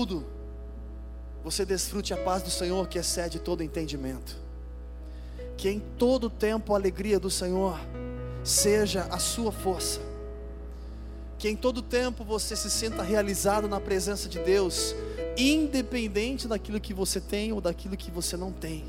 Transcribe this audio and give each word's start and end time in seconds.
tudo, 0.00 0.24
você 1.42 1.64
desfrute 1.64 2.14
a 2.14 2.16
paz 2.16 2.40
do 2.40 2.50
Senhor 2.52 2.86
que 2.86 3.00
excede 3.00 3.40
todo 3.40 3.64
entendimento. 3.64 4.38
Que 5.56 5.68
em 5.68 5.80
todo 5.80 6.30
tempo 6.30 6.72
a 6.72 6.76
alegria 6.76 7.18
do 7.18 7.28
Senhor 7.28 7.76
seja 8.44 9.08
a 9.10 9.18
sua 9.18 9.50
força. 9.50 9.98
Que 11.36 11.48
em 11.48 11.56
todo 11.56 11.82
tempo 11.82 12.22
você 12.22 12.54
se 12.54 12.70
sinta 12.70 13.02
realizado 13.02 13.66
na 13.66 13.80
presença 13.80 14.28
de 14.28 14.38
Deus, 14.38 14.94
independente 15.36 16.46
daquilo 16.46 16.78
que 16.78 16.94
você 16.94 17.20
tem 17.20 17.52
ou 17.52 17.60
daquilo 17.60 17.96
que 17.96 18.12
você 18.12 18.36
não 18.36 18.52
tem. 18.52 18.84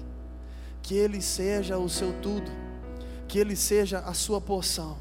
Que 0.84 0.94
Ele 0.94 1.24
seja 1.24 1.76
o 1.80 1.90
seu 1.90 2.14
tudo, 2.22 2.52
que 3.28 3.40
Ele 3.40 3.56
seja 3.56 3.98
a 3.98 4.14
sua 4.14 4.40
porção, 4.40 4.96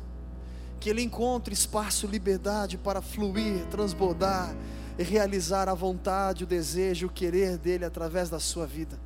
que 0.81 0.89
Ele 0.89 1.03
encontre 1.03 1.53
espaço, 1.53 2.07
liberdade 2.07 2.79
para 2.79 3.03
fluir, 3.03 3.67
transbordar 3.67 4.57
realizar 5.03 5.69
a 5.69 5.75
vontade, 5.75 6.45
o 6.45 6.47
desejo, 6.47 7.07
o 7.07 7.11
querer 7.11 7.57
dEle 7.57 7.85
através 7.85 8.29
da 8.29 8.41
sua 8.41 8.67
vida. 8.67 8.99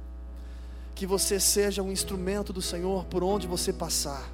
Que 0.95 1.07
você 1.07 1.39
seja 1.39 1.83
um 1.83 1.93
instrumento 1.93 2.53
do 2.53 2.63
Senhor 2.63 3.05
por 3.05 3.23
onde 3.23 3.47
você 3.47 3.73
passar, 3.73 4.31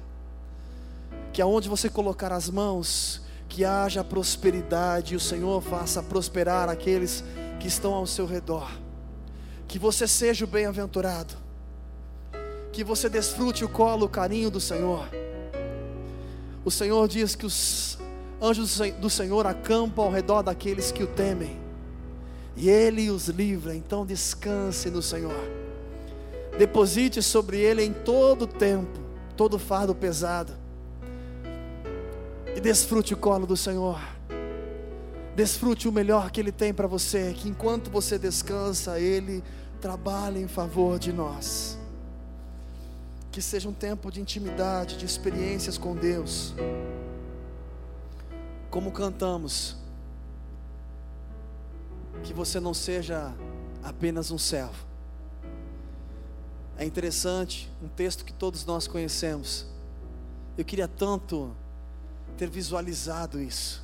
que 1.33 1.41
aonde 1.41 1.67
você 1.69 1.89
colocar 1.89 2.31
as 2.31 2.49
mãos, 2.49 3.21
que 3.49 3.65
haja 3.65 4.03
prosperidade 4.03 5.13
e 5.13 5.17
o 5.17 5.19
Senhor 5.19 5.61
faça 5.61 6.03
prosperar 6.03 6.69
aqueles 6.69 7.23
que 7.59 7.67
estão 7.67 7.93
ao 7.93 8.05
seu 8.05 8.25
redor. 8.25 8.71
Que 9.67 9.79
você 9.79 10.07
seja 10.07 10.45
o 10.45 10.47
bem-aventurado. 10.47 11.33
Que 12.71 12.83
você 12.83 13.09
desfrute 13.09 13.65
o 13.65 13.69
colo, 13.69 14.05
o 14.05 14.09
carinho 14.09 14.49
do 14.49 14.61
Senhor. 14.61 15.09
O 16.63 16.71
Senhor 16.71 17.07
diz 17.07 17.35
que 17.35 17.45
os 17.45 17.97
anjos 18.41 18.79
do 18.99 19.09
Senhor 19.09 19.45
acampam 19.45 20.05
ao 20.05 20.11
redor 20.11 20.41
daqueles 20.41 20.91
que 20.91 21.03
o 21.03 21.07
temem. 21.07 21.57
E 22.55 22.69
ele 22.69 23.09
os 23.09 23.27
livra, 23.27 23.75
então 23.75 24.05
descanse 24.05 24.89
no 24.89 25.01
Senhor. 25.01 25.39
Deposite 26.57 27.21
sobre 27.21 27.59
ele 27.59 27.83
em 27.83 27.93
todo 27.93 28.45
tempo 28.45 29.09
todo 29.39 29.57
fardo 29.57 29.95
pesado. 29.95 30.51
E 32.53 32.59
desfrute 32.59 33.13
o 33.13 33.17
colo 33.17 33.47
do 33.47 33.55
Senhor. 33.55 33.97
Desfrute 35.33 35.87
o 35.87 35.93
melhor 35.93 36.29
que 36.29 36.41
Ele 36.41 36.51
tem 36.51 36.73
para 36.73 36.87
você, 36.87 37.33
que 37.33 37.47
enquanto 37.47 37.89
você 37.89 38.19
descansa, 38.19 38.99
Ele 38.99 39.41
trabalha 39.79 40.39
em 40.39 40.47
favor 40.49 40.99
de 40.99 41.13
nós. 41.13 41.79
Que 43.31 43.41
seja 43.41 43.69
um 43.69 43.73
tempo 43.73 44.11
de 44.11 44.19
intimidade, 44.19 44.97
de 44.97 45.05
experiências 45.05 45.77
com 45.77 45.95
Deus. 45.95 46.53
Como 48.69 48.91
cantamos, 48.91 49.75
que 52.23 52.33
você 52.33 52.59
não 52.59 52.73
seja 52.73 53.33
apenas 53.83 54.29
um 54.29 54.37
servo. 54.37 54.85
É 56.77 56.85
interessante, 56.85 57.69
um 57.81 57.87
texto 57.87 58.23
que 58.23 58.31
todos 58.31 58.65
nós 58.65 58.87
conhecemos. 58.87 59.65
Eu 60.57 60.63
queria 60.63 60.87
tanto 60.87 61.55
ter 62.37 62.49
visualizado 62.49 63.41
isso. 63.41 63.83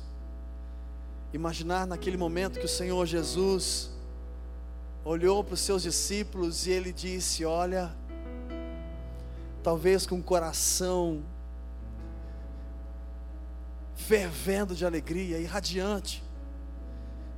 Imaginar 1.32 1.86
naquele 1.86 2.16
momento 2.16 2.58
que 2.58 2.64
o 2.64 2.68
Senhor 2.68 3.04
Jesus 3.04 3.90
olhou 5.04 5.44
para 5.44 5.54
os 5.54 5.60
seus 5.60 5.82
discípulos 5.82 6.66
e 6.66 6.70
ele 6.70 6.92
disse: 6.92 7.44
Olha, 7.44 7.94
talvez 9.62 10.06
com 10.06 10.18
o 10.18 10.22
coração 10.22 11.22
fervendo 13.96 14.74
de 14.74 14.84
alegria, 14.84 15.38
irradiante. 15.38 16.22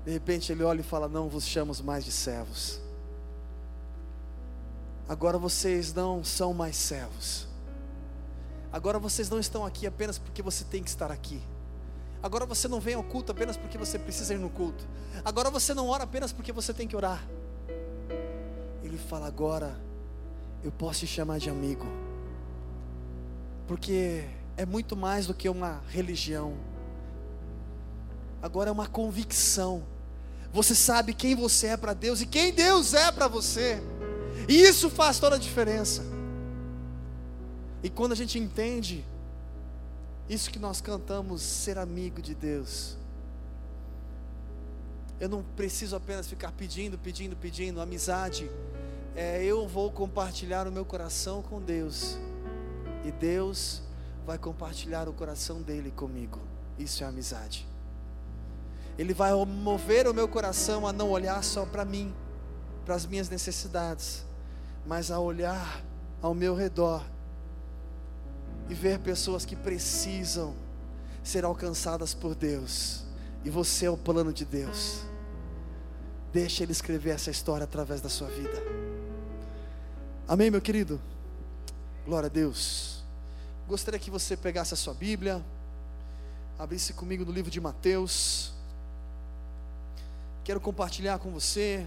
De 0.04 0.10
repente 0.10 0.52
ele 0.52 0.62
olha 0.62 0.80
e 0.80 0.84
fala: 0.84 1.08
Não 1.08 1.28
vos 1.28 1.46
chamamos 1.46 1.80
mais 1.80 2.04
de 2.04 2.12
servos. 2.12 2.80
Agora 5.08 5.38
vocês 5.38 5.94
não 5.94 6.22
são 6.22 6.52
mais 6.52 6.76
servos. 6.76 7.46
Agora 8.70 8.98
vocês 8.98 9.30
não 9.30 9.38
estão 9.38 9.64
aqui 9.64 9.86
apenas 9.86 10.18
porque 10.18 10.42
você 10.42 10.64
tem 10.64 10.82
que 10.82 10.90
estar 10.90 11.10
aqui. 11.10 11.40
Agora 12.22 12.44
você 12.44 12.68
não 12.68 12.80
vem 12.80 12.94
ao 12.94 13.02
culto 13.02 13.32
apenas 13.32 13.56
porque 13.56 13.78
você 13.78 13.98
precisa 13.98 14.34
ir 14.34 14.38
no 14.38 14.50
culto. 14.50 14.84
Agora 15.24 15.50
você 15.50 15.72
não 15.72 15.88
ora 15.88 16.04
apenas 16.04 16.32
porque 16.32 16.52
você 16.52 16.74
tem 16.74 16.86
que 16.86 16.96
orar. 16.96 17.24
Ele 18.82 18.98
fala: 18.98 19.26
Agora 19.26 19.74
eu 20.62 20.72
posso 20.72 21.00
te 21.00 21.06
chamar 21.06 21.38
de 21.38 21.48
amigo. 21.48 21.86
Porque 23.66 24.24
é 24.58 24.66
muito 24.66 24.96
mais 24.96 25.24
do 25.24 25.32
que 25.32 25.48
uma 25.48 25.80
religião. 25.88 26.52
Agora 28.42 28.70
é 28.70 28.72
uma 28.72 28.88
convicção. 28.88 29.84
Você 30.52 30.74
sabe 30.74 31.14
quem 31.14 31.36
você 31.36 31.68
é 31.68 31.76
para 31.76 31.94
Deus 31.94 32.20
e 32.20 32.26
quem 32.26 32.52
Deus 32.52 32.92
é 32.92 33.12
para 33.12 33.28
você. 33.28 33.80
E 34.48 34.60
isso 34.60 34.90
faz 34.90 35.20
toda 35.20 35.36
a 35.36 35.38
diferença. 35.38 36.04
E 37.84 37.88
quando 37.88 38.10
a 38.10 38.16
gente 38.16 38.36
entende 38.36 39.04
isso 40.28 40.50
que 40.50 40.58
nós 40.58 40.80
cantamos, 40.80 41.40
ser 41.40 41.78
amigo 41.78 42.20
de 42.20 42.34
Deus. 42.34 42.96
Eu 45.20 45.28
não 45.28 45.44
preciso 45.54 45.94
apenas 45.94 46.26
ficar 46.26 46.50
pedindo, 46.50 46.98
pedindo, 46.98 47.36
pedindo. 47.36 47.80
Amizade 47.80 48.50
é 49.14 49.40
eu 49.44 49.68
vou 49.68 49.92
compartilhar 49.92 50.66
o 50.66 50.72
meu 50.72 50.84
coração 50.84 51.42
com 51.42 51.62
Deus. 51.62 52.18
E 53.04 53.12
Deus 53.12 53.86
vai 54.28 54.36
compartilhar 54.36 55.08
o 55.08 55.12
coração 55.14 55.62
dele 55.62 55.90
comigo. 55.90 56.38
Isso 56.78 57.02
é 57.02 57.06
amizade. 57.06 57.66
Ele 58.98 59.14
vai 59.14 59.32
mover 59.46 60.06
o 60.06 60.12
meu 60.12 60.28
coração 60.28 60.86
a 60.86 60.92
não 60.92 61.08
olhar 61.08 61.42
só 61.42 61.64
para 61.64 61.82
mim, 61.82 62.14
para 62.84 62.94
as 62.94 63.06
minhas 63.06 63.30
necessidades, 63.30 64.26
mas 64.84 65.10
a 65.10 65.18
olhar 65.18 65.82
ao 66.20 66.34
meu 66.34 66.54
redor 66.54 67.02
e 68.68 68.74
ver 68.74 68.98
pessoas 68.98 69.46
que 69.46 69.56
precisam 69.56 70.54
ser 71.24 71.46
alcançadas 71.46 72.12
por 72.12 72.34
Deus. 72.34 73.04
E 73.46 73.48
você 73.48 73.86
é 73.86 73.90
o 73.90 73.96
plano 73.96 74.30
de 74.30 74.44
Deus. 74.44 75.04
Deixa 76.34 76.64
Ele 76.64 76.72
escrever 76.72 77.14
essa 77.14 77.30
história 77.30 77.64
através 77.64 78.02
da 78.02 78.10
sua 78.10 78.28
vida. 78.28 78.62
Amém, 80.28 80.50
meu 80.50 80.60
querido? 80.60 81.00
Glória 82.04 82.26
a 82.26 82.30
Deus. 82.30 82.97
Gostaria 83.68 84.00
que 84.00 84.10
você 84.10 84.34
pegasse 84.34 84.72
a 84.72 84.76
sua 84.78 84.94
Bíblia, 84.94 85.44
abrisse 86.58 86.94
comigo 86.94 87.22
no 87.22 87.30
livro 87.30 87.50
de 87.50 87.60
Mateus. 87.60 88.50
Quero 90.42 90.58
compartilhar 90.58 91.18
com 91.18 91.30
você 91.30 91.86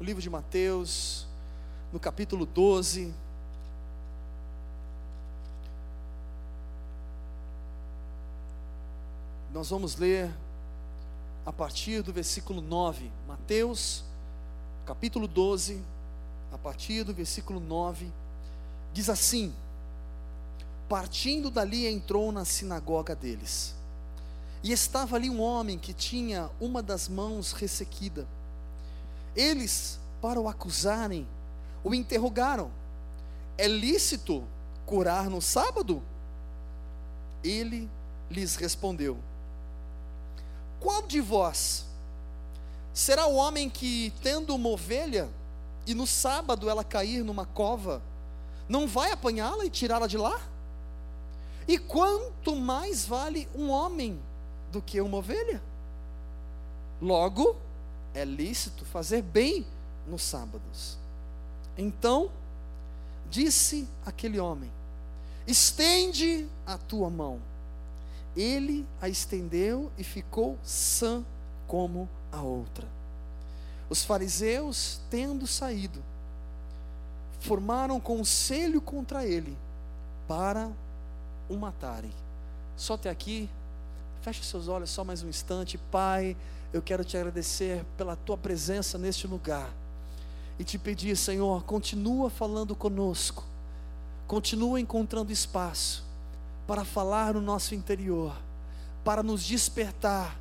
o 0.00 0.02
livro 0.02 0.20
de 0.20 0.28
Mateus, 0.28 1.28
no 1.92 2.00
capítulo 2.00 2.44
12. 2.44 3.14
Nós 9.52 9.70
vamos 9.70 9.94
ler 9.94 10.34
a 11.46 11.52
partir 11.52 12.02
do 12.02 12.12
versículo 12.12 12.60
9. 12.60 13.08
Mateus, 13.28 14.02
capítulo 14.84 15.28
12, 15.28 15.80
a 16.52 16.58
partir 16.58 17.04
do 17.04 17.14
versículo 17.14 17.60
9, 17.60 18.10
diz 18.92 19.08
assim: 19.08 19.54
Partindo 20.90 21.52
dali, 21.52 21.86
entrou 21.86 22.32
na 22.32 22.44
sinagoga 22.44 23.14
deles. 23.14 23.76
E 24.60 24.72
estava 24.72 25.14
ali 25.14 25.30
um 25.30 25.40
homem 25.40 25.78
que 25.78 25.94
tinha 25.94 26.50
uma 26.60 26.82
das 26.82 27.08
mãos 27.08 27.52
ressequida. 27.52 28.26
Eles, 29.36 30.00
para 30.20 30.40
o 30.40 30.48
acusarem, 30.48 31.28
o 31.84 31.94
interrogaram: 31.94 32.72
É 33.56 33.68
lícito 33.68 34.42
curar 34.84 35.30
no 35.30 35.40
sábado? 35.40 36.02
Ele 37.44 37.88
lhes 38.28 38.56
respondeu: 38.56 39.16
Qual 40.80 41.02
de 41.02 41.20
vós 41.20 41.84
será 42.92 43.26
o 43.26 43.36
homem 43.36 43.70
que, 43.70 44.12
tendo 44.24 44.56
uma 44.56 44.70
ovelha, 44.70 45.28
e 45.86 45.94
no 45.94 46.04
sábado 46.04 46.68
ela 46.68 46.82
cair 46.82 47.22
numa 47.22 47.46
cova, 47.46 48.02
não 48.68 48.88
vai 48.88 49.12
apanhá-la 49.12 49.64
e 49.64 49.70
tirá-la 49.70 50.08
de 50.08 50.18
lá? 50.18 50.50
E 51.70 51.78
quanto 51.78 52.56
mais 52.56 53.06
vale 53.06 53.48
um 53.54 53.70
homem 53.70 54.20
do 54.72 54.82
que 54.82 55.00
uma 55.00 55.18
ovelha? 55.18 55.62
Logo, 57.00 57.54
é 58.12 58.24
lícito 58.24 58.84
fazer 58.84 59.22
bem 59.22 59.64
nos 60.04 60.22
sábados. 60.22 60.98
Então, 61.78 62.28
disse 63.30 63.88
aquele 64.04 64.40
homem: 64.40 64.68
Estende 65.46 66.48
a 66.66 66.76
tua 66.76 67.08
mão. 67.08 67.38
Ele 68.36 68.84
a 69.00 69.08
estendeu 69.08 69.92
e 69.96 70.02
ficou 70.02 70.58
sã 70.64 71.24
como 71.68 72.08
a 72.32 72.42
outra. 72.42 72.88
Os 73.88 74.02
fariseus, 74.02 75.00
tendo 75.08 75.46
saído, 75.46 76.02
formaram 77.38 78.00
conselho 78.00 78.80
contra 78.80 79.24
ele 79.24 79.56
para 80.26 80.68
o 81.50 81.56
matarem. 81.56 82.12
Só 82.76 82.94
até 82.94 83.10
aqui, 83.10 83.50
Feche 84.22 84.44
seus 84.44 84.68
olhos 84.68 84.90
só 84.90 85.02
mais 85.02 85.22
um 85.22 85.28
instante. 85.30 85.78
Pai, 85.78 86.36
eu 86.74 86.82
quero 86.82 87.02
te 87.02 87.16
agradecer 87.16 87.84
pela 87.96 88.14
tua 88.14 88.36
presença 88.36 88.98
neste 88.98 89.26
lugar. 89.26 89.70
E 90.58 90.64
te 90.64 90.76
pedir, 90.76 91.16
Senhor, 91.16 91.64
continua 91.64 92.28
falando 92.28 92.76
conosco. 92.76 93.42
Continua 94.26 94.78
encontrando 94.78 95.32
espaço 95.32 96.04
para 96.66 96.84
falar 96.84 97.32
no 97.32 97.40
nosso 97.40 97.74
interior, 97.74 98.36
para 99.02 99.22
nos 99.22 99.42
despertar 99.42 100.38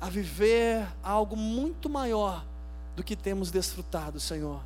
a 0.00 0.08
viver 0.08 0.86
algo 1.02 1.36
muito 1.36 1.90
maior 1.90 2.44
do 2.94 3.02
que 3.02 3.16
temos 3.16 3.50
desfrutado, 3.50 4.20
Senhor. 4.20 4.62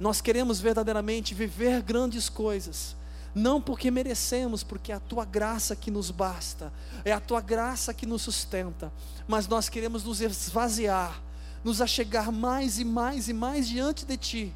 Nós 0.00 0.20
queremos 0.20 0.60
verdadeiramente 0.60 1.32
viver 1.32 1.80
grandes 1.80 2.28
coisas 2.28 2.96
não 3.34 3.60
porque 3.60 3.90
merecemos, 3.90 4.62
porque 4.62 4.92
é 4.92 4.94
a 4.94 5.00
tua 5.00 5.24
graça 5.24 5.74
que 5.74 5.90
nos 5.90 6.10
basta, 6.10 6.72
é 7.04 7.12
a 7.12 7.20
tua 7.20 7.40
graça 7.40 7.92
que 7.92 8.06
nos 8.06 8.22
sustenta, 8.22 8.92
mas 9.26 9.48
nós 9.48 9.68
queremos 9.68 10.04
nos 10.04 10.20
esvaziar, 10.20 11.20
nos 11.64 11.80
achegar 11.80 12.30
mais 12.30 12.78
e 12.78 12.84
mais 12.84 13.28
e 13.28 13.32
mais 13.32 13.66
diante 13.66 14.04
de 14.04 14.16
ti 14.16 14.54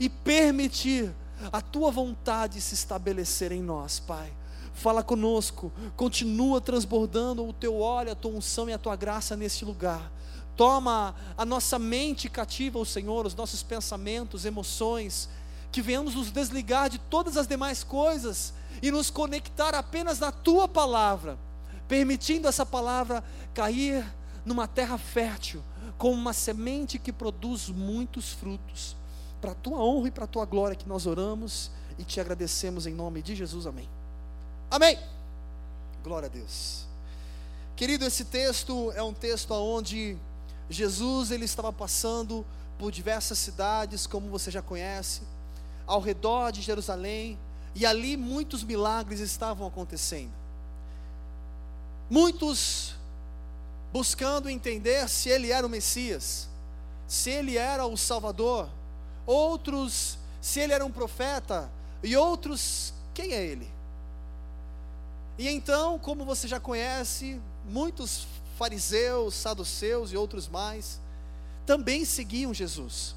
e 0.00 0.08
permitir 0.08 1.14
a 1.52 1.60
tua 1.60 1.90
vontade 1.90 2.60
se 2.60 2.74
estabelecer 2.74 3.52
em 3.52 3.62
nós, 3.62 4.00
Pai. 4.00 4.32
Fala 4.74 5.02
conosco, 5.02 5.72
continua 5.96 6.60
transbordando 6.60 7.46
o 7.46 7.52
teu 7.52 7.80
óleo, 7.80 8.12
a 8.12 8.14
tua 8.14 8.32
unção 8.32 8.68
e 8.68 8.72
a 8.72 8.78
tua 8.78 8.96
graça 8.96 9.36
neste 9.36 9.64
lugar. 9.64 10.12
Toma 10.54 11.14
a 11.36 11.44
nossa 11.44 11.78
mente 11.78 12.28
cativa 12.28 12.78
ao 12.78 12.84
Senhor, 12.84 13.26
os 13.26 13.34
nossos 13.34 13.62
pensamentos, 13.62 14.44
emoções, 14.44 15.28
que 15.76 15.82
venhamos 15.82 16.14
nos 16.14 16.30
desligar 16.30 16.88
de 16.88 16.98
todas 16.98 17.36
as 17.36 17.46
demais 17.46 17.84
coisas 17.84 18.54
e 18.80 18.90
nos 18.90 19.10
conectar 19.10 19.74
apenas 19.74 20.18
na 20.18 20.32
tua 20.32 20.66
palavra, 20.66 21.38
permitindo 21.86 22.48
essa 22.48 22.64
palavra 22.64 23.22
cair 23.52 24.02
numa 24.42 24.66
terra 24.66 24.96
fértil, 24.96 25.62
como 25.98 26.14
uma 26.14 26.32
semente 26.32 26.98
que 26.98 27.12
produz 27.12 27.68
muitos 27.68 28.32
frutos. 28.32 28.96
Para 29.38 29.52
a 29.52 29.54
tua 29.54 29.76
honra 29.76 30.08
e 30.08 30.10
para 30.10 30.24
a 30.24 30.26
tua 30.26 30.46
glória 30.46 30.74
que 30.74 30.88
nós 30.88 31.06
oramos 31.06 31.70
e 31.98 32.04
te 32.04 32.18
agradecemos 32.22 32.86
em 32.86 32.94
nome 32.94 33.20
de 33.20 33.36
Jesus. 33.36 33.66
Amém. 33.66 33.86
Amém. 34.70 34.98
Glória 36.02 36.26
a 36.26 36.30
Deus. 36.30 36.86
Querido, 37.76 38.06
esse 38.06 38.24
texto 38.24 38.90
é 38.92 39.02
um 39.02 39.12
texto 39.12 39.50
onde 39.52 40.16
Jesus 40.70 41.30
ele 41.30 41.44
estava 41.44 41.70
passando 41.70 42.46
por 42.78 42.90
diversas 42.90 43.38
cidades, 43.38 44.06
como 44.06 44.30
você 44.30 44.50
já 44.50 44.62
conhece 44.62 45.35
ao 45.86 46.00
redor 46.00 46.50
de 46.50 46.62
Jerusalém, 46.62 47.38
e 47.74 47.84
ali 47.84 48.16
muitos 48.16 48.64
milagres 48.64 49.20
estavam 49.20 49.66
acontecendo. 49.66 50.32
Muitos 52.08 52.94
buscando 53.92 54.48
entender 54.48 55.08
se 55.08 55.28
ele 55.28 55.52
era 55.52 55.66
o 55.66 55.70
Messias, 55.70 56.48
se 57.06 57.30
ele 57.30 57.56
era 57.56 57.86
o 57.86 57.96
Salvador, 57.96 58.68
outros 59.24 60.18
se 60.46 60.60
ele 60.60 60.72
era 60.72 60.84
um 60.84 60.92
profeta, 60.92 61.68
e 62.02 62.16
outros, 62.16 62.94
quem 63.12 63.32
é 63.32 63.44
ele? 63.44 63.68
E 65.36 65.48
então, 65.48 65.98
como 65.98 66.24
você 66.24 66.46
já 66.46 66.60
conhece, 66.60 67.40
muitos 67.68 68.28
fariseus, 68.56 69.34
saduceus 69.34 70.12
e 70.12 70.16
outros 70.16 70.46
mais, 70.46 71.00
também 71.66 72.04
seguiam 72.04 72.54
Jesus. 72.54 73.16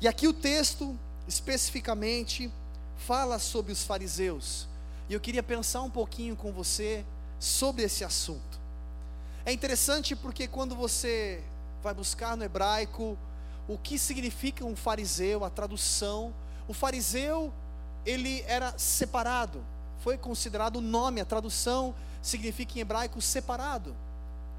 E 0.00 0.06
aqui 0.06 0.28
o 0.28 0.32
texto 0.32 0.96
especificamente 1.26 2.50
fala 2.96 3.38
sobre 3.38 3.72
os 3.72 3.84
fariseus. 3.84 4.68
E 5.08 5.14
eu 5.14 5.20
queria 5.20 5.42
pensar 5.42 5.82
um 5.82 5.90
pouquinho 5.90 6.36
com 6.36 6.52
você 6.52 7.04
sobre 7.38 7.82
esse 7.82 8.04
assunto. 8.04 8.58
É 9.44 9.52
interessante 9.52 10.16
porque 10.16 10.48
quando 10.48 10.74
você 10.74 11.42
vai 11.82 11.92
buscar 11.92 12.36
no 12.36 12.44
hebraico 12.44 13.18
o 13.68 13.76
que 13.76 13.98
significa 13.98 14.64
um 14.64 14.74
fariseu, 14.74 15.44
a 15.44 15.50
tradução, 15.50 16.34
o 16.66 16.72
fariseu 16.72 17.52
ele 18.06 18.42
era 18.46 18.76
separado, 18.78 19.64
foi 20.00 20.18
considerado 20.18 20.76
o 20.76 20.80
nome, 20.80 21.20
a 21.20 21.24
tradução 21.24 21.94
significa 22.22 22.78
em 22.78 22.80
hebraico 22.80 23.20
separado. 23.20 23.94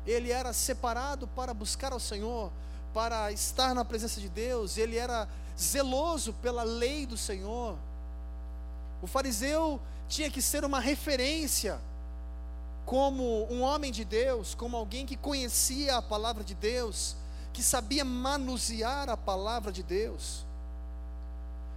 Ele 0.05 0.31
era 0.31 0.53
separado 0.53 1.27
para 1.27 1.53
buscar 1.53 1.91
ao 1.91 1.99
Senhor, 1.99 2.51
para 2.93 3.31
estar 3.31 3.73
na 3.73 3.83
presença 3.83 4.21
de 4.21 4.29
Deus, 4.29 4.77
ele 4.77 4.97
era 4.97 5.27
zeloso 5.59 6.33
pela 6.33 6.63
lei 6.63 7.05
do 7.05 7.17
Senhor. 7.17 7.77
O 9.01 9.07
fariseu 9.07 9.79
tinha 10.07 10.29
que 10.29 10.41
ser 10.41 10.63
uma 10.65 10.79
referência 10.79 11.79
como 12.85 13.51
um 13.51 13.61
homem 13.63 13.91
de 13.91 14.05
Deus, 14.05 14.53
como 14.53 14.77
alguém 14.77 15.05
que 15.05 15.15
conhecia 15.15 15.97
a 15.97 16.01
palavra 16.01 16.43
de 16.43 16.53
Deus, 16.53 17.15
que 17.51 17.63
sabia 17.63 18.05
manusear 18.05 19.09
a 19.09 19.17
palavra 19.17 19.71
de 19.71 19.81
Deus. 19.81 20.45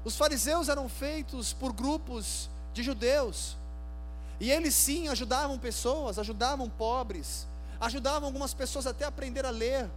Os 0.04 0.16
fariseus 0.16 0.68
eram 0.68 0.88
feitos 0.88 1.52
por 1.52 1.72
grupos 1.72 2.48
de 2.74 2.82
judeus, 2.82 3.56
e 4.38 4.50
eles 4.50 4.74
sim 4.74 5.08
ajudavam 5.08 5.58
pessoas, 5.58 6.18
ajudavam 6.18 6.68
pobres, 6.68 7.46
ajudavam 7.80 8.26
algumas 8.26 8.52
pessoas 8.52 8.86
até 8.86 9.04
a 9.04 9.08
aprender 9.08 9.44
a 9.46 9.50
ler. 9.50 9.88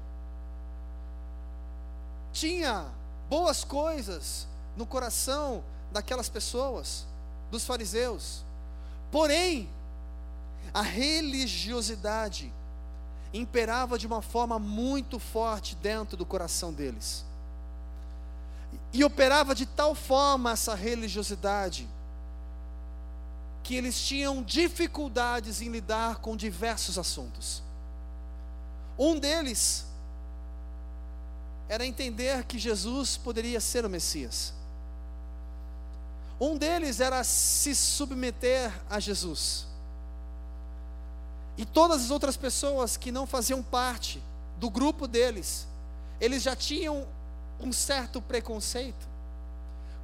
Tinha 2.32 2.86
boas 3.32 3.64
coisas 3.64 4.46
no 4.76 4.86
coração 4.86 5.64
daquelas 5.90 6.28
pessoas, 6.28 7.06
dos 7.50 7.66
fariseus. 7.66 8.44
Porém, 9.10 9.70
a 10.74 10.82
religiosidade 10.82 12.52
imperava 13.34 13.98
de 13.98 14.06
uma 14.06 14.22
forma 14.22 14.60
muito 14.60 15.18
forte 15.18 15.78
dentro 15.78 16.18
do 16.18 16.26
coração 16.26 16.74
deles. 16.74 17.24
E 18.92 19.02
operava 19.02 19.56
de 19.56 19.66
tal 19.66 19.96
forma 19.96 20.52
essa 20.52 20.76
religiosidade 20.76 21.88
que 23.64 23.76
eles 23.76 23.98
tinham 24.02 24.44
dificuldades 24.44 25.62
em 25.62 25.70
lidar 25.70 26.18
com 26.18 26.36
diversos 26.36 27.00
assuntos. 27.00 27.64
Um 29.00 29.18
deles 29.18 29.86
era 31.72 31.86
entender 31.86 32.44
que 32.44 32.60
Jesus 32.60 33.16
poderia 33.16 33.62
ser 33.62 33.86
o 33.86 33.90
Messias. 33.90 34.54
Um 36.38 36.58
deles 36.58 37.00
era 37.00 37.24
se 37.24 37.74
submeter 37.74 38.70
a 38.90 39.00
Jesus. 39.00 39.66
E 41.56 41.64
todas 41.64 42.04
as 42.04 42.12
outras 42.12 42.36
pessoas 42.36 42.98
que 42.98 43.10
não 43.10 43.26
faziam 43.26 43.64
parte 43.64 44.22
do 44.58 44.70
grupo 44.70 45.08
deles, 45.08 45.66
eles 46.20 46.44
já 46.44 46.58
tinham 46.58 47.08
um 47.58 47.72
certo 47.72 48.22
preconceito. 48.22 49.08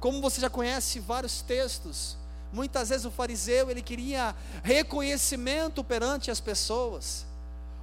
Como 0.00 0.22
você 0.22 0.40
já 0.40 0.48
conhece 0.48 1.00
vários 1.00 1.42
textos, 1.42 2.16
muitas 2.50 2.88
vezes 2.88 3.04
o 3.04 3.10
fariseu 3.10 3.70
ele 3.70 3.82
queria 3.82 4.34
reconhecimento 4.62 5.84
perante 5.84 6.30
as 6.30 6.40
pessoas. 6.40 7.26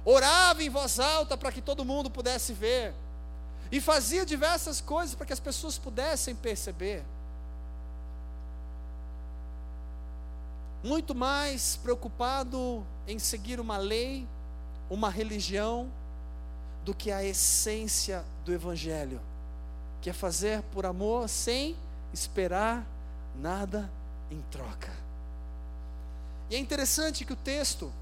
Orava 0.04 0.60
em 0.64 0.68
voz 0.68 0.98
alta 0.98 1.36
para 1.36 1.52
que 1.52 1.62
todo 1.62 1.84
mundo 1.84 2.10
pudesse 2.10 2.52
ver 2.52 2.92
e 3.70 3.80
fazia 3.80 4.24
diversas 4.24 4.80
coisas 4.80 5.14
para 5.14 5.26
que 5.26 5.32
as 5.32 5.40
pessoas 5.40 5.78
pudessem 5.78 6.34
perceber. 6.34 7.02
Muito 10.82 11.14
mais 11.14 11.76
preocupado 11.76 12.86
em 13.08 13.18
seguir 13.18 13.58
uma 13.58 13.76
lei, 13.76 14.26
uma 14.88 15.10
religião, 15.10 15.90
do 16.84 16.94
que 16.94 17.10
a 17.10 17.24
essência 17.24 18.24
do 18.44 18.52
Evangelho, 18.52 19.20
que 20.00 20.08
é 20.08 20.12
fazer 20.12 20.62
por 20.72 20.86
amor 20.86 21.28
sem 21.28 21.76
esperar 22.12 22.86
nada 23.34 23.90
em 24.30 24.40
troca. 24.52 24.92
E 26.48 26.54
é 26.54 26.58
interessante 26.58 27.24
que 27.24 27.32
o 27.32 27.36
texto, 27.36 27.92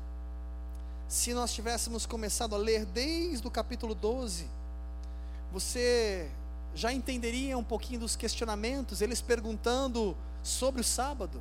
se 1.09 1.33
nós 1.33 1.55
tivéssemos 1.55 2.05
começado 2.05 2.55
a 2.55 2.59
ler 2.59 2.85
desde 2.85 3.47
o 3.47 3.51
capítulo 3.51 3.95
12, 3.95 4.47
você 5.55 6.29
já 6.75 6.93
entenderia 6.93 7.57
um 7.57 7.63
pouquinho 7.63 8.01
dos 8.01 8.17
questionamentos, 8.17 9.01
eles 9.01 9.21
perguntando 9.21 10.17
sobre 10.43 10.81
o 10.81 10.85
sábado. 10.85 11.41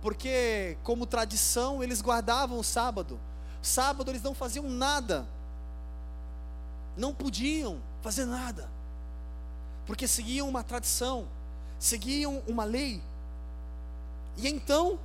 Porque, 0.00 0.76
como 0.82 1.06
tradição, 1.06 1.84
eles 1.84 2.02
guardavam 2.02 2.58
o 2.58 2.64
sábado. 2.64 3.20
Sábado 3.62 4.10
eles 4.10 4.24
não 4.24 4.34
faziam 4.34 4.68
nada. 4.68 5.24
Não 6.96 7.14
podiam 7.14 7.80
fazer 8.02 8.24
nada. 8.24 8.68
Porque 9.86 10.08
seguiam 10.08 10.48
uma 10.48 10.64
tradição, 10.64 11.28
seguiam 11.78 12.42
uma 12.48 12.64
lei. 12.64 13.00
E 14.36 14.48
então, 14.48 14.98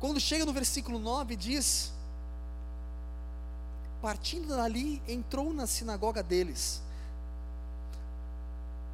quando 0.00 0.18
chega 0.18 0.44
no 0.44 0.52
versículo 0.52 0.98
9, 0.98 1.36
diz: 1.36 1.92
partindo 4.00 4.48
dali, 4.48 5.02
entrou 5.08 5.52
na 5.52 5.66
sinagoga 5.66 6.22
deles. 6.22 6.82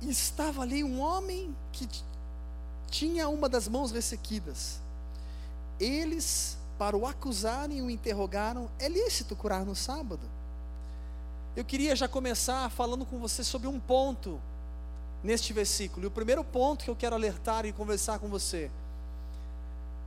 E 0.00 0.10
estava 0.10 0.62
ali 0.62 0.82
um 0.82 1.00
homem 1.00 1.54
que 1.72 1.88
tinha 2.90 3.28
uma 3.28 3.48
das 3.48 3.68
mãos 3.68 3.90
ressequidas. 3.90 4.80
Eles 5.78 6.56
para 6.78 6.96
o 6.96 7.06
acusarem 7.06 7.82
o 7.82 7.90
interrogaram: 7.90 8.70
é 8.78 8.88
lícito 8.88 9.36
curar 9.36 9.64
no 9.64 9.74
sábado? 9.74 10.22
Eu 11.56 11.64
queria 11.64 11.94
já 11.94 12.08
começar 12.08 12.68
falando 12.70 13.04
com 13.04 13.18
você 13.18 13.44
sobre 13.44 13.68
um 13.68 13.78
ponto 13.78 14.40
neste 15.22 15.52
versículo. 15.52 16.04
E 16.04 16.08
o 16.08 16.10
primeiro 16.10 16.42
ponto 16.42 16.84
que 16.84 16.90
eu 16.90 16.96
quero 16.96 17.14
alertar 17.14 17.64
e 17.64 17.72
conversar 17.72 18.18
com 18.18 18.28
você. 18.28 18.70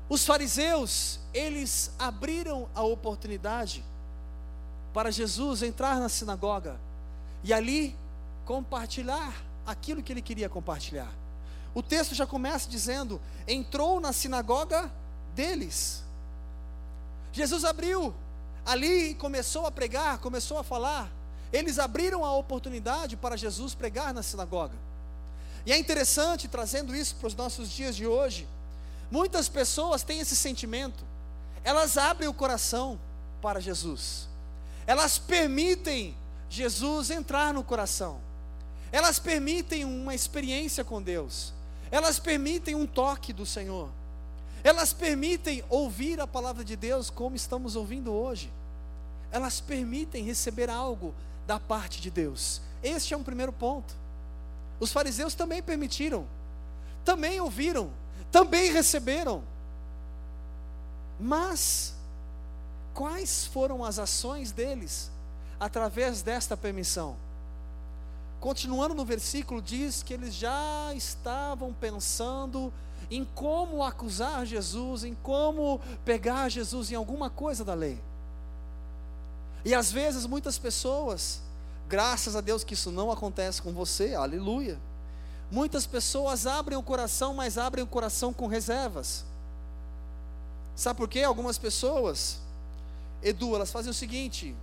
Os 0.09 0.25
fariseus, 0.25 1.19
eles 1.33 1.91
abriram 1.99 2.67
a 2.73 2.83
oportunidade 2.83 3.83
para 4.97 5.11
Jesus 5.11 5.61
entrar 5.61 5.99
na 5.99 6.09
sinagoga 6.09 6.75
e 7.43 7.53
ali 7.53 7.95
compartilhar 8.47 9.31
aquilo 9.63 10.01
que 10.01 10.11
ele 10.11 10.23
queria 10.23 10.49
compartilhar. 10.49 11.13
O 11.75 11.83
texto 11.83 12.15
já 12.15 12.25
começa 12.25 12.67
dizendo: 12.67 13.21
entrou 13.47 13.99
na 13.99 14.11
sinagoga 14.11 14.91
deles. 15.35 16.03
Jesus 17.31 17.63
abriu 17.63 18.11
ali 18.65 19.11
e 19.11 19.13
começou 19.13 19.67
a 19.67 19.71
pregar, 19.71 20.17
começou 20.17 20.57
a 20.57 20.63
falar. 20.63 21.11
Eles 21.53 21.77
abriram 21.77 22.25
a 22.25 22.33
oportunidade 22.33 23.15
para 23.15 23.37
Jesus 23.37 23.75
pregar 23.75 24.11
na 24.15 24.23
sinagoga. 24.23 24.73
E 25.63 25.71
é 25.71 25.77
interessante, 25.77 26.47
trazendo 26.47 26.95
isso 26.95 27.17
para 27.17 27.27
os 27.27 27.35
nossos 27.35 27.69
dias 27.69 27.95
de 27.95 28.07
hoje, 28.07 28.47
muitas 29.11 29.47
pessoas 29.47 30.01
têm 30.01 30.21
esse 30.21 30.35
sentimento, 30.35 31.03
elas 31.63 31.99
abrem 31.99 32.27
o 32.27 32.33
coração 32.33 32.99
para 33.43 33.59
Jesus, 33.59 34.27
elas 34.87 35.19
permitem 35.19 36.15
Jesus 36.49 37.11
entrar 37.11 37.53
no 37.53 37.63
coração, 37.63 38.19
elas 38.91 39.19
permitem 39.19 39.83
uma 39.83 40.15
experiência 40.15 40.83
com 40.83 41.01
Deus, 41.01 41.53
elas 41.91 42.17
permitem 42.17 42.73
um 42.73 42.87
toque 42.87 43.33
do 43.33 43.45
Senhor, 43.45 43.89
elas 44.63 44.93
permitem 44.93 45.63
ouvir 45.69 46.19
a 46.19 46.25
palavra 46.25 46.63
de 46.63 46.75
Deus 46.75 47.09
como 47.09 47.35
estamos 47.35 47.75
ouvindo 47.75 48.13
hoje, 48.13 48.51
elas 49.29 49.59
permitem 49.59 50.23
receber 50.23 50.69
algo 50.69 51.13
da 51.45 51.59
parte 51.59 52.01
de 52.01 52.09
Deus. 52.09 52.61
Este 52.81 53.13
é 53.13 53.17
um 53.17 53.23
primeiro 53.23 53.51
ponto. 53.51 53.93
Os 54.79 54.91
fariseus 54.91 55.33
também 55.33 55.61
permitiram, 55.61 56.25
também 57.03 57.39
ouviram, 57.41 57.89
também 58.31 58.71
receberam. 58.71 59.43
Mas, 61.19 61.95
quais 62.97 63.45
foram 63.45 63.85
as 63.85 63.99
ações 63.99 64.51
deles 64.51 65.11
através 65.59 66.23
desta 66.23 66.57
permissão? 66.57 67.15
Continuando 68.39 68.95
no 68.95 69.05
versículo, 69.05 69.61
diz 69.61 70.01
que 70.01 70.15
eles 70.15 70.33
já 70.33 70.91
estavam 70.95 71.71
pensando 71.71 72.73
em 73.11 73.23
como 73.23 73.83
acusar 73.83 74.47
Jesus, 74.47 75.03
em 75.03 75.13
como 75.13 75.79
pegar 76.03 76.49
Jesus 76.49 76.91
em 76.91 76.95
alguma 76.95 77.29
coisa 77.29 77.63
da 77.63 77.75
lei. 77.75 78.01
E 79.63 79.75
às 79.75 79.91
vezes 79.91 80.25
muitas 80.25 80.57
pessoas, 80.57 81.39
graças 81.87 82.35
a 82.35 82.41
Deus 82.41 82.63
que 82.63 82.73
isso 82.73 82.89
não 82.89 83.11
acontece 83.11 83.61
com 83.61 83.71
você, 83.71 84.15
aleluia. 84.15 84.79
Muitas 85.51 85.85
pessoas 85.85 86.47
abrem 86.47 86.75
o 86.75 86.81
coração, 86.81 87.35
mas 87.35 87.59
abrem 87.59 87.83
o 87.83 87.87
coração 87.87 88.33
com 88.33 88.47
reservas. 88.47 89.23
Sabe 90.75 90.97
por 90.97 91.07
quê? 91.07 91.21
Algumas 91.21 91.59
pessoas, 91.59 92.39
Edu, 93.21 93.55
elas 93.55 93.71
fazem 93.71 93.91
o 93.91 93.93
seguinte: 93.93 94.55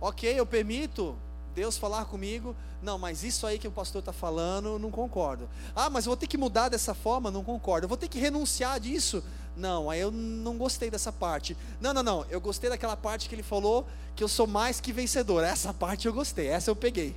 ok, 0.00 0.38
eu 0.38 0.46
permito 0.46 1.16
Deus 1.54 1.76
falar 1.76 2.04
comigo, 2.04 2.54
não, 2.82 2.98
mas 2.98 3.22
isso 3.22 3.46
aí 3.46 3.58
que 3.58 3.68
o 3.68 3.72
pastor 3.72 4.00
está 4.00 4.12
falando, 4.12 4.78
não 4.78 4.90
concordo. 4.90 5.48
Ah, 5.74 5.90
mas 5.90 6.06
eu 6.06 6.10
vou 6.10 6.16
ter 6.16 6.26
que 6.26 6.38
mudar 6.38 6.68
dessa 6.68 6.94
forma, 6.94 7.30
não 7.30 7.44
concordo. 7.44 7.84
Eu 7.84 7.88
vou 7.88 7.96
ter 7.96 8.08
que 8.08 8.18
renunciar 8.18 8.78
disso, 8.80 9.22
não, 9.56 9.90
aí 9.90 10.00
eu 10.00 10.10
não 10.10 10.56
gostei 10.56 10.90
dessa 10.90 11.12
parte. 11.12 11.56
Não, 11.80 11.92
não, 11.92 12.02
não, 12.02 12.26
eu 12.30 12.40
gostei 12.40 12.70
daquela 12.70 12.96
parte 12.96 13.28
que 13.28 13.34
ele 13.34 13.42
falou 13.42 13.86
que 14.16 14.24
eu 14.24 14.28
sou 14.28 14.46
mais 14.46 14.80
que 14.80 14.92
vencedor. 14.92 15.44
Essa 15.44 15.72
parte 15.74 16.06
eu 16.06 16.12
gostei, 16.12 16.48
essa 16.48 16.70
eu 16.70 16.76
peguei. 16.76 17.16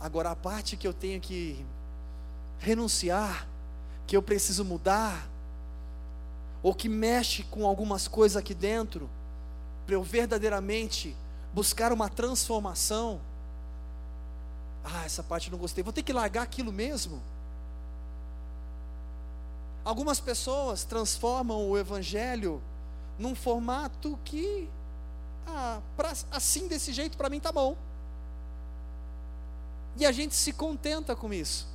Agora 0.00 0.30
a 0.30 0.36
parte 0.36 0.76
que 0.76 0.86
eu 0.86 0.92
tenho 0.92 1.20
que 1.20 1.64
renunciar, 2.58 3.46
que 4.06 4.16
eu 4.16 4.22
preciso 4.22 4.64
mudar, 4.64 5.28
ou 6.62 6.74
que 6.74 6.88
mexe 6.88 7.42
com 7.44 7.66
algumas 7.66 8.06
coisas 8.06 8.36
aqui 8.36 8.54
dentro, 8.54 9.10
para 9.84 9.94
eu 9.94 10.02
verdadeiramente 10.02 11.16
buscar 11.52 11.92
uma 11.92 12.08
transformação. 12.08 13.20
Ah, 14.84 15.04
essa 15.04 15.22
parte 15.22 15.48
eu 15.48 15.52
não 15.52 15.58
gostei. 15.58 15.82
Vou 15.82 15.92
ter 15.92 16.02
que 16.02 16.12
largar 16.12 16.42
aquilo 16.42 16.72
mesmo. 16.72 17.20
Algumas 19.84 20.20
pessoas 20.20 20.84
transformam 20.84 21.68
o 21.68 21.76
evangelho 21.76 22.62
num 23.18 23.34
formato 23.34 24.18
que, 24.24 24.68
ah, 25.46 25.80
pra, 25.96 26.12
assim 26.30 26.68
desse 26.68 26.92
jeito 26.92 27.16
para 27.16 27.28
mim 27.28 27.40
tá 27.40 27.50
bom. 27.50 27.76
E 29.96 30.06
a 30.06 30.12
gente 30.12 30.34
se 30.34 30.52
contenta 30.52 31.16
com 31.16 31.32
isso. 31.32 31.66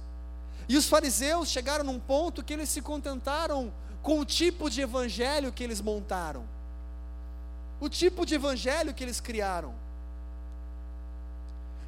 E 0.70 0.76
os 0.76 0.88
fariseus 0.88 1.50
chegaram 1.50 1.84
num 1.84 2.00
ponto 2.00 2.44
que 2.44 2.54
eles 2.54 2.70
se 2.70 2.82
contentaram 2.82 3.72
com 4.02 4.20
o 4.20 4.26
tipo 4.26 4.70
de 4.70 4.82
evangelho 4.82 5.52
que 5.52 5.64
eles 5.64 5.82
montaram, 5.82 6.44
o 7.80 7.90
tipo 7.90 8.26
de 8.26 8.36
evangelho 8.36 8.94
que 8.94 9.04
eles 9.04 9.20
criaram. 9.20 9.74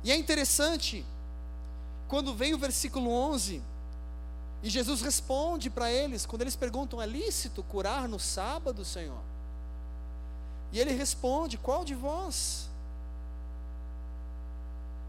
E 0.04 0.12
é 0.12 0.16
interessante, 0.16 1.06
quando 2.08 2.34
vem 2.34 2.54
o 2.54 2.58
versículo 2.58 3.10
11, 3.12 3.62
e 4.62 4.70
Jesus 4.70 5.01
responde 5.01 5.70
para 5.70 5.92
eles, 5.92 6.25
quando 6.25 6.42
eles 6.42 6.56
perguntam: 6.56 7.01
é 7.01 7.06
lícito 7.06 7.63
curar 7.63 8.08
no 8.08 8.20
sábado, 8.20 8.84
Senhor? 8.84 9.22
E 10.72 10.80
ele 10.80 10.92
responde: 10.92 11.58
qual 11.58 11.86
de 11.86 11.96
vós? 11.96 12.68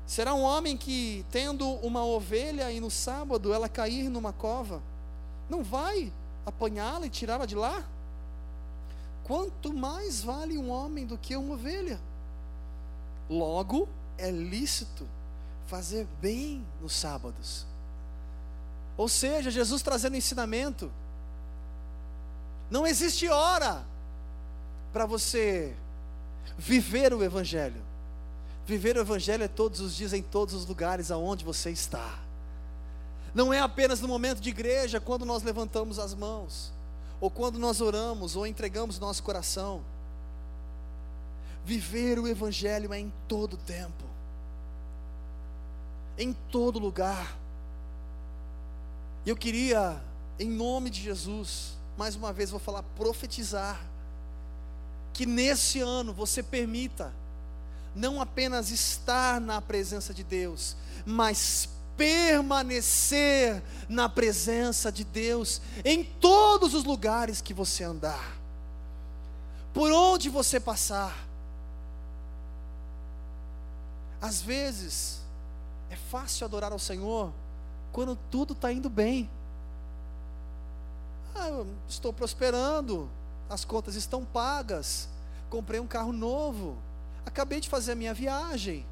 Será 0.07 0.35
um 0.35 0.43
homem 0.43 0.77
que, 0.77 1.25
tendo 1.31 1.69
uma 1.69 2.05
ovelha 2.05 2.71
e 2.73 2.81
no 2.81 2.91
sábado 2.91 3.55
ela 3.55 3.69
cair 3.69 4.09
numa 4.09 4.33
cova, 4.33 4.83
não 5.49 5.63
vai 5.63 6.13
apanhá-la 6.51 7.07
e 7.07 7.11
tirá-la 7.11 7.47
de 7.47 7.55
lá? 7.55 7.85
Quanto 9.25 9.73
mais 9.73 10.23
vale 10.23 10.59
um 10.59 10.71
homem 10.71 11.07
do 11.07 11.17
que 11.17 11.37
uma 11.37 11.55
ovelha? 11.55 12.01
Logo, 13.29 13.89
é 14.19 14.31
lícito 14.31 15.07
fazer 15.67 16.07
bem 16.21 16.67
nos 16.81 16.93
sábados. 16.93 17.65
Ou 18.97 19.09
seja, 19.09 19.51
Jesus 19.51 19.83
trazendo 19.83 20.17
ensinamento. 20.17 20.91
Não 22.71 22.87
existe 22.87 23.29
hora 23.29 23.85
para 24.93 25.07
você 25.07 25.75
viver 26.59 27.15
o 27.15 27.23
Evangelho. 27.23 27.81
Viver 28.67 28.97
o 28.97 29.01
Evangelho 29.01 29.45
é 29.45 29.49
todos 29.49 29.81
os 29.81 29.97
dias, 29.97 30.13
em 30.13 30.23
todos 30.23 30.55
os 30.55 30.67
lugares 30.67 31.11
aonde 31.11 31.45
você 31.45 31.71
está. 31.71 32.19
Não 33.35 33.53
é 33.53 33.61
apenas 33.61 34.01
no 34.01 34.09
momento 34.09 34.41
de 34.41 34.49
igreja, 34.51 35.01
quando 35.01 35.25
nós 35.25 35.43
levantamos 35.43 35.99
as 35.99 36.15
mãos, 36.15 36.73
ou 37.21 37.31
quando 37.31 37.59
nós 37.59 37.81
oramos, 37.81 38.35
ou 38.35 38.47
entregamos 38.47 38.99
nosso 38.99 39.23
coração. 39.23 39.83
Viver 41.65 42.19
o 42.19 42.27
Evangelho 42.27 42.93
é 42.93 42.99
em 42.99 43.13
todo 43.29 43.57
tempo, 43.57 44.05
em 46.19 46.33
todo 46.51 46.79
lugar. 46.79 47.37
E 49.25 49.31
eu 49.31 49.37
queria, 49.37 50.01
em 50.39 50.49
nome 50.49 50.91
de 50.91 51.01
Jesus, 51.01 51.77
mais 51.97 52.17
uma 52.17 52.33
vez 52.33 52.51
vou 52.51 52.59
falar, 52.59 52.83
profetizar, 52.97 53.81
que 55.13 55.27
nesse 55.27 55.81
ano 55.81 56.13
você 56.13 56.43
permita, 56.43 57.13
não 57.95 58.21
apenas 58.21 58.71
estar 58.71 59.41
na 59.41 59.61
presença 59.61 60.15
de 60.15 60.25
Deus, 60.25 60.77
mas 61.05 61.69
permanecer 62.01 63.63
na 63.87 64.09
presença 64.09 64.91
de 64.91 65.05
Deus 65.05 65.61
em 65.85 66.03
todos 66.03 66.73
os 66.73 66.83
lugares 66.83 67.43
que 67.43 67.53
você 67.53 67.85
andar, 67.85 68.39
por 69.75 69.93
onde 69.93 70.31
você 70.31 70.59
passar. 70.59 71.15
Às 74.19 74.41
vezes, 74.41 75.21
é 75.91 75.97
fácil 75.97 76.47
adorar 76.47 76.73
ao 76.73 76.79
Senhor 76.79 77.35
quando 77.93 78.17
tudo 78.31 78.55
está 78.55 78.73
indo 78.73 78.89
bem. 78.89 79.29
Ah, 81.35 81.65
estou 81.87 82.15
prosperando, 82.15 83.11
as 83.47 83.63
contas 83.63 83.95
estão 83.95 84.25
pagas, 84.25 85.07
comprei 85.51 85.79
um 85.79 85.87
carro 85.87 86.15
novo, 86.15 86.79
acabei 87.27 87.61
de 87.61 87.69
fazer 87.69 87.93
a 87.93 87.97
minha 87.97 88.15
viagem. 88.15 88.87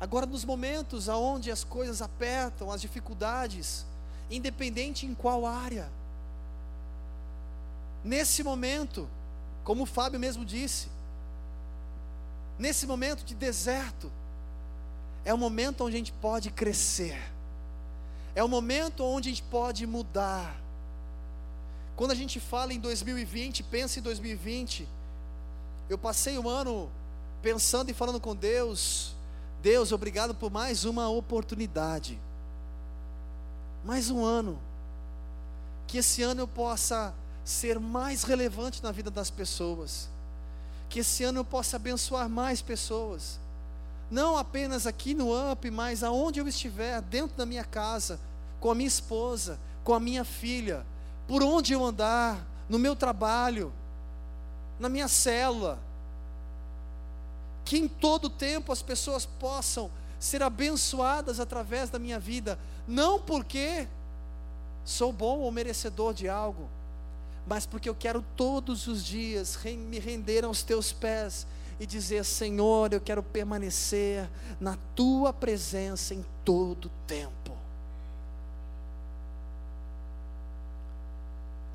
Agora, 0.00 0.26
nos 0.26 0.44
momentos 0.44 1.08
onde 1.08 1.50
as 1.50 1.64
coisas 1.64 2.02
apertam, 2.02 2.70
as 2.70 2.80
dificuldades, 2.80 3.86
independente 4.30 5.06
em 5.06 5.14
qual 5.14 5.46
área, 5.46 5.88
nesse 8.04 8.42
momento, 8.42 9.08
como 9.64 9.84
o 9.84 9.86
Fábio 9.86 10.20
mesmo 10.20 10.44
disse, 10.44 10.88
nesse 12.58 12.86
momento 12.86 13.24
de 13.24 13.34
deserto, 13.34 14.12
é 15.24 15.32
o 15.32 15.38
momento 15.38 15.84
onde 15.84 15.96
a 15.96 15.98
gente 15.98 16.12
pode 16.12 16.50
crescer, 16.50 17.20
É 18.34 18.44
o 18.44 18.48
momento 18.48 19.02
onde 19.02 19.30
a 19.30 19.32
gente 19.32 19.42
pode 19.44 19.86
mudar. 19.86 20.54
Quando 21.96 22.10
a 22.10 22.14
gente 22.14 22.38
fala 22.38 22.74
em 22.74 22.78
2020, 22.78 23.62
pensa 23.62 23.98
em 23.98 24.02
2020. 24.02 24.86
Eu 25.88 25.96
passei 25.96 26.36
um 26.36 26.46
ano 26.46 26.90
pensando 27.40 27.90
e 27.90 27.94
falando 27.94 28.20
com 28.20 28.36
Deus. 28.36 29.15
Deus, 29.66 29.90
obrigado 29.90 30.32
por 30.32 30.48
mais 30.48 30.84
uma 30.84 31.08
oportunidade. 31.08 32.20
Mais 33.84 34.10
um 34.12 34.24
ano. 34.24 34.60
Que 35.88 35.98
esse 35.98 36.22
ano 36.22 36.42
eu 36.42 36.46
possa 36.46 37.12
ser 37.44 37.80
mais 37.80 38.22
relevante 38.22 38.80
na 38.80 38.92
vida 38.92 39.10
das 39.10 39.28
pessoas. 39.28 40.08
Que 40.88 41.00
esse 41.00 41.24
ano 41.24 41.40
eu 41.40 41.44
possa 41.44 41.74
abençoar 41.74 42.28
mais 42.28 42.62
pessoas. 42.62 43.40
Não 44.08 44.36
apenas 44.38 44.86
aqui 44.86 45.14
no 45.14 45.34
UP, 45.50 45.68
mas 45.72 46.04
aonde 46.04 46.38
eu 46.38 46.46
estiver, 46.46 47.02
dentro 47.02 47.36
da 47.36 47.44
minha 47.44 47.64
casa, 47.64 48.20
com 48.60 48.70
a 48.70 48.74
minha 48.74 48.86
esposa, 48.86 49.58
com 49.82 49.92
a 49.92 49.98
minha 49.98 50.24
filha, 50.24 50.86
por 51.26 51.42
onde 51.42 51.72
eu 51.72 51.84
andar, 51.84 52.38
no 52.68 52.78
meu 52.78 52.94
trabalho, 52.94 53.72
na 54.78 54.88
minha 54.88 55.08
célula. 55.08 55.76
Que 57.66 57.76
em 57.76 57.86
todo 57.86 58.30
tempo 58.30 58.72
as 58.72 58.80
pessoas 58.80 59.26
possam 59.26 59.90
ser 60.18 60.42
abençoadas 60.42 61.38
através 61.38 61.90
da 61.90 61.98
minha 61.98 62.18
vida, 62.18 62.58
não 62.88 63.20
porque 63.20 63.86
sou 64.84 65.12
bom 65.12 65.40
ou 65.40 65.52
merecedor 65.52 66.14
de 66.14 66.28
algo, 66.28 66.70
mas 67.46 67.66
porque 67.66 67.88
eu 67.88 67.94
quero 67.94 68.24
todos 68.34 68.86
os 68.86 69.04
dias 69.04 69.58
me 69.64 69.98
render 69.98 70.44
aos 70.44 70.62
teus 70.62 70.92
pés 70.92 71.46
e 71.78 71.86
dizer: 71.86 72.24
Senhor, 72.24 72.92
eu 72.92 73.00
quero 73.00 73.22
permanecer 73.22 74.28
na 74.58 74.78
tua 74.94 75.32
presença 75.32 76.14
em 76.14 76.24
todo 76.44 76.90
tempo. 77.06 77.56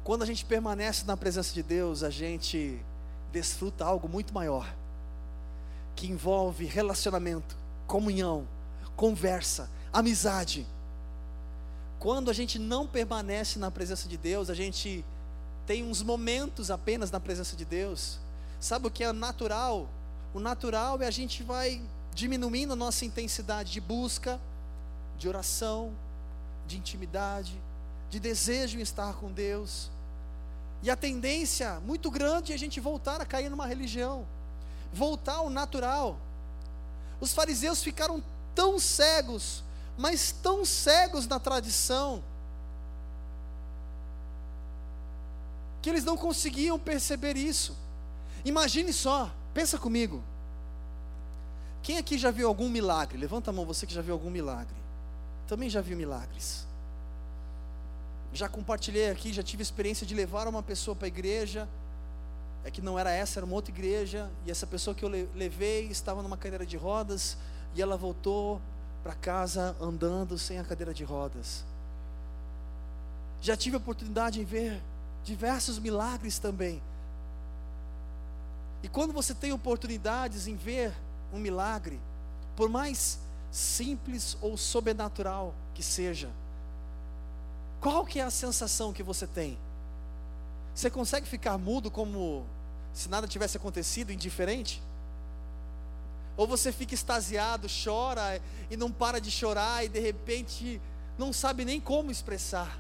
Quando 0.04 0.24
a 0.24 0.26
gente 0.26 0.44
permanece 0.44 1.06
na 1.06 1.16
presença 1.16 1.54
de 1.54 1.62
Deus, 1.62 2.02
a 2.02 2.10
gente 2.10 2.82
desfruta 3.32 3.86
algo 3.86 4.10
muito 4.10 4.34
maior, 4.34 4.68
que 5.96 6.08
envolve 6.08 6.66
relacionamento, 6.66 7.56
comunhão, 7.88 8.48
conversa, 8.96 9.70
amizade. 9.92 10.66
Quando 12.00 12.32
a 12.32 12.34
gente 12.34 12.58
não 12.58 12.88
permanece 12.88 13.60
na 13.60 13.70
presença 13.70 14.08
de 14.08 14.18
Deus, 14.18 14.50
a 14.50 14.54
gente 14.54 15.06
tem 15.66 15.84
uns 15.84 16.02
momentos 16.02 16.72
apenas 16.72 17.12
na 17.12 17.20
presença 17.20 17.56
de 17.56 17.64
Deus. 17.64 18.20
Sabe 18.60 18.88
o 18.88 18.92
que 18.92 19.04
é 19.04 19.12
natural? 19.12 19.88
O 20.34 20.40
natural 20.40 21.02
é 21.02 21.08
a 21.08 21.12
gente 21.12 21.44
vai 21.44 21.82
diminuindo 22.14 22.74
a 22.74 22.76
nossa 22.76 23.06
intensidade 23.06 23.72
de 23.72 23.82
busca, 23.82 24.40
de 25.18 25.28
oração, 25.28 25.94
de 26.68 26.78
intimidade, 26.78 27.54
de 28.10 28.20
desejo 28.20 28.80
em 28.80 28.82
estar 28.82 29.14
com 29.14 29.32
Deus. 29.32 29.90
E 30.84 30.90
a 30.90 30.96
tendência 30.96 31.80
muito 31.82 32.10
grande 32.10 32.52
é 32.52 32.56
a 32.56 32.60
gente 32.60 32.80
voltar 32.80 33.22
a 33.22 33.26
cair 33.26 33.50
numa 33.50 33.68
religião, 33.68 34.26
voltar 34.94 35.36
ao 35.36 35.50
natural. 35.50 36.18
Os 37.20 37.34
fariseus 37.34 37.84
ficaram 37.84 38.24
tão 38.56 38.80
cegos 38.80 39.64
mas 39.98 40.32
tão 40.32 40.66
cegos 40.66 41.28
na 41.28 41.40
tradição, 41.40 42.24
que 45.82 45.90
eles 45.90 46.04
não 46.04 46.18
conseguiam 46.18 46.80
perceber 46.80 47.36
isso. 47.38 47.76
Imagine 48.44 48.94
só, 48.94 49.32
pensa 49.54 49.78
comigo. 49.78 50.24
Quem 51.84 51.98
aqui 51.98 52.18
já 52.18 52.30
viu 52.32 52.48
algum 52.48 52.70
milagre? 52.70 53.18
Levanta 53.18 53.50
a 53.50 53.54
mão, 53.54 53.66
você 53.66 53.86
que 53.86 53.94
já 53.94 54.02
viu 54.02 54.14
algum 54.14 54.30
milagre. 54.30 54.76
Também 55.48 55.70
já 55.70 55.82
viu 55.82 55.98
milagres. 55.98 56.66
Já 58.34 58.48
compartilhei 58.48 59.10
aqui, 59.10 59.34
já 59.34 59.44
tive 59.44 59.62
experiência 59.62 60.06
de 60.06 60.16
levar 60.16 60.48
uma 60.48 60.64
pessoa 60.64 60.96
para 60.96 61.06
a 61.06 61.10
igreja. 61.10 61.68
É 62.64 62.72
que 62.72 62.82
não 62.82 62.98
era 62.98 63.12
essa, 63.12 63.40
era 63.40 63.46
uma 63.46 63.56
outra 63.56 63.72
igreja. 63.72 64.30
E 64.46 64.52
essa 64.52 64.68
pessoa 64.68 64.94
que 64.96 65.04
eu 65.04 65.10
levei 65.10 65.88
estava 65.88 66.22
numa 66.22 66.38
cadeira 66.38 66.66
de 66.66 66.78
rodas. 66.78 67.38
E 67.74 67.82
ela 67.82 67.98
voltou 67.98 68.62
para 69.04 69.14
casa 69.14 69.76
andando 69.80 70.38
sem 70.38 70.60
a 70.60 70.64
cadeira 70.64 70.94
de 70.94 71.04
rodas. 71.04 71.64
Já 73.42 73.58
tive 73.58 73.76
a 73.76 73.80
oportunidade 73.80 74.40
de 74.40 74.46
ver 74.46 74.82
diversos 75.24 75.80
milagres 75.80 76.38
também. 76.38 76.82
E 78.84 78.88
quando 78.88 79.14
você 79.14 79.34
tem 79.34 79.52
oportunidades 79.52 80.48
em 80.48 80.56
ver 80.56 80.94
um 81.34 81.40
milagre, 81.40 82.00
por 82.56 82.70
mais 82.70 83.20
simples 83.52 84.38
ou 84.42 84.58
sobrenatural 84.58 85.54
que 85.74 85.84
seja, 85.84 86.30
qual 87.80 88.06
que 88.06 88.20
é 88.20 88.24
a 88.24 88.30
sensação 88.30 88.94
que 88.94 89.02
você 89.02 89.26
tem? 89.26 89.58
Você 90.74 90.90
consegue 90.90 91.28
ficar 91.28 91.58
mudo 91.58 91.92
como 91.92 92.46
se 92.94 93.10
nada 93.10 93.28
tivesse 93.28 93.58
acontecido, 93.58 94.12
indiferente? 94.12 94.82
Ou 96.38 96.48
você 96.48 96.72
fica 96.72 96.94
extasiado, 96.94 97.68
chora 97.84 98.42
e 98.70 98.78
não 98.78 98.92
para 98.92 99.20
de 99.20 99.30
chorar 99.30 99.86
e 99.86 99.90
de 99.90 100.00
repente 100.00 100.82
não 101.18 101.32
sabe 101.34 101.66
nem 101.66 101.80
como 101.80 102.10
expressar. 102.10 102.80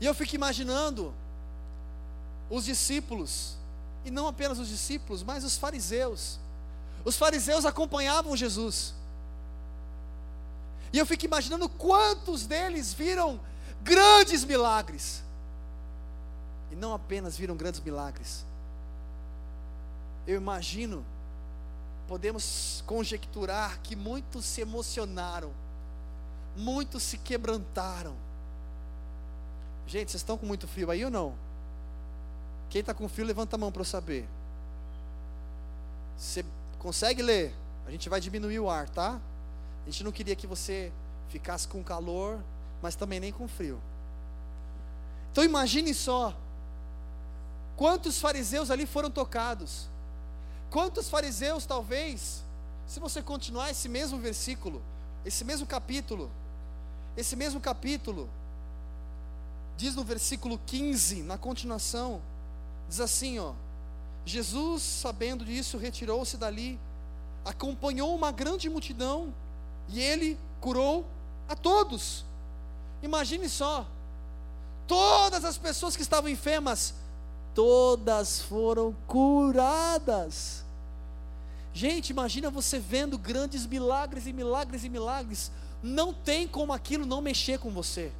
E 0.00 0.06
eu 0.06 0.14
fico 0.14 0.34
imaginando 0.34 1.12
os 2.48 2.64
discípulos, 2.64 3.56
e 4.04 4.10
não 4.10 4.26
apenas 4.26 4.58
os 4.58 4.68
discípulos, 4.68 5.22
mas 5.22 5.44
os 5.44 5.58
fariseus. 5.58 6.38
Os 7.04 7.16
fariseus 7.16 7.64
acompanhavam 7.66 8.36
Jesus. 8.36 8.94
E 10.92 10.98
eu 10.98 11.04
fico 11.04 11.26
imaginando 11.26 11.68
quantos 11.68 12.46
deles 12.46 12.94
viram 12.94 13.40
grandes 13.82 14.44
milagres. 14.44 15.22
E 16.70 16.76
não 16.76 16.92
apenas 16.92 17.36
viram 17.36 17.56
grandes 17.56 17.80
milagres, 17.80 18.44
eu 20.26 20.36
imagino, 20.36 21.02
podemos 22.06 22.84
conjecturar 22.86 23.80
que 23.82 23.96
muitos 23.96 24.44
se 24.44 24.60
emocionaram, 24.60 25.50
muitos 26.54 27.02
se 27.02 27.16
quebrantaram. 27.16 28.14
Gente, 29.86 30.10
vocês 30.10 30.20
estão 30.20 30.36
com 30.36 30.44
muito 30.44 30.68
frio 30.68 30.90
aí 30.90 31.02
ou 31.02 31.10
não? 31.10 31.34
Quem 32.68 32.80
está 32.80 32.92
com 32.92 33.08
frio, 33.08 33.24
levanta 33.24 33.56
a 33.56 33.58
mão 33.58 33.72
para 33.72 33.80
eu 33.80 33.86
saber. 33.86 34.28
Você 36.18 36.44
consegue 36.78 37.22
ler? 37.22 37.54
A 37.86 37.90
gente 37.90 38.10
vai 38.10 38.20
diminuir 38.20 38.60
o 38.60 38.68
ar, 38.68 38.86
tá? 38.86 39.18
A 39.86 39.90
gente 39.90 40.04
não 40.04 40.12
queria 40.12 40.36
que 40.36 40.46
você 40.46 40.92
ficasse 41.30 41.66
com 41.66 41.82
calor, 41.82 42.38
mas 42.82 42.94
também 42.94 43.20
nem 43.20 43.32
com 43.32 43.48
frio. 43.48 43.80
Então 45.32 45.44
imagine 45.44 45.94
só, 45.94 46.34
quantos 47.76 48.20
fariseus 48.20 48.70
ali 48.70 48.86
foram 48.86 49.10
tocados. 49.10 49.88
Quantos 50.70 51.08
fariseus, 51.08 51.64
talvez, 51.64 52.44
se 52.86 53.00
você 53.00 53.22
continuar 53.22 53.70
esse 53.70 53.88
mesmo 53.88 54.18
versículo, 54.18 54.82
esse 55.24 55.44
mesmo 55.44 55.66
capítulo, 55.66 56.30
esse 57.16 57.34
mesmo 57.34 57.60
capítulo, 57.60 58.28
diz 59.76 59.94
no 59.94 60.04
versículo 60.04 60.60
15, 60.66 61.22
na 61.22 61.38
continuação, 61.38 62.20
diz 62.88 63.00
assim: 63.00 63.38
ó, 63.38 63.52
Jesus, 64.26 64.82
sabendo 64.82 65.44
disso, 65.44 65.78
retirou-se 65.78 66.36
dali, 66.36 66.78
acompanhou 67.44 68.14
uma 68.14 68.30
grande 68.30 68.68
multidão 68.68 69.32
e 69.88 70.00
ele 70.00 70.38
curou 70.60 71.06
a 71.48 71.56
todos. 71.56 72.24
Imagine 73.02 73.48
só, 73.48 73.86
todas 74.86 75.44
as 75.44 75.56
pessoas 75.56 75.94
que 75.94 76.02
estavam 76.02 76.30
enfermas 76.30 76.94
todas 77.54 78.40
foram 78.42 78.94
curadas. 79.06 80.64
Gente, 81.74 82.10
imagina 82.10 82.50
você 82.50 82.78
vendo 82.78 83.18
grandes 83.18 83.66
milagres 83.66 84.26
e 84.26 84.32
milagres 84.32 84.84
e 84.84 84.88
milagres. 84.88 85.50
Não 85.82 86.12
tem 86.12 86.46
como 86.46 86.72
aquilo 86.72 87.04
não 87.04 87.20
mexer 87.20 87.58
com 87.58 87.70
você, 87.70 88.12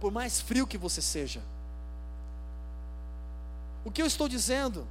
por 0.00 0.10
mais 0.10 0.40
frio 0.40 0.66
que 0.66 0.76
você 0.76 1.00
seja. 1.00 1.40
O 3.84 3.90
que 3.90 4.02
eu 4.02 4.06
estou 4.06 4.28
dizendo 4.28 4.86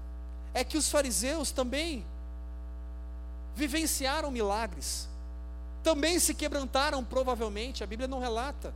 é 0.54 0.63
que 0.63 0.77
os 0.77 0.89
fariseus 0.89 1.51
também 1.51 2.06
vivenciaram 3.56 4.32
milagres, 4.32 5.10
também 5.84 6.19
se 6.19 6.34
quebrantaram, 6.34 7.04
provavelmente, 7.04 7.84
a 7.84 7.88
Bíblia 7.88 8.08
não 8.08 8.19
relata. 8.19 8.73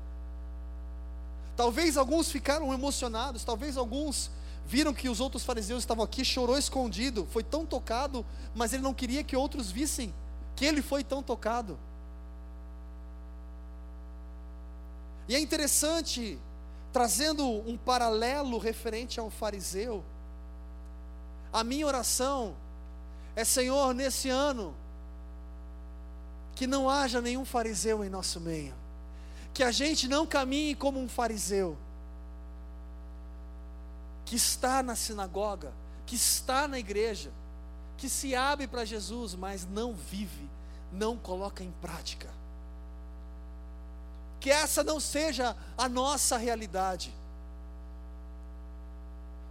Talvez 1.56 1.98
alguns 1.98 2.32
ficaram 2.32 2.74
emocionados, 2.74 3.44
talvez 3.44 3.78
alguns 3.78 4.30
viram 4.66 4.94
que 4.94 5.08
os 5.08 5.20
outros 5.20 5.44
fariseus 5.44 5.84
estavam 5.84 6.04
aqui, 6.04 6.26
chorou 6.26 6.58
escondido, 6.58 7.28
foi 7.32 7.44
tão 7.44 7.66
tocado, 7.66 8.26
mas 8.54 8.74
ele 8.74 8.84
não 8.84 8.94
queria 8.94 9.24
que 9.24 9.36
outros 9.36 9.72
vissem 9.72 10.14
que 10.56 10.66
ele 10.66 10.82
foi 10.82 11.04
tão 11.04 11.22
tocado. 11.22 11.78
E 15.28 15.36
é 15.36 15.40
interessante, 15.40 16.40
trazendo 16.94 17.46
um 17.46 17.78
paralelo 17.78 18.58
referente 18.58 19.20
ao 19.20 19.30
fariseu, 19.30 20.04
a 21.52 21.64
minha 21.64 21.86
oração 21.88 22.56
é: 23.36 23.44
Senhor, 23.44 23.94
nesse 23.94 24.30
ano, 24.30 24.76
que 26.54 26.68
não 26.68 26.90
haja 26.90 27.22
nenhum 27.22 27.44
fariseu 27.44 28.04
em 28.04 28.10
nosso 28.10 28.40
meio, 28.40 28.74
que 29.56 29.64
a 29.64 29.72
gente 29.72 30.10
não 30.10 30.28
caminhe 30.28 30.76
como 30.76 31.00
um 31.00 31.08
fariseu, 31.08 31.78
que 34.26 34.36
está 34.36 34.84
na 34.84 34.98
sinagoga, 34.98 35.72
que 36.06 36.18
está 36.18 36.68
na 36.68 36.78
igreja, 36.78 37.32
que 37.98 38.10
se 38.10 38.36
abre 38.36 38.68
para 38.68 38.84
Jesus, 38.84 39.34
mas 39.34 39.66
não 39.66 39.94
vive, 39.94 40.50
não 40.92 41.16
coloca 41.16 41.64
em 41.64 41.72
prática. 41.82 42.28
Que 44.42 44.52
essa 44.52 44.84
não 44.84 45.00
seja 45.00 45.56
a 45.78 45.88
nossa 45.88 46.36
realidade. 46.36 47.14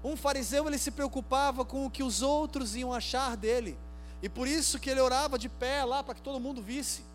Um 0.05 0.19
fariseu 0.19 0.69
ele 0.69 0.77
se 0.77 0.91
preocupava 0.91 1.65
com 1.65 1.87
o 1.87 1.91
que 1.91 2.03
os 2.03 2.21
outros 2.21 2.77
iam 2.77 2.93
achar 2.93 3.39
dele, 3.39 3.75
e 4.23 4.29
por 4.29 4.47
isso 4.47 4.79
que 4.79 4.91
ele 4.91 5.01
orava 5.01 5.39
de 5.39 5.49
pé 5.49 5.83
lá 5.83 6.05
para 6.05 6.15
que 6.15 6.21
todo 6.21 6.39
mundo 6.39 6.61
visse. 6.61 7.14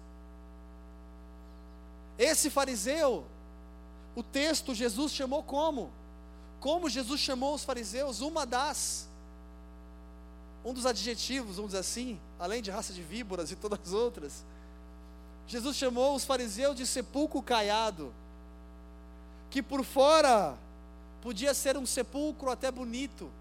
Esse 2.20 2.50
fariseu, 2.50 3.26
o 4.16 4.22
texto 4.22 4.76
Jesus 4.76 5.14
chamou 5.14 5.42
como? 5.42 5.90
Como 6.60 6.90
Jesus 6.90 7.22
chamou 7.22 7.56
os 7.56 7.64
fariseus? 7.64 8.20
Uma 8.20 8.46
das 8.46 9.10
um 10.64 10.74
dos 10.74 10.86
adjetivos, 10.86 11.56
vamos 11.56 11.72
dizer 11.72 11.80
assim, 11.80 12.20
além 12.38 12.62
de 12.62 12.70
raça 12.70 12.92
de 12.92 13.02
víboras 13.02 13.50
e 13.50 13.56
todas 13.56 13.80
as 13.80 13.94
outras, 13.94 14.44
Jesus 15.48 15.78
chamou 15.78 16.16
os 16.16 16.26
fariseus 16.26 16.76
de 16.76 16.86
sepulcro 16.86 17.42
caiado, 17.42 18.14
que 19.50 19.64
por 19.64 19.84
fora 19.84 20.58
podia 21.22 21.54
ser 21.54 21.78
um 21.78 21.86
sepulcro 21.86 22.52
até 22.52 22.70
bonito, 22.70 23.32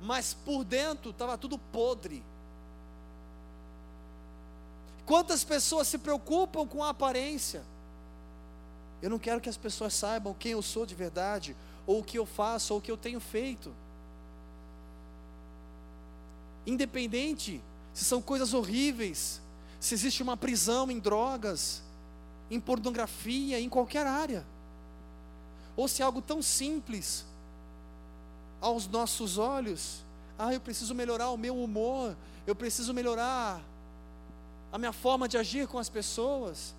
mas 0.00 0.34
por 0.34 0.64
dentro 0.64 1.10
estava 1.10 1.38
tudo 1.38 1.58
podre. 1.58 2.22
Quantas 5.06 5.42
pessoas 5.44 5.88
se 5.88 5.96
preocupam 5.96 6.66
com 6.66 6.84
a 6.84 6.90
aparência? 6.90 7.62
Eu 9.00 9.08
não 9.08 9.18
quero 9.18 9.40
que 9.40 9.48
as 9.48 9.56
pessoas 9.56 9.94
saibam 9.94 10.34
quem 10.34 10.52
eu 10.52 10.60
sou 10.60 10.84
de 10.84 10.94
verdade, 10.94 11.56
ou 11.86 12.00
o 12.00 12.04
que 12.04 12.18
eu 12.18 12.26
faço, 12.26 12.74
ou 12.74 12.80
o 12.80 12.82
que 12.82 12.90
eu 12.90 12.96
tenho 12.96 13.20
feito 13.20 13.72
independente 16.66 17.62
se 17.94 18.04
são 18.04 18.20
coisas 18.20 18.52
horríveis, 18.52 19.40
se 19.80 19.94
existe 19.94 20.22
uma 20.22 20.36
prisão 20.36 20.90
em 20.90 20.98
drogas, 20.98 21.80
em 22.50 22.60
pornografia, 22.60 23.58
em 23.58 23.68
qualquer 23.68 24.06
área, 24.06 24.44
ou 25.76 25.88
se 25.88 26.02
é 26.02 26.04
algo 26.04 26.20
tão 26.20 26.42
simples 26.42 27.24
aos 28.60 28.86
nossos 28.86 29.38
olhos, 29.38 30.04
ah, 30.38 30.52
eu 30.52 30.60
preciso 30.60 30.94
melhorar 30.94 31.30
o 31.30 31.38
meu 31.38 31.56
humor, 31.62 32.14
eu 32.46 32.54
preciso 32.54 32.92
melhorar 32.92 33.62
a 34.76 34.78
minha 34.78 34.92
forma 34.92 35.26
de 35.26 35.38
agir 35.38 35.66
com 35.66 35.78
as 35.78 35.88
pessoas, 35.88 36.74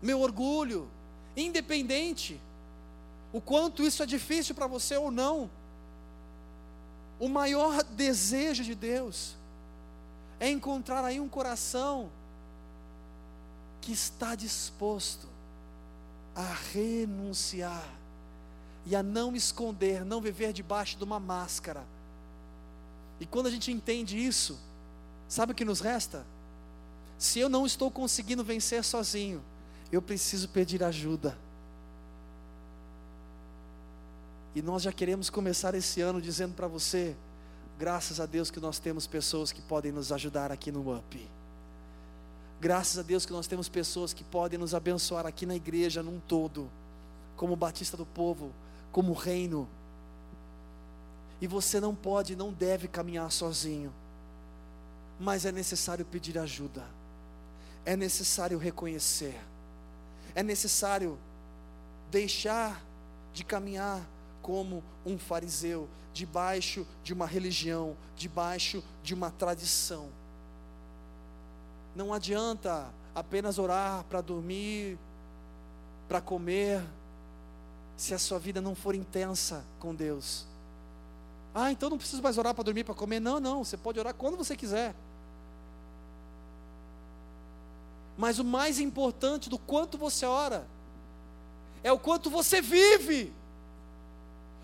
meu 0.00 0.22
orgulho, 0.22 0.88
independente 1.36 2.40
o 3.30 3.42
quanto 3.42 3.82
isso 3.82 4.02
é 4.02 4.06
difícil 4.06 4.54
para 4.54 4.66
você 4.66 4.96
ou 4.96 5.10
não, 5.10 5.50
o 7.18 7.28
maior 7.28 7.82
desejo 7.82 8.64
de 8.64 8.74
Deus 8.74 9.36
é 10.40 10.48
encontrar 10.48 11.04
aí 11.04 11.20
um 11.20 11.28
coração 11.28 12.08
que 13.82 13.92
está 13.92 14.34
disposto 14.34 15.28
a 16.34 16.54
renunciar 16.72 17.86
e 18.86 18.96
a 18.96 19.02
não 19.02 19.36
esconder, 19.36 20.06
não 20.06 20.22
viver 20.22 20.54
debaixo 20.54 20.96
de 20.96 21.04
uma 21.04 21.20
máscara. 21.20 21.84
E 23.20 23.26
quando 23.26 23.48
a 23.48 23.50
gente 23.50 23.70
entende 23.70 24.16
isso, 24.18 24.58
sabe 25.30 25.52
o 25.52 25.54
que 25.54 25.64
nos 25.64 25.80
resta? 25.80 26.26
Se 27.16 27.38
eu 27.38 27.48
não 27.48 27.64
estou 27.64 27.90
conseguindo 27.90 28.44
vencer 28.44 28.84
sozinho, 28.84 29.42
eu 29.92 30.02
preciso 30.02 30.48
pedir 30.48 30.82
ajuda. 30.82 31.38
E 34.54 34.60
nós 34.60 34.82
já 34.82 34.92
queremos 34.92 35.30
começar 35.30 35.74
esse 35.74 36.00
ano 36.00 36.20
dizendo 36.20 36.54
para 36.54 36.66
você: 36.66 37.16
graças 37.78 38.18
a 38.18 38.26
Deus 38.26 38.50
que 38.50 38.58
nós 38.58 38.78
temos 38.78 39.06
pessoas 39.06 39.52
que 39.52 39.62
podem 39.62 39.92
nos 39.92 40.10
ajudar 40.10 40.50
aqui 40.50 40.72
no 40.72 40.96
UP. 40.96 41.28
Graças 42.60 42.98
a 42.98 43.02
Deus 43.02 43.24
que 43.24 43.32
nós 43.32 43.46
temos 43.46 43.68
pessoas 43.68 44.12
que 44.12 44.24
podem 44.24 44.58
nos 44.58 44.74
abençoar 44.74 45.24
aqui 45.24 45.46
na 45.46 45.54
igreja 45.54 46.02
num 46.02 46.20
todo, 46.20 46.70
como 47.36 47.56
Batista 47.56 47.96
do 47.96 48.04
Povo, 48.04 48.52
como 48.92 49.12
Reino. 49.12 49.68
E 51.40 51.46
você 51.46 51.80
não 51.80 51.94
pode, 51.94 52.36
não 52.36 52.52
deve 52.52 52.86
caminhar 52.86 53.30
sozinho, 53.32 53.92
mas 55.20 55.44
é 55.44 55.52
necessário 55.52 56.04
pedir 56.06 56.38
ajuda, 56.38 56.82
é 57.84 57.94
necessário 57.94 58.56
reconhecer, 58.56 59.38
é 60.34 60.42
necessário 60.42 61.18
deixar 62.10 62.82
de 63.34 63.44
caminhar 63.44 64.00
como 64.40 64.82
um 65.04 65.18
fariseu, 65.18 65.86
debaixo 66.14 66.86
de 67.04 67.12
uma 67.12 67.26
religião, 67.26 67.94
debaixo 68.16 68.82
de 69.02 69.12
uma 69.12 69.30
tradição. 69.30 70.08
Não 71.94 72.14
adianta 72.14 72.88
apenas 73.14 73.58
orar 73.58 74.02
para 74.04 74.22
dormir, 74.22 74.98
para 76.08 76.20
comer, 76.20 76.82
se 77.96 78.14
a 78.14 78.18
sua 78.18 78.38
vida 78.38 78.60
não 78.62 78.74
for 78.74 78.94
intensa 78.94 79.62
com 79.78 79.94
Deus. 79.94 80.46
Ah, 81.54 81.70
então 81.70 81.90
não 81.90 81.98
preciso 81.98 82.22
mais 82.22 82.38
orar 82.38 82.54
para 82.54 82.64
dormir, 82.64 82.84
para 82.84 82.94
comer. 82.94 83.20
Não, 83.20 83.38
não, 83.38 83.62
você 83.62 83.76
pode 83.76 84.00
orar 84.00 84.14
quando 84.14 84.36
você 84.36 84.56
quiser. 84.56 84.94
Mas 88.20 88.38
o 88.38 88.44
mais 88.44 88.78
importante 88.78 89.48
do 89.48 89.58
quanto 89.58 89.98
você 89.98 90.24
ora 90.24 90.60
é 91.82 91.90
o 91.90 91.98
quanto 91.98 92.30
você 92.30 92.60
vive 92.60 93.20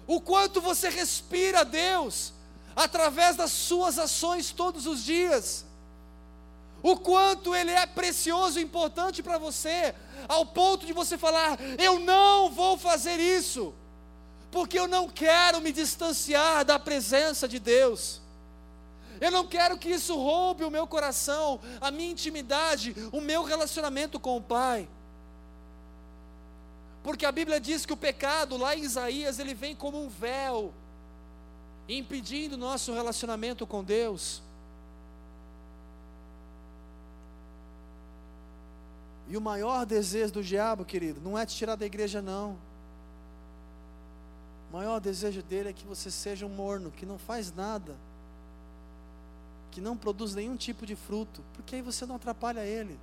o 0.06 0.20
quanto 0.20 0.60
você 0.60 0.88
respira 0.88 1.64
Deus 1.64 2.32
através 2.74 3.36
das 3.36 3.50
suas 3.50 3.98
ações 3.98 4.52
todos 4.52 4.86
os 4.86 5.02
dias, 5.02 5.64
o 6.82 6.96
quanto 6.96 7.54
Ele 7.54 7.72
é 7.72 7.86
precioso 7.86 8.60
e 8.60 8.62
importante 8.62 9.22
para 9.22 9.38
você, 9.38 9.94
ao 10.28 10.46
ponto 10.46 10.86
de 10.86 10.92
você 10.92 11.18
falar: 11.18 11.58
Eu 11.78 11.98
não 11.98 12.50
vou 12.50 12.78
fazer 12.78 13.18
isso, 13.18 13.74
porque 14.50 14.78
eu 14.78 14.86
não 14.86 15.08
quero 15.08 15.60
me 15.60 15.72
distanciar 15.72 16.64
da 16.64 16.78
presença 16.78 17.48
de 17.48 17.58
Deus. 17.58 18.20
Eu 19.20 19.30
não 19.30 19.46
quero 19.46 19.78
que 19.78 19.88
isso 19.88 20.16
roube 20.16 20.64
o 20.64 20.70
meu 20.70 20.86
coração, 20.86 21.60
a 21.80 21.90
minha 21.90 22.10
intimidade, 22.10 22.94
o 23.12 23.20
meu 23.20 23.42
relacionamento 23.42 24.20
com 24.20 24.36
o 24.36 24.42
Pai. 24.42 24.88
Porque 27.02 27.24
a 27.24 27.32
Bíblia 27.32 27.60
diz 27.60 27.86
que 27.86 27.92
o 27.92 27.96
pecado, 27.96 28.56
lá 28.56 28.74
em 28.74 28.82
Isaías, 28.82 29.38
ele 29.38 29.54
vem 29.54 29.76
como 29.76 30.02
um 30.02 30.08
véu, 30.08 30.72
impedindo 31.88 32.56
o 32.56 32.58
nosso 32.58 32.92
relacionamento 32.92 33.66
com 33.66 33.84
Deus. 33.84 34.42
E 39.28 39.36
o 39.36 39.40
maior 39.40 39.84
desejo 39.84 40.34
do 40.34 40.42
diabo, 40.42 40.84
querido, 40.84 41.20
não 41.20 41.36
é 41.38 41.44
te 41.44 41.56
tirar 41.56 41.76
da 41.76 41.86
igreja, 41.86 42.22
não. 42.22 42.56
O 44.70 44.76
maior 44.76 45.00
desejo 45.00 45.42
dele 45.42 45.70
é 45.70 45.72
que 45.72 45.86
você 45.86 46.10
seja 46.10 46.44
um 46.44 46.48
morno, 46.48 46.90
que 46.90 47.06
não 47.06 47.18
faz 47.18 47.52
nada, 47.52 47.96
que 49.76 49.80
não 49.82 49.94
produz 49.94 50.34
nenhum 50.34 50.56
tipo 50.56 50.86
de 50.86 50.96
fruto, 50.96 51.44
porque 51.52 51.74
aí 51.74 51.82
você 51.82 52.06
não 52.06 52.16
atrapalha 52.16 52.64
ele. 52.64 52.98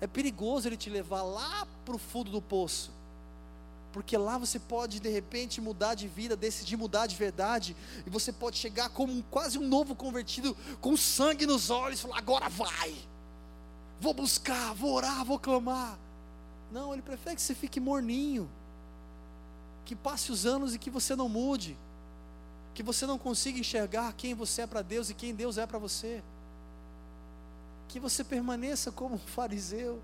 É 0.00 0.08
perigoso 0.08 0.68
ele 0.68 0.76
te 0.76 0.90
levar 0.90 1.22
lá 1.22 1.64
para 1.84 1.94
o 1.94 1.98
fundo 1.98 2.32
do 2.32 2.42
poço. 2.42 2.90
Porque 3.92 4.16
lá 4.16 4.36
você 4.36 4.58
pode 4.58 4.98
de 4.98 5.08
repente 5.08 5.60
mudar 5.60 5.94
de 5.94 6.08
vida, 6.08 6.34
decidir 6.34 6.76
mudar 6.76 7.06
de 7.06 7.14
verdade, 7.14 7.76
e 8.04 8.10
você 8.10 8.32
pode 8.32 8.56
chegar 8.56 8.88
como 8.88 9.12
um, 9.12 9.22
quase 9.22 9.56
um 9.56 9.68
novo 9.68 9.94
convertido, 9.94 10.56
com 10.80 10.96
sangue 10.96 11.46
nos 11.46 11.70
olhos, 11.70 12.00
e 12.00 12.02
falar: 12.02 12.18
agora 12.18 12.48
vai, 12.48 12.92
vou 14.00 14.12
buscar, 14.12 14.74
vou 14.74 14.94
orar, 14.94 15.24
vou 15.24 15.38
clamar. 15.38 15.96
Não, 16.72 16.92
ele 16.92 17.02
prefere 17.02 17.36
que 17.36 17.42
você 17.42 17.54
fique 17.54 17.78
morninho, 17.78 18.50
que 19.84 19.94
passe 19.94 20.32
os 20.32 20.44
anos 20.44 20.74
e 20.74 20.78
que 20.80 20.90
você 20.90 21.14
não 21.14 21.28
mude, 21.28 21.78
que 22.76 22.82
você 22.84 23.06
não 23.06 23.18
consiga 23.18 23.58
enxergar 23.58 24.12
quem 24.12 24.34
você 24.34 24.62
é 24.62 24.66
para 24.68 24.82
Deus 24.82 25.10
e 25.10 25.14
quem 25.14 25.34
Deus 25.34 25.58
é 25.58 25.66
para 25.66 25.80
você 25.80 26.22
que 27.88 28.00
você 28.00 28.22
permaneça 28.22 28.90
como 28.92 29.14
um 29.14 29.18
fariseu, 29.18 30.02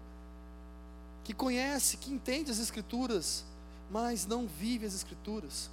que 1.24 1.34
conhece, 1.34 1.96
que 1.96 2.10
entende 2.10 2.50
as 2.50 2.58
Escrituras, 2.58 3.44
mas 3.90 4.26
não 4.26 4.46
vive 4.46 4.86
as 4.86 4.94
Escrituras. 4.94 5.68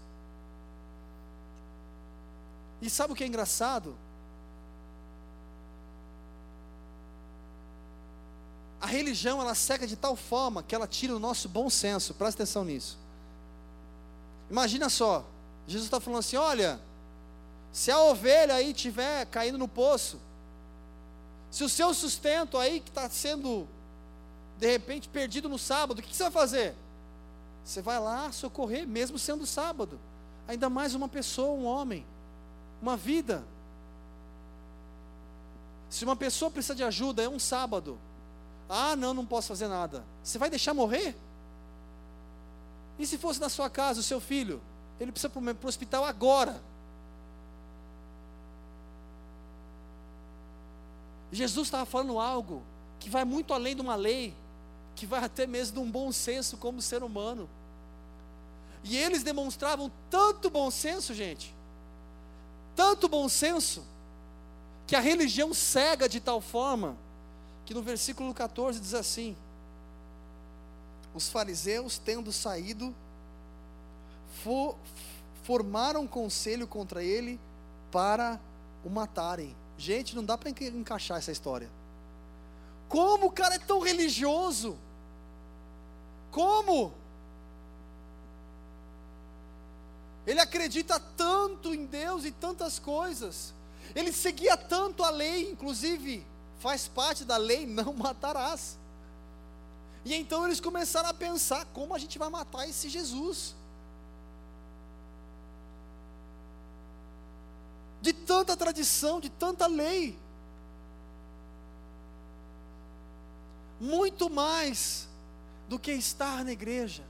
E 2.81 2.89
sabe 2.89 3.13
o 3.13 3.15
que 3.15 3.23
é 3.23 3.27
engraçado? 3.27 3.95
A 8.81 8.87
religião 8.87 9.41
ela 9.41 9.55
cega 9.55 9.85
de 9.85 9.95
tal 9.95 10.15
forma 10.15 10.63
que 10.63 10.73
ela 10.73 10.87
tira 10.87 11.15
o 11.15 11.19
nosso 11.19 11.49
bom 11.49 11.69
senso, 11.69 12.13
presta 12.13 12.43
atenção 12.43 12.63
nisso. 12.63 12.97
Imagina 14.49 14.89
só, 14.89 15.25
Jesus 15.67 15.85
está 15.85 15.99
falando 15.99 16.19
assim: 16.19 16.37
olha, 16.37 16.79
se 17.71 17.91
a 17.91 17.99
ovelha 17.99 18.55
aí 18.55 18.71
estiver 18.71 19.25
caindo 19.27 19.57
no 19.57 19.67
poço, 19.67 20.19
Se 21.51 21.63
o 21.63 21.69
seu 21.69 21.95
sustento 21.95 22.59
aí 22.59 22.79
que 22.79 22.89
está 22.89 23.09
sendo, 23.09 23.67
de 24.59 24.69
repente, 24.69 25.09
perdido 25.09 25.49
no 25.49 25.57
sábado, 25.57 25.97
o 25.97 26.01
que, 26.01 26.09
que 26.09 26.15
você 26.15 26.23
vai 26.23 26.31
fazer? 26.31 26.75
Você 27.65 27.81
vai 27.81 27.99
lá 27.99 28.31
socorrer, 28.31 28.87
mesmo 28.87 29.17
sendo 29.17 29.47
sábado. 29.47 29.99
Ainda 30.47 30.69
mais 30.69 30.93
uma 30.93 31.07
pessoa, 31.07 31.53
um 31.53 31.65
homem, 31.65 32.05
uma 32.79 32.95
vida. 32.95 33.43
Se 35.89 36.03
uma 36.03 36.15
pessoa 36.15 36.51
precisa 36.51 36.75
de 36.75 36.83
ajuda, 36.83 37.23
é 37.23 37.29
um 37.29 37.39
sábado. 37.39 37.97
Ah, 38.69 38.95
não, 38.95 39.13
não 39.13 39.25
posso 39.25 39.47
fazer 39.47 39.67
nada. 39.67 40.03
Você 40.23 40.37
vai 40.37 40.51
deixar 40.51 40.75
morrer? 40.75 41.15
E 42.99 43.07
se 43.07 43.17
fosse 43.17 43.39
na 43.39 43.49
sua 43.49 43.69
casa 43.69 44.01
o 44.01 44.03
seu 44.03 44.19
filho? 44.19 44.61
Ele 44.99 45.11
precisa 45.11 45.29
para 45.29 45.41
o 45.41 45.67
hospital 45.67 46.05
agora. 46.05 46.61
Jesus 51.31 51.67
estava 51.67 51.85
falando 51.85 52.19
algo 52.19 52.63
que 52.99 53.09
vai 53.09 53.23
muito 53.23 53.53
além 53.53 53.75
de 53.75 53.81
uma 53.81 53.95
lei, 53.95 54.33
que 54.95 55.05
vai 55.05 55.23
até 55.23 55.47
mesmo 55.47 55.75
de 55.75 55.79
um 55.79 55.89
bom 55.89 56.11
senso 56.11 56.57
como 56.57 56.81
ser 56.81 57.03
humano. 57.03 57.49
E 58.83 58.97
eles 58.97 59.23
demonstravam 59.23 59.91
tanto 60.09 60.49
bom 60.49 60.71
senso, 60.71 61.13
gente, 61.13 61.53
tanto 62.75 63.07
bom 63.07 63.27
senso, 63.27 63.83
que 64.87 64.95
a 64.95 64.99
religião 64.99 65.53
cega 65.53 66.09
de 66.09 66.19
tal 66.19 66.41
forma, 66.41 66.97
que 67.65 67.73
no 67.73 67.81
versículo 67.83 68.33
14 68.33 68.79
diz 68.79 68.93
assim: 68.93 69.35
Os 71.13 71.29
fariseus, 71.29 71.97
tendo 71.97 72.31
saído, 72.31 72.95
for, 74.43 74.75
formaram 75.43 76.07
conselho 76.07 76.67
contra 76.67 77.03
ele 77.03 77.39
para 77.91 78.39
o 78.83 78.89
matarem. 78.89 79.55
Gente, 79.79 80.13
não 80.13 80.25
dá 80.25 80.37
para 80.37 80.49
encaixar 80.49 81.17
essa 81.17 81.31
história. 81.31 81.69
Como 82.89 83.27
o 83.27 83.31
cara 83.31 83.55
é 83.55 83.59
tão 83.59 83.79
religioso? 83.79 84.77
Como? 86.29 86.91
Ele 90.27 90.41
acredita 90.41 90.99
tanto 90.99 91.73
em 91.73 91.85
Deus 91.85 92.25
e 92.25 92.31
tantas 92.31 92.77
coisas. 92.77 93.53
Ele 93.95 94.11
seguia 94.11 94.57
tanto 94.57 95.01
a 95.01 95.09
lei, 95.09 95.49
inclusive 95.49 96.25
faz 96.59 96.89
parte 96.89 97.23
da 97.23 97.37
lei 97.37 97.63
não 97.65 97.93
matarás. 97.93 98.77
E 100.03 100.13
então 100.13 100.45
eles 100.45 100.59
começaram 100.59 101.07
a 101.07 101.13
pensar 101.13 101.65
como 101.67 101.95
a 101.95 101.97
gente 101.97 102.19
vai 102.19 102.27
matar 102.27 102.67
esse 102.67 102.89
Jesus. 102.89 103.55
De 108.09 108.13
tanta 108.13 108.57
tradição, 108.57 109.19
de 109.19 109.29
tanta 109.29 109.67
lei. 109.67 110.17
Muito 113.79 114.31
mais 114.31 115.07
do 115.67 115.77
que 115.77 115.91
estar 115.91 116.43
na 116.43 116.51
igreja, 116.51 117.03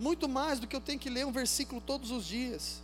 muito 0.00 0.28
mais 0.28 0.58
do 0.58 0.66
que 0.66 0.74
eu 0.74 0.80
tenho 0.80 0.98
que 0.98 1.08
ler 1.08 1.24
um 1.24 1.30
versículo 1.30 1.80
todos 1.80 2.10
os 2.10 2.26
dias. 2.26 2.82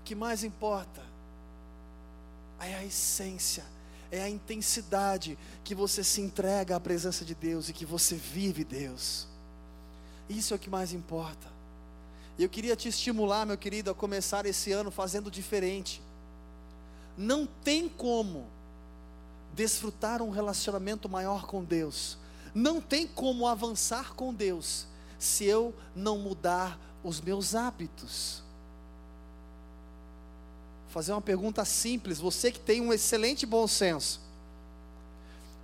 O 0.00 0.04
que 0.04 0.16
mais 0.16 0.42
importa 0.42 1.00
é 2.58 2.74
a 2.74 2.84
essência, 2.84 3.64
é 4.10 4.20
a 4.20 4.28
intensidade 4.28 5.38
que 5.62 5.76
você 5.76 6.02
se 6.02 6.20
entrega 6.20 6.74
à 6.74 6.80
presença 6.80 7.24
de 7.24 7.36
Deus 7.36 7.68
e 7.68 7.72
que 7.72 7.86
você 7.86 8.16
vive 8.16 8.64
Deus. 8.64 9.28
Isso 10.28 10.52
é 10.52 10.56
o 10.56 10.58
que 10.58 10.68
mais 10.68 10.92
importa. 10.92 11.57
E 12.38 12.44
eu 12.44 12.48
queria 12.48 12.76
te 12.76 12.88
estimular, 12.88 13.44
meu 13.44 13.58
querido, 13.58 13.90
a 13.90 13.94
começar 13.94 14.46
esse 14.46 14.70
ano 14.70 14.92
fazendo 14.92 15.28
diferente. 15.28 16.00
Não 17.16 17.46
tem 17.46 17.88
como 17.88 18.46
desfrutar 19.52 20.22
um 20.22 20.30
relacionamento 20.30 21.08
maior 21.08 21.46
com 21.46 21.64
Deus. 21.64 22.16
Não 22.54 22.80
tem 22.80 23.08
como 23.08 23.46
avançar 23.48 24.14
com 24.14 24.32
Deus 24.32 24.86
se 25.18 25.44
eu 25.44 25.74
não 25.96 26.16
mudar 26.16 26.78
os 27.02 27.20
meus 27.20 27.56
hábitos. 27.56 28.42
Vou 30.84 30.92
fazer 30.92 31.10
uma 31.12 31.20
pergunta 31.20 31.64
simples, 31.64 32.20
você 32.20 32.52
que 32.52 32.60
tem 32.60 32.80
um 32.80 32.92
excelente 32.92 33.44
bom 33.44 33.66
senso. 33.66 34.20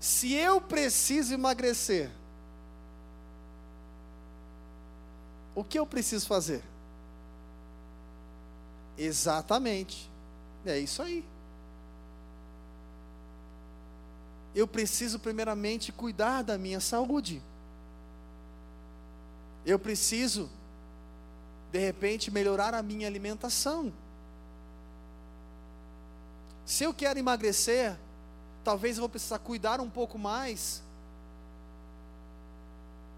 Se 0.01 0.33
eu 0.33 0.61
preciso 0.61 1.33
emagrecer, 1.33 2.11
o 5.55 5.63
que 5.65 5.79
eu 5.79 5.87
preciso 5.87 6.27
fazer? 6.27 6.63
Exatamente. 8.97 10.11
É 10.65 10.79
isso 10.79 11.03
aí. 11.03 11.25
Eu 14.55 14.69
preciso, 14.69 15.19
primeiramente, 15.19 15.91
cuidar 15.91 16.43
da 16.43 16.57
minha 16.57 16.81
saúde. 16.81 17.43
Eu 19.67 19.79
preciso, 19.79 20.49
de 21.73 21.79
repente, 21.79 22.31
melhorar 22.31 22.73
a 22.73 22.83
minha 22.83 23.07
alimentação. 23.07 23.93
Se 26.65 26.85
eu 26.85 26.95
quero 26.95 27.19
emagrecer, 27.19 27.97
talvez 28.63 28.97
eu 28.97 29.03
vou 29.03 29.09
precisar 29.09 29.39
cuidar 29.41 29.81
um 29.81 29.91
pouco 29.91 30.19
mais 30.19 30.84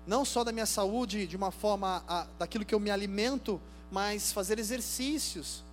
não 0.06 0.24
só 0.24 0.44
da 0.44 0.52
minha 0.52 0.66
saúde, 0.66 1.26
de 1.26 1.36
uma 1.36 1.50
forma 1.50 2.02
a, 2.06 2.26
daquilo 2.38 2.64
que 2.64 2.74
eu 2.74 2.80
me 2.80 2.90
alimento, 2.90 3.60
mas 3.90 4.32
fazer 4.32 4.58
exercícios. 4.58 5.64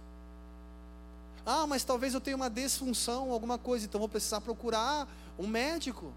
Ah, 1.45 1.67
mas 1.67 1.83
talvez 1.83 2.13
eu 2.13 2.21
tenha 2.21 2.35
uma 2.35 2.49
disfunção, 2.49 3.31
alguma 3.31 3.57
coisa, 3.57 3.85
então 3.85 3.99
vou 3.99 4.09
precisar 4.09 4.41
procurar 4.41 5.07
um 5.37 5.45
médico, 5.45 6.11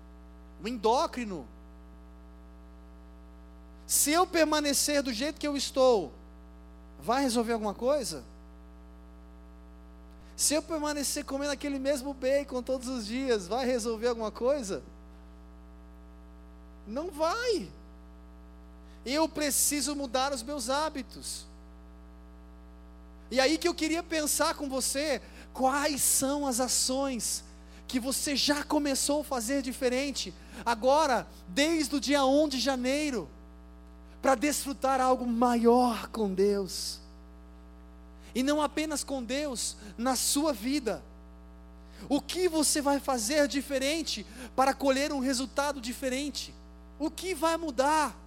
um 0.63 0.69
endócrino. 0.69 1.47
Se 3.87 4.13
eu 4.13 4.27
permanecer 4.27 5.03
do 5.03 5.13
jeito 5.13 5.39
que 5.39 5.47
eu 5.47 5.57
estou, 5.57 6.13
vai 7.01 7.23
resolver 7.23 7.53
alguma 7.53 7.75
coisa? 7.75 8.25
Se 10.37 10.55
eu 10.55 10.63
permanecer 10.63 11.25
comendo 11.25 11.53
aquele 11.53 11.79
mesmo 11.79 12.13
bacon 12.13 12.63
todos 12.63 12.89
os 12.89 13.07
dias, 13.07 13.47
vai 13.47 13.65
resolver 13.65 14.09
alguma 14.09 14.31
coisa? 14.31 14.83
Não 16.87 17.11
vai. 17.11 17.69
Eu 19.07 19.29
preciso 19.29 19.95
mudar 19.95 20.33
os 20.33 20.43
meus 20.43 20.69
hábitos. 20.69 21.47
E 23.31 23.39
aí 23.39 23.57
que 23.57 23.69
eu 23.69 23.75
queria 23.75 24.03
pensar 24.03 24.55
com 24.55 24.69
você, 24.69 25.23
quais 25.55 26.03
são 26.03 26.45
as 26.45 26.59
ações 26.59 27.45
que 27.87 28.01
você 28.01 28.35
já 28.35 28.65
começou 28.65 29.21
a 29.21 29.25
fazer 29.25 29.63
diferente, 29.63 30.35
agora, 30.65 31.25
desde 31.49 31.95
o 31.95 32.01
dia 32.01 32.25
1 32.25 32.49
de 32.49 32.59
janeiro, 32.59 33.29
para 34.21 34.35
desfrutar 34.35 35.01
algo 35.01 35.25
maior 35.25 36.09
com 36.09 36.35
Deus. 36.35 36.99
E 38.35 38.43
não 38.43 38.61
apenas 38.61 39.05
com 39.05 39.23
Deus, 39.23 39.77
na 39.97 40.17
sua 40.17 40.53
vida. 40.53 41.01
O 42.09 42.21
que 42.21 42.49
você 42.49 42.83
vai 42.83 42.99
fazer 42.99 43.47
diferente 43.47 44.27
para 44.57 44.75
colher 44.75 45.13
um 45.13 45.21
resultado 45.21 45.81
diferente? 45.81 46.53
O 46.99 47.09
que 47.09 47.35
vai 47.35 47.57
mudar? 47.57 48.26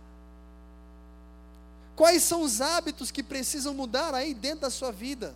Quais 2.00 2.24
são 2.24 2.44
os 2.44 2.62
hábitos 2.62 3.12
que 3.12 3.22
precisam 3.22 3.74
mudar 3.74 4.14
aí 4.14 4.34
dentro 4.34 4.62
da 4.62 4.70
sua 4.70 4.90
vida? 4.90 5.36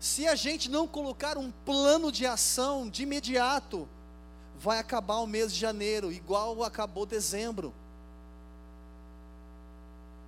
Se 0.00 0.26
a 0.26 0.34
gente 0.34 0.70
não 0.70 0.88
colocar 0.88 1.36
um 1.36 1.50
plano 1.66 2.10
de 2.10 2.24
ação 2.24 2.88
de 2.88 3.02
imediato, 3.02 3.86
vai 4.58 4.78
acabar 4.78 5.16
o 5.16 5.26
mês 5.26 5.52
de 5.52 5.60
janeiro, 5.60 6.10
igual 6.10 6.64
acabou 6.64 7.04
dezembro. 7.04 7.74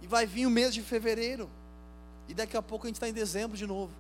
E 0.02 0.06
vai 0.06 0.26
vir 0.26 0.44
o 0.44 0.50
mês 0.50 0.74
de 0.74 0.82
fevereiro. 0.82 1.48
E 2.28 2.34
daqui 2.34 2.58
a 2.58 2.62
pouco 2.62 2.84
a 2.84 2.88
gente 2.88 2.96
está 2.96 3.08
em 3.08 3.14
dezembro 3.14 3.56
de 3.56 3.66
novo. 3.66 3.94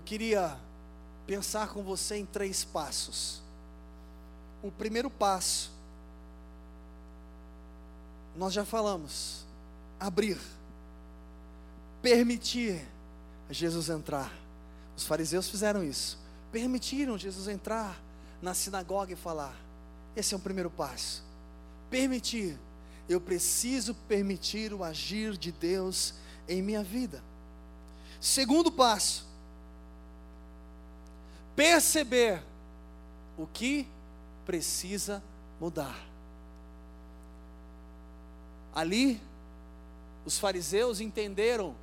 Eu 0.00 0.02
queria 0.02 0.56
pensar 1.26 1.68
com 1.68 1.82
você 1.82 2.16
em 2.16 2.24
três 2.24 2.64
passos. 2.64 3.42
O 4.62 4.72
primeiro 4.72 5.10
passo, 5.10 5.70
nós 8.34 8.54
já 8.54 8.64
falamos, 8.64 9.44
abrir, 10.00 10.40
permitir 12.00 12.82
Jesus 13.50 13.90
entrar. 13.90 14.32
Os 14.96 15.04
fariseus 15.04 15.50
fizeram 15.50 15.84
isso, 15.84 16.18
permitiram 16.50 17.18
Jesus 17.18 17.46
entrar 17.46 18.00
na 18.40 18.54
sinagoga 18.54 19.12
e 19.12 19.16
falar. 19.16 19.54
Esse 20.16 20.32
é 20.32 20.36
o 20.38 20.40
primeiro 20.40 20.70
passo. 20.70 21.22
Permitir, 21.90 22.58
eu 23.06 23.20
preciso 23.20 23.94
permitir 24.08 24.72
o 24.72 24.82
agir 24.82 25.36
de 25.36 25.52
Deus 25.52 26.14
em 26.48 26.62
minha 26.62 26.82
vida. 26.82 27.22
Segundo 28.18 28.72
passo, 28.72 29.28
perceber 31.60 32.42
o 33.36 33.46
que 33.46 33.86
precisa 34.46 35.22
mudar. 35.60 35.94
Ali, 38.74 39.20
os 40.24 40.38
fariseus 40.38 41.00
entenderam 41.02 41.74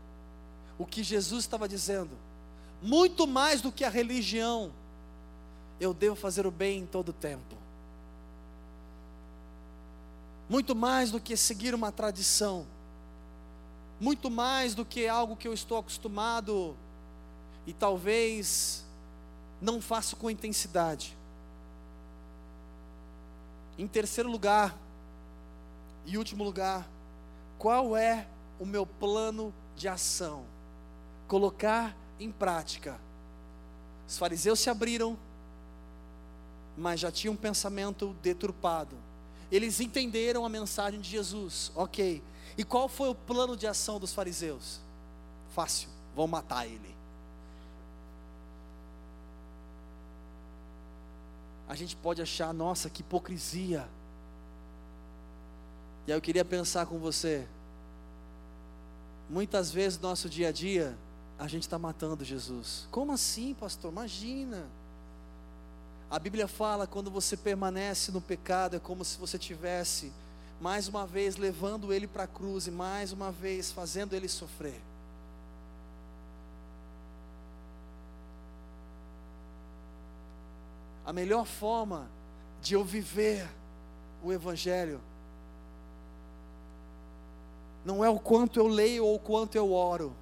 o 0.80 0.86
que 0.86 1.04
Jesus 1.04 1.44
estava 1.44 1.70
dizendo. 1.70 2.10
Muito 2.82 3.28
mais 3.28 3.62
do 3.62 3.72
que 3.72 3.84
a 3.84 3.90
religião, 3.90 4.74
eu 5.80 5.94
devo 5.94 6.16
fazer 6.16 6.48
o 6.48 6.52
bem 6.52 6.80
em 6.80 6.86
todo 6.88 7.10
o 7.10 7.14
tempo. 7.14 7.56
Muito 10.50 10.76
mais 10.76 11.12
do 11.12 11.20
que 11.20 11.38
seguir 11.38 11.76
uma 11.76 11.92
tradição. 11.92 12.66
Muito 14.02 14.32
mais 14.32 14.74
do 14.74 14.84
que 14.84 15.08
algo 15.08 15.36
que 15.36 15.48
eu 15.48 15.54
estou 15.54 15.78
acostumado 15.78 16.76
e 17.68 17.74
talvez 17.74 18.87
não 19.62 19.82
faço 19.82 20.16
com 20.16 20.30
intensidade. 20.30 21.18
Em 23.78 23.88
terceiro 23.88 24.30
lugar, 24.30 24.78
e 26.06 26.18
último 26.18 26.44
lugar, 26.44 26.88
qual 27.58 27.96
é 27.96 28.28
o 28.60 28.66
meu 28.66 28.86
plano 28.86 29.54
de 29.76 29.88
ação? 29.88 30.46
Colocar 31.28 31.96
em 32.20 32.32
prática. 32.32 33.00
Os 34.08 34.18
fariseus 34.18 34.60
se 34.60 34.70
abriram, 34.70 35.18
mas 36.78 37.00
já 37.00 37.12
tinham 37.12 37.34
um 37.34 37.38
pensamento 37.38 38.16
deturpado. 38.22 38.96
Eles 39.52 39.80
entenderam 39.80 40.46
a 40.46 40.50
mensagem 40.50 41.00
de 41.00 41.10
Jesus, 41.10 41.72
ok. 41.76 42.24
E 42.58 42.64
qual 42.64 42.88
foi 42.88 43.10
o 43.10 43.16
plano 43.16 43.56
de 43.56 43.68
ação 43.68 44.00
dos 44.00 44.14
fariseus? 44.14 44.80
Fácil, 45.54 45.90
vão 46.16 46.28
matar 46.28 46.66
ele. 46.66 46.97
A 51.68 51.76
gente 51.76 51.96
pode 51.96 52.22
achar, 52.22 52.54
nossa, 52.54 52.90
que 52.90 53.02
hipocrisia. 53.02 53.88
E 56.06 56.12
aí 56.12 56.18
eu 56.18 56.22
queria 56.22 56.46
pensar 56.46 56.86
com 56.86 56.98
você. 56.98 57.46
Muitas 59.30 59.72
vezes 59.72 60.00
no 60.00 60.08
nosso 60.08 60.30
dia 60.30 60.50
a 60.50 60.52
dia, 60.52 60.98
a 61.38 61.48
gente 61.48 61.64
está 61.64 61.78
matando 61.78 62.24
Jesus. 62.24 62.88
Como 62.90 63.12
assim, 63.12 63.54
pastor? 63.54 63.92
Imagina. 63.92 64.66
A 66.10 66.18
Bíblia 66.18 66.48
fala 66.48 66.88
quando 66.88 67.12
você 67.12 67.36
permanece 67.36 68.12
no 68.12 68.22
pecado, 68.22 68.78
é 68.78 68.80
como 68.80 69.04
se 69.04 69.18
você 69.18 69.38
tivesse 69.38 70.12
mais 70.62 70.88
uma 70.88 71.06
vez 71.06 71.36
levando 71.36 71.92
ele 71.94 72.08
para 72.08 72.24
a 72.24 72.28
cruz 72.28 72.66
e 72.68 72.72
mais 72.72 73.12
uma 73.12 73.32
vez 73.32 73.72
fazendo 73.72 74.14
ele 74.14 74.30
sofrer. 74.30 74.82
A 81.08 81.14
melhor 81.14 81.46
forma 81.46 82.10
de 82.62 82.74
eu 82.74 82.84
viver 82.84 83.50
o 84.22 84.34
Evangelho 84.34 85.00
não 87.86 88.04
é 88.04 88.10
o 88.10 88.20
quanto 88.20 88.60
eu 88.60 88.68
leio 88.68 89.06
ou 89.06 89.16
o 89.16 89.20
quanto 89.20 89.56
eu 89.56 89.72
oro, 89.72 90.14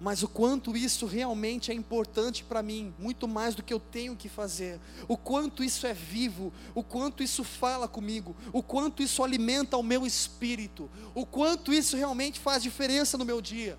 mas 0.00 0.22
o 0.22 0.28
quanto 0.28 0.74
isso 0.74 1.04
realmente 1.04 1.70
é 1.70 1.74
importante 1.74 2.42
para 2.42 2.62
mim, 2.62 2.94
muito 2.98 3.28
mais 3.28 3.54
do 3.54 3.62
que 3.62 3.74
eu 3.74 3.78
tenho 3.78 4.16
que 4.16 4.26
fazer, 4.26 4.80
o 5.06 5.18
quanto 5.18 5.62
isso 5.62 5.86
é 5.86 5.92
vivo, 5.92 6.50
o 6.74 6.82
quanto 6.82 7.22
isso 7.22 7.44
fala 7.44 7.86
comigo, 7.86 8.34
o 8.54 8.62
quanto 8.62 9.02
isso 9.02 9.22
alimenta 9.22 9.76
o 9.76 9.82
meu 9.82 10.06
espírito, 10.06 10.88
o 11.14 11.26
quanto 11.26 11.74
isso 11.74 11.94
realmente 11.94 12.40
faz 12.40 12.62
diferença 12.62 13.18
no 13.18 13.24
meu 13.26 13.42
dia. 13.42 13.76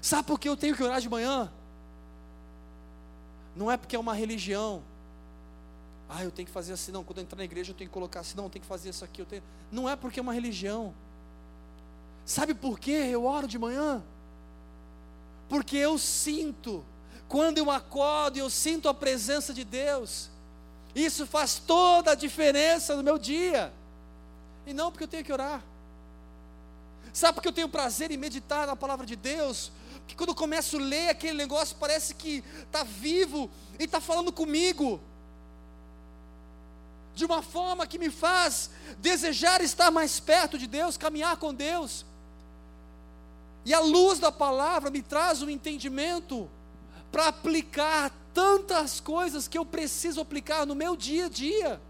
Sabe 0.00 0.28
por 0.28 0.38
que 0.38 0.48
eu 0.48 0.56
tenho 0.56 0.76
que 0.76 0.82
orar 0.84 1.00
de 1.00 1.08
manhã? 1.08 1.52
Não 3.56 3.68
é 3.68 3.76
porque 3.76 3.96
é 3.96 3.98
uma 3.98 4.14
religião. 4.14 4.93
Ah, 6.08 6.22
eu 6.22 6.30
tenho 6.30 6.46
que 6.46 6.52
fazer 6.52 6.72
assim, 6.72 6.92
não. 6.92 7.02
Quando 7.02 7.18
eu 7.18 7.24
entrar 7.24 7.36
na 7.36 7.44
igreja 7.44 7.72
eu 7.72 7.74
tenho 7.74 7.88
que 7.88 7.94
colocar 7.94 8.20
assim, 8.20 8.36
não, 8.36 8.44
eu 8.44 8.50
tenho 8.50 8.62
que 8.62 8.68
fazer 8.68 8.90
isso 8.90 9.04
aqui. 9.04 9.22
Eu 9.22 9.26
tenho... 9.26 9.42
Não 9.70 9.88
é 9.88 9.96
porque 9.96 10.20
é 10.20 10.22
uma 10.22 10.32
religião. 10.32 10.94
Sabe 12.24 12.54
por 12.54 12.78
que 12.78 12.90
eu 12.90 13.24
oro 13.24 13.46
de 13.46 13.58
manhã? 13.58 14.02
Porque 15.48 15.76
eu 15.76 15.98
sinto, 15.98 16.84
quando 17.28 17.58
eu 17.58 17.70
acordo 17.70 18.38
eu 18.38 18.48
sinto 18.48 18.88
a 18.88 18.94
presença 18.94 19.52
de 19.52 19.62
Deus, 19.62 20.30
isso 20.94 21.26
faz 21.26 21.58
toda 21.58 22.12
a 22.12 22.14
diferença 22.14 22.96
no 22.96 23.02
meu 23.02 23.18
dia, 23.18 23.72
e 24.66 24.72
não 24.72 24.90
porque 24.90 25.04
eu 25.04 25.08
tenho 25.08 25.24
que 25.24 25.32
orar. 25.32 25.62
Sabe 27.12 27.34
porque 27.34 27.48
eu 27.48 27.52
tenho 27.52 27.68
prazer 27.68 28.10
em 28.10 28.16
meditar 28.16 28.66
na 28.66 28.74
palavra 28.74 29.06
de 29.06 29.14
Deus? 29.14 29.70
Porque 29.98 30.14
quando 30.14 30.30
eu 30.30 30.34
começo 30.34 30.76
a 30.76 30.80
ler 30.80 31.10
aquele 31.10 31.36
negócio, 31.36 31.76
parece 31.78 32.14
que 32.14 32.42
está 32.62 32.82
vivo 32.82 33.50
e 33.78 33.84
está 33.84 34.00
falando 34.00 34.32
comigo 34.32 35.00
de 37.14 37.24
uma 37.24 37.42
forma 37.42 37.86
que 37.86 37.98
me 37.98 38.10
faz 38.10 38.70
desejar 38.98 39.62
estar 39.62 39.90
mais 39.90 40.18
perto 40.18 40.58
de 40.58 40.66
Deus, 40.66 40.96
caminhar 40.96 41.36
com 41.36 41.54
Deus. 41.54 42.04
E 43.64 43.72
a 43.72 43.80
luz 43.80 44.18
da 44.18 44.32
palavra 44.32 44.90
me 44.90 45.00
traz 45.00 45.40
um 45.40 45.48
entendimento 45.48 46.50
para 47.10 47.28
aplicar 47.28 48.12
tantas 48.34 49.00
coisas 49.00 49.46
que 49.46 49.56
eu 49.56 49.64
preciso 49.64 50.20
aplicar 50.20 50.66
no 50.66 50.74
meu 50.74 50.96
dia 50.96 51.26
a 51.26 51.28
dia. 51.28 51.80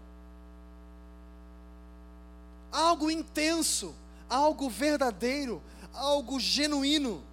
Algo 2.71 3.09
intenso, 3.09 3.95
algo 4.29 4.69
verdadeiro, 4.69 5.61
algo 5.93 6.39
genuíno. 6.39 7.23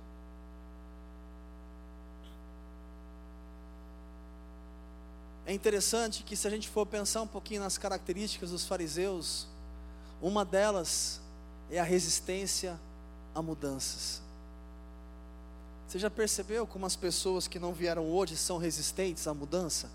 É 5.44 5.52
interessante 5.52 6.22
que, 6.22 6.36
se 6.36 6.46
a 6.46 6.50
gente 6.50 6.68
for 6.68 6.86
pensar 6.86 7.22
um 7.22 7.26
pouquinho 7.26 7.60
nas 7.60 7.76
características 7.76 8.50
dos 8.50 8.64
fariseus, 8.64 9.46
uma 10.20 10.44
delas 10.44 11.20
é 11.70 11.80
a 11.80 11.84
resistência 11.84 12.78
a 13.34 13.42
mudanças. 13.42 14.22
Você 15.88 15.98
já 15.98 16.10
percebeu 16.10 16.66
como 16.66 16.86
as 16.86 16.96
pessoas 16.96 17.48
que 17.48 17.58
não 17.58 17.72
vieram 17.72 18.08
hoje 18.10 18.36
são 18.36 18.56
resistentes 18.56 19.26
à 19.26 19.34
mudança? 19.34 19.90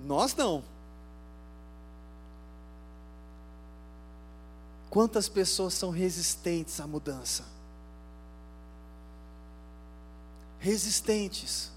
Nós 0.00 0.34
não. 0.34 0.64
Quantas 4.90 5.28
pessoas 5.28 5.74
são 5.74 5.90
resistentes 5.90 6.80
à 6.80 6.86
mudança? 6.86 7.44
Resistentes, 10.62 11.70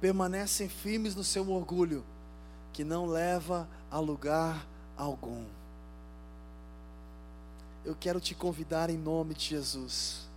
permanecem 0.00 0.68
firmes 0.68 1.14
no 1.14 1.22
seu 1.22 1.48
orgulho, 1.50 2.04
que 2.72 2.82
não 2.82 3.06
leva 3.06 3.68
a 3.90 4.00
lugar 4.00 4.66
algum 4.96 5.44
eu 7.84 7.96
quero 7.98 8.20
te 8.20 8.34
convidar 8.34 8.90
em 8.90 8.96
nome 8.96 9.34
de 9.34 9.46
Jesus 9.46 10.28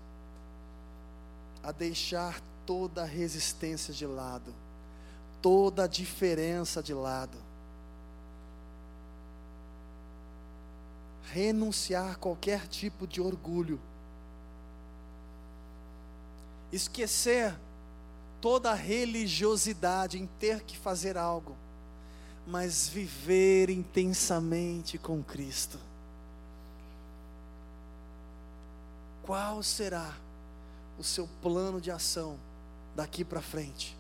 a 1.61 1.71
deixar 1.71 2.41
toda 2.65 3.03
a 3.03 3.05
resistência 3.05 3.93
de 3.93 4.05
lado, 4.05 4.53
toda 5.41 5.83
a 5.83 5.87
diferença 5.87 6.81
de 6.81 6.93
lado. 6.93 7.37
Renunciar 11.31 12.17
qualquer 12.17 12.67
tipo 12.67 13.07
de 13.07 13.19
orgulho. 13.19 13.79
Esquecer 16.71 17.55
toda 18.41 18.73
religiosidade 18.73 20.17
em 20.17 20.27
ter 20.39 20.63
que 20.63 20.77
fazer 20.77 21.17
algo, 21.17 21.55
mas 22.47 22.87
viver 22.87 23.69
intensamente 23.69 24.97
com 24.97 25.23
Cristo. 25.23 25.79
qual 29.25 29.63
será 29.63 30.15
o 30.97 31.03
seu 31.03 31.27
plano 31.41 31.81
de 31.81 31.91
ação 31.91 32.37
daqui 32.95 33.25
para 33.25 33.41
frente? 33.41 33.97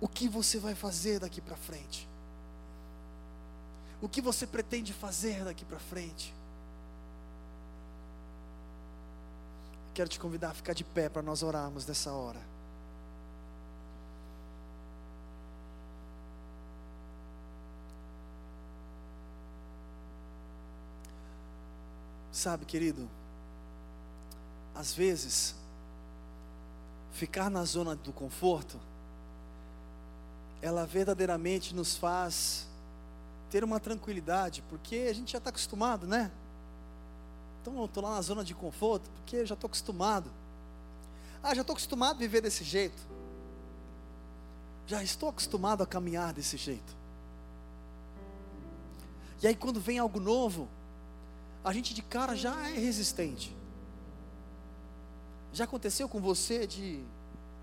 O 0.00 0.06
que 0.06 0.28
você 0.28 0.58
vai 0.58 0.74
fazer 0.74 1.18
daqui 1.18 1.40
para 1.40 1.56
frente? 1.56 2.06
O 4.02 4.08
que 4.08 4.20
você 4.20 4.46
pretende 4.46 4.92
fazer 4.92 5.44
daqui 5.44 5.64
para 5.64 5.78
frente? 5.78 6.34
Quero 9.94 10.10
te 10.10 10.18
convidar 10.20 10.50
a 10.50 10.54
ficar 10.54 10.74
de 10.74 10.84
pé 10.84 11.08
para 11.08 11.22
nós 11.22 11.42
orarmos 11.42 11.86
nessa 11.86 12.12
hora. 12.12 12.53
Sabe, 22.34 22.64
querido, 22.64 23.08
às 24.74 24.92
vezes, 24.92 25.54
ficar 27.12 27.48
na 27.48 27.64
zona 27.64 27.94
do 27.94 28.12
conforto, 28.12 28.76
ela 30.60 30.84
verdadeiramente 30.84 31.72
nos 31.72 31.94
faz 31.94 32.66
ter 33.50 33.62
uma 33.62 33.78
tranquilidade, 33.78 34.64
porque 34.68 35.06
a 35.08 35.12
gente 35.12 35.30
já 35.30 35.38
está 35.38 35.50
acostumado, 35.50 36.08
né? 36.08 36.28
Então 37.62 37.78
eu 37.78 37.84
estou 37.84 38.02
lá 38.02 38.16
na 38.16 38.20
zona 38.20 38.42
de 38.42 38.52
conforto, 38.52 39.08
porque 39.10 39.36
eu 39.36 39.46
já 39.46 39.54
estou 39.54 39.68
acostumado. 39.68 40.28
Ah, 41.40 41.54
já 41.54 41.60
estou 41.60 41.74
acostumado 41.74 42.16
a 42.16 42.18
viver 42.18 42.40
desse 42.40 42.64
jeito. 42.64 43.00
Já 44.88 45.04
estou 45.04 45.28
acostumado 45.28 45.84
a 45.84 45.86
caminhar 45.86 46.32
desse 46.32 46.56
jeito. 46.56 46.96
E 49.40 49.46
aí, 49.46 49.54
quando 49.54 49.78
vem 49.78 50.00
algo 50.00 50.18
novo, 50.18 50.68
a 51.64 51.72
gente 51.72 51.94
de 51.94 52.02
cara 52.02 52.36
já 52.36 52.68
é 52.68 52.74
resistente. 52.74 53.56
Já 55.52 55.64
aconteceu 55.64 56.08
com 56.08 56.20
você 56.20 56.66
de 56.66 57.02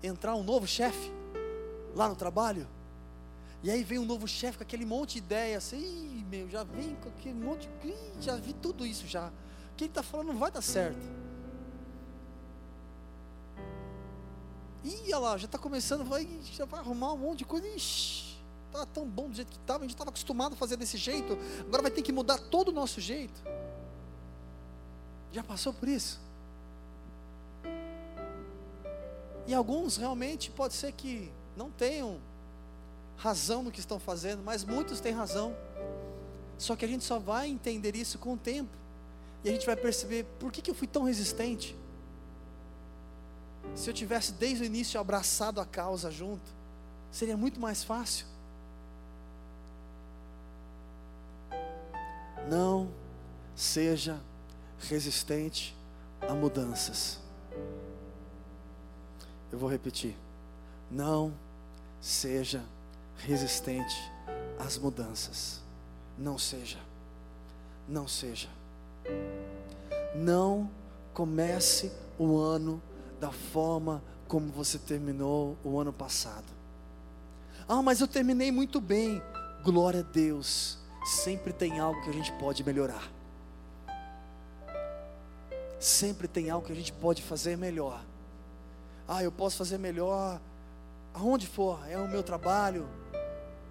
entrar 0.02 0.34
um 0.34 0.42
novo 0.42 0.66
chefe 0.66 1.12
lá 1.94 2.08
no 2.08 2.16
trabalho? 2.16 2.66
E 3.62 3.70
aí 3.70 3.84
vem 3.84 4.00
um 4.00 4.04
novo 4.04 4.26
chefe 4.26 4.58
com 4.58 4.64
aquele 4.64 4.84
monte 4.84 5.12
de 5.12 5.18
ideia, 5.18 5.56
assim, 5.56 6.24
meu, 6.28 6.50
já 6.50 6.64
vem 6.64 6.96
com 6.96 7.08
aquele 7.10 7.34
monte 7.34 7.68
de. 7.80 7.94
Já 8.20 8.34
vi 8.34 8.52
tudo 8.54 8.84
isso 8.84 9.06
já. 9.06 9.28
O 9.28 9.76
que 9.76 9.84
ele 9.84 9.90
está 9.90 10.02
falando 10.02 10.28
não 10.28 10.38
vai 10.38 10.50
dar 10.50 10.62
certo. 10.62 11.22
Ih, 14.82 15.04
olha 15.06 15.18
lá, 15.18 15.38
já 15.38 15.46
está 15.46 15.58
começando, 15.58 16.04
vai, 16.04 16.28
já 16.42 16.64
vai 16.64 16.80
arrumar 16.80 17.12
um 17.12 17.18
monte 17.18 17.38
de 17.40 17.44
coisa. 17.44 17.68
Ixi, 17.68 18.36
tá 18.72 18.84
tão 18.84 19.06
bom 19.06 19.28
do 19.28 19.36
jeito 19.36 19.52
que 19.52 19.58
estava, 19.58 19.78
a 19.78 19.82
gente 19.82 19.94
estava 19.94 20.10
acostumado 20.10 20.54
a 20.54 20.56
fazer 20.56 20.76
desse 20.76 20.96
jeito, 20.96 21.38
agora 21.60 21.82
vai 21.82 21.90
ter 21.92 22.02
que 22.02 22.10
mudar 22.10 22.38
todo 22.38 22.70
o 22.70 22.72
nosso 22.72 23.00
jeito. 23.00 23.40
Já 25.32 25.42
passou 25.42 25.72
por 25.72 25.88
isso? 25.88 26.20
E 29.46 29.54
alguns 29.54 29.96
realmente 29.96 30.50
pode 30.50 30.74
ser 30.74 30.92
que 30.92 31.32
não 31.56 31.70
tenham 31.70 32.20
razão 33.16 33.62
no 33.62 33.70
que 33.70 33.80
estão 33.80 33.98
fazendo, 33.98 34.42
mas 34.42 34.64
muitos 34.64 35.00
têm 35.00 35.12
razão. 35.12 35.56
Só 36.58 36.76
que 36.76 36.84
a 36.84 36.88
gente 36.88 37.02
só 37.02 37.18
vai 37.18 37.48
entender 37.48 37.96
isso 37.96 38.18
com 38.18 38.34
o 38.34 38.36
tempo. 38.36 38.70
E 39.42 39.48
a 39.48 39.52
gente 39.52 39.66
vai 39.66 39.74
perceber 39.74 40.24
por 40.38 40.52
que, 40.52 40.62
que 40.62 40.70
eu 40.70 40.74
fui 40.74 40.86
tão 40.86 41.02
resistente. 41.02 41.76
Se 43.74 43.88
eu 43.88 43.94
tivesse 43.94 44.32
desde 44.32 44.62
o 44.62 44.66
início 44.66 45.00
abraçado 45.00 45.60
a 45.60 45.66
causa 45.66 46.10
junto, 46.10 46.44
seria 47.10 47.36
muito 47.36 47.58
mais 47.58 47.82
fácil. 47.82 48.26
Não 52.48 52.90
seja 53.54 54.20
resistente 54.88 55.76
a 56.20 56.34
mudanças. 56.34 57.18
Eu 59.50 59.58
vou 59.58 59.68
repetir. 59.68 60.16
Não 60.90 61.32
seja 62.00 62.62
resistente 63.18 64.10
às 64.58 64.78
mudanças. 64.78 65.60
Não 66.18 66.38
seja. 66.38 66.78
Não 67.88 68.08
seja. 68.08 68.48
Não 70.14 70.70
comece 71.12 71.92
o 72.18 72.38
ano 72.38 72.82
da 73.20 73.30
forma 73.30 74.02
como 74.26 74.50
você 74.50 74.78
terminou 74.78 75.56
o 75.64 75.78
ano 75.78 75.92
passado. 75.92 76.46
Ah, 77.68 77.82
mas 77.82 78.00
eu 78.00 78.08
terminei 78.08 78.50
muito 78.50 78.80
bem. 78.80 79.22
Glória 79.62 80.00
a 80.00 80.02
Deus. 80.02 80.78
Sempre 81.04 81.52
tem 81.52 81.78
algo 81.78 82.00
que 82.02 82.10
a 82.10 82.12
gente 82.12 82.32
pode 82.32 82.64
melhorar. 82.64 83.21
Sempre 85.82 86.28
tem 86.28 86.48
algo 86.48 86.64
que 86.64 86.70
a 86.70 86.76
gente 86.76 86.92
pode 86.92 87.20
fazer 87.20 87.56
melhor. 87.58 88.00
Ah, 89.08 89.20
eu 89.24 89.32
posso 89.32 89.56
fazer 89.56 89.78
melhor 89.78 90.40
aonde 91.12 91.44
for, 91.44 91.80
é 91.88 91.98
o 91.98 92.06
meu 92.06 92.22
trabalho, 92.22 92.88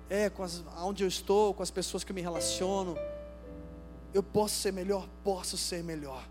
é 0.10 0.30
com 0.30 0.44
as, 0.44 0.62
aonde 0.76 1.06
eu 1.06 1.08
estou, 1.08 1.54
com 1.54 1.64
as 1.64 1.72
pessoas 1.72 2.04
que 2.04 2.12
eu 2.12 2.14
me 2.14 2.20
relaciono. 2.22 2.98
Eu 4.14 4.22
posso 4.22 4.56
ser 4.56 4.74
melhor? 4.74 5.08
Posso 5.24 5.58
ser 5.58 5.86
melhor. 5.86 6.28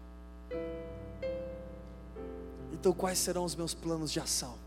Então, 2.71 2.93
quais 2.93 3.19
serão 3.19 3.43
os 3.43 3.55
meus 3.55 3.73
planos 3.73 4.13
de 4.13 4.21
ação? 4.21 4.59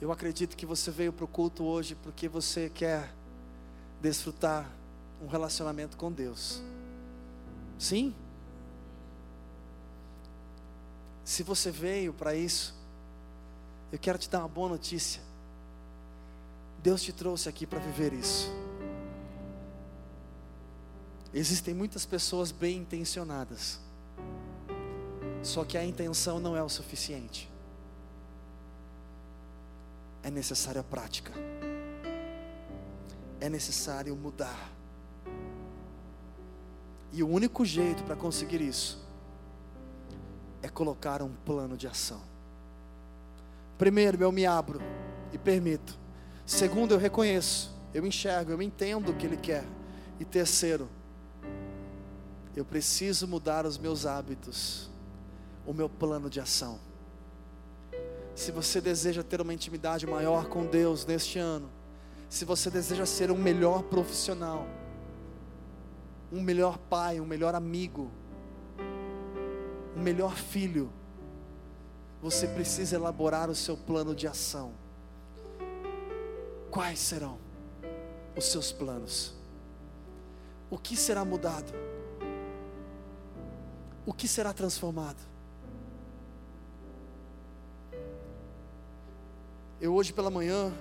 Eu 0.00 0.10
acredito 0.10 0.56
que 0.56 0.66
você 0.66 0.90
veio 0.90 1.12
para 1.12 1.24
o 1.24 1.28
culto 1.28 1.62
hoje 1.62 1.94
porque 1.94 2.28
você 2.28 2.68
quer 2.68 3.14
desfrutar 4.02 4.68
um 5.22 5.26
relacionamento 5.26 5.96
com 5.96 6.10
Deus. 6.12 6.62
Sim? 7.78 8.14
Se 11.24 11.42
você 11.42 11.70
veio 11.70 12.12
para 12.12 12.34
isso, 12.34 12.74
eu 13.92 13.98
quero 13.98 14.18
te 14.18 14.28
dar 14.28 14.40
uma 14.40 14.48
boa 14.48 14.68
notícia. 14.68 15.22
Deus 16.82 17.02
te 17.02 17.12
trouxe 17.12 17.48
aqui 17.48 17.66
para 17.66 17.78
viver 17.78 18.12
isso. 18.12 18.50
Existem 21.34 21.74
muitas 21.74 22.06
pessoas 22.06 22.50
bem 22.50 22.78
intencionadas, 22.78 23.78
só 25.42 25.64
que 25.64 25.76
a 25.76 25.84
intenção 25.84 26.40
não 26.40 26.56
é 26.56 26.62
o 26.62 26.68
suficiente. 26.68 27.50
É 30.22 30.30
necessária 30.30 30.80
a 30.80 30.84
prática, 30.84 31.32
é 33.40 33.48
necessário 33.48 34.16
mudar. 34.16 34.77
E 37.12 37.22
o 37.22 37.28
único 37.28 37.64
jeito 37.64 38.02
para 38.04 38.14
conseguir 38.14 38.60
isso 38.60 39.06
é 40.62 40.68
colocar 40.68 41.22
um 41.22 41.32
plano 41.44 41.76
de 41.76 41.86
ação. 41.86 42.20
Primeiro, 43.76 44.22
eu 44.22 44.32
me 44.32 44.44
abro 44.44 44.80
e 45.32 45.38
permito. 45.38 45.96
Segundo, 46.44 46.92
eu 46.92 46.98
reconheço, 46.98 47.74
eu 47.94 48.06
enxergo, 48.06 48.50
eu 48.50 48.60
entendo 48.60 49.10
o 49.10 49.14
que 49.14 49.26
Ele 49.26 49.36
quer. 49.36 49.64
E 50.18 50.24
terceiro, 50.24 50.88
eu 52.56 52.64
preciso 52.64 53.28
mudar 53.28 53.64
os 53.64 53.78
meus 53.78 54.04
hábitos, 54.04 54.90
o 55.64 55.72
meu 55.72 55.88
plano 55.88 56.28
de 56.28 56.40
ação. 56.40 56.80
Se 58.34 58.50
você 58.50 58.80
deseja 58.80 59.22
ter 59.22 59.40
uma 59.40 59.54
intimidade 59.54 60.06
maior 60.06 60.46
com 60.46 60.66
Deus 60.66 61.04
neste 61.06 61.38
ano, 61.38 61.70
se 62.28 62.44
você 62.44 62.70
deseja 62.70 63.06
ser 63.06 63.30
um 63.30 63.36
melhor 63.36 63.82
profissional, 63.84 64.66
um 66.30 66.42
melhor 66.42 66.78
pai, 66.78 67.20
um 67.20 67.26
melhor 67.26 67.54
amigo, 67.54 68.10
um 69.96 70.00
melhor 70.00 70.36
filho, 70.36 70.92
você 72.20 72.46
precisa 72.46 72.96
elaborar 72.96 73.48
o 73.48 73.54
seu 73.54 73.76
plano 73.76 74.14
de 74.14 74.26
ação. 74.26 74.72
Quais 76.70 76.98
serão 76.98 77.38
os 78.36 78.44
seus 78.44 78.72
planos? 78.72 79.34
O 80.70 80.76
que 80.76 80.96
será 80.96 81.24
mudado? 81.24 81.72
O 84.04 84.12
que 84.12 84.28
será 84.28 84.52
transformado? 84.52 85.20
Eu 89.80 89.94
hoje 89.94 90.12
pela 90.12 90.30
manhã, 90.30 90.72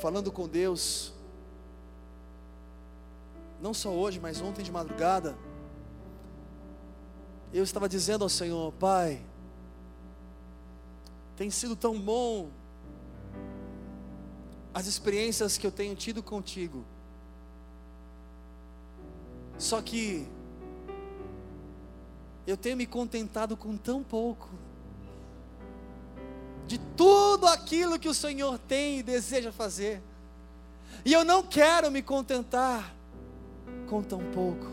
falando 0.00 0.32
com 0.32 0.48
Deus, 0.48 1.14
não 3.60 3.74
só 3.74 3.90
hoje, 3.90 4.18
mas 4.18 4.40
ontem 4.40 4.62
de 4.62 4.72
madrugada, 4.72 5.36
eu 7.52 7.62
estava 7.62 7.88
dizendo 7.88 8.22
ao 8.22 8.28
Senhor, 8.28 8.72
Pai, 8.72 9.20
tem 11.36 11.50
sido 11.50 11.74
tão 11.76 12.00
bom 12.00 12.50
as 14.72 14.86
experiências 14.86 15.58
que 15.58 15.66
eu 15.66 15.72
tenho 15.72 15.94
tido 15.96 16.22
contigo. 16.22 16.84
Só 19.58 19.82
que 19.82 20.26
eu 22.46 22.56
tenho 22.56 22.76
me 22.76 22.86
contentado 22.86 23.56
com 23.56 23.76
tão 23.76 24.02
pouco 24.02 24.48
de 26.66 26.78
tudo 26.96 27.46
aquilo 27.46 27.98
que 27.98 28.08
o 28.08 28.14
Senhor 28.14 28.58
tem 28.58 29.00
e 29.00 29.02
deseja 29.02 29.50
fazer. 29.50 30.00
E 31.04 31.12
eu 31.12 31.24
não 31.24 31.42
quero 31.42 31.90
me 31.90 32.00
contentar 32.00 32.94
com 33.88 34.02
tão 34.02 34.20
pouco. 34.32 34.66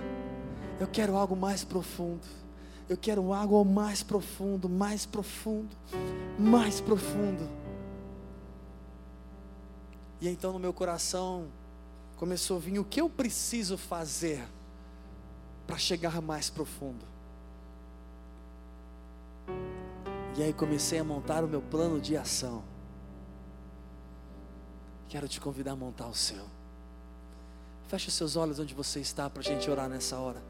Eu 0.79 0.87
quero 0.87 1.15
algo 1.15 1.35
mais 1.35 1.63
profundo. 1.63 2.25
Eu 2.87 2.95
quero 2.95 3.33
algo 3.33 3.63
mais 3.65 4.01
profundo, 4.01 4.69
mais 4.69 5.05
profundo, 5.05 5.75
mais 6.39 6.79
profundo. 6.79 7.49
E 10.21 10.27
então 10.29 10.53
no 10.53 10.59
meu 10.59 10.73
coração 10.73 11.47
começou 12.15 12.57
a 12.57 12.59
vir 12.59 12.79
o 12.79 12.85
que 12.85 13.01
eu 13.01 13.09
preciso 13.09 13.77
fazer 13.77 14.43
para 15.65 15.77
chegar 15.77 16.21
mais 16.21 16.49
profundo. 16.49 17.05
E 20.37 20.43
aí 20.43 20.53
comecei 20.53 20.99
a 20.99 21.03
montar 21.03 21.43
o 21.43 21.47
meu 21.47 21.61
plano 21.61 21.99
de 21.99 22.15
ação. 22.15 22.63
Quero 25.09 25.27
te 25.27 25.41
convidar 25.41 25.71
a 25.71 25.75
montar 25.75 26.07
o 26.07 26.13
seu. 26.13 26.56
Feche 27.88 28.09
os 28.09 28.13
seus 28.13 28.35
olhos 28.35 28.59
onde 28.59 28.73
você 28.73 28.99
está 28.99 29.29
para 29.29 29.41
a 29.41 29.43
gente 29.43 29.69
orar 29.69 29.88
nessa 29.88 30.17
hora. 30.17 30.41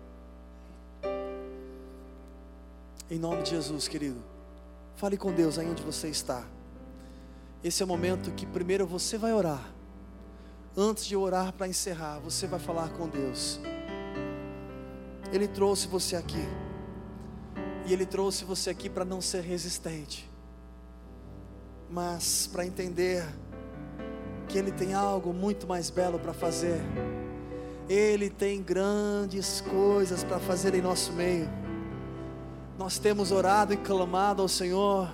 Em 3.09 3.19
nome 3.19 3.43
de 3.43 3.51
Jesus, 3.51 3.87
querido. 3.87 4.21
Fale 4.95 5.15
com 5.15 5.31
Deus 5.31 5.59
aí 5.59 5.69
onde 5.69 5.83
você 5.83 6.09
está. 6.09 6.43
Esse 7.63 7.83
é 7.83 7.85
o 7.85 7.87
momento 7.87 8.31
que 8.31 8.45
primeiro 8.45 8.87
você 8.87 9.17
vai 9.17 9.33
orar. 9.33 9.63
Antes 10.75 11.05
de 11.05 11.15
orar 11.15 11.53
para 11.53 11.67
encerrar, 11.67 12.19
você 12.19 12.47
vai 12.47 12.59
falar 12.59 12.89
com 12.89 13.07
Deus. 13.07 13.59
Ele 15.31 15.47
trouxe 15.47 15.87
você 15.87 16.15
aqui. 16.15 16.43
E 17.85 17.93
Ele 17.93 18.05
trouxe 18.05 18.43
você 18.43 18.69
aqui 18.69 18.89
para 18.89 19.05
não 19.05 19.21
ser 19.21 19.41
resistente, 19.41 20.29
mas 21.89 22.45
para 22.45 22.65
entender 22.65 23.25
que 24.49 24.57
Ele 24.57 24.73
tem 24.73 24.93
algo 24.93 25.33
muito 25.33 25.65
mais 25.65 25.89
belo 25.89 26.19
para 26.19 26.33
fazer. 26.33 26.81
Ele 27.89 28.29
tem 28.29 28.61
grandes 28.61 29.61
coisas 29.61 30.23
para 30.23 30.39
fazer 30.39 30.75
em 30.75 30.81
nosso 30.81 31.13
meio. 31.13 31.49
Nós 32.77 32.99
temos 32.99 33.31
orado 33.31 33.73
e 33.73 33.77
clamado 33.77 34.41
ao 34.41 34.47
Senhor, 34.47 35.09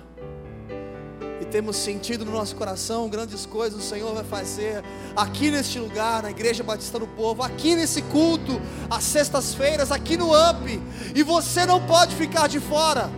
e 1.40 1.44
temos 1.44 1.76
sentido 1.76 2.24
no 2.24 2.32
nosso 2.32 2.54
coração 2.56 3.08
grandes 3.08 3.44
coisas 3.46 3.82
o 3.82 3.86
Senhor 3.86 4.14
vai 4.14 4.24
fazer 4.24 4.82
aqui 5.16 5.50
neste 5.50 5.78
lugar, 5.78 6.22
na 6.22 6.30
Igreja 6.30 6.62
Batista 6.62 6.98
do 6.98 7.06
Povo, 7.06 7.42
aqui 7.42 7.74
nesse 7.74 8.02
culto, 8.02 8.60
às 8.90 9.04
sextas-feiras, 9.04 9.90
aqui 9.90 10.16
no 10.16 10.30
UP, 10.30 10.80
e 11.14 11.22
você 11.22 11.66
não 11.66 11.84
pode 11.86 12.14
ficar 12.16 12.48
de 12.48 12.60
fora. 12.60 13.10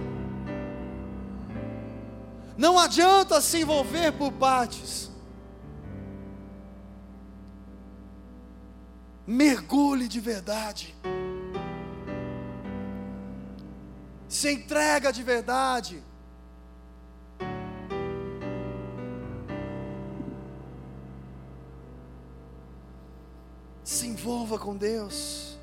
Não 2.56 2.78
adianta 2.78 3.40
se 3.40 3.60
envolver 3.60 4.12
por 4.12 4.32
partes. 4.32 5.10
Mergulhe 9.26 10.06
de 10.06 10.20
verdade. 10.20 10.94
Se 14.28 14.52
entrega 14.52 15.12
de 15.12 15.22
verdade. 15.22 16.02
Se 23.82 24.06
envolva 24.06 24.58
com 24.58 24.76
Deus. 24.76 25.58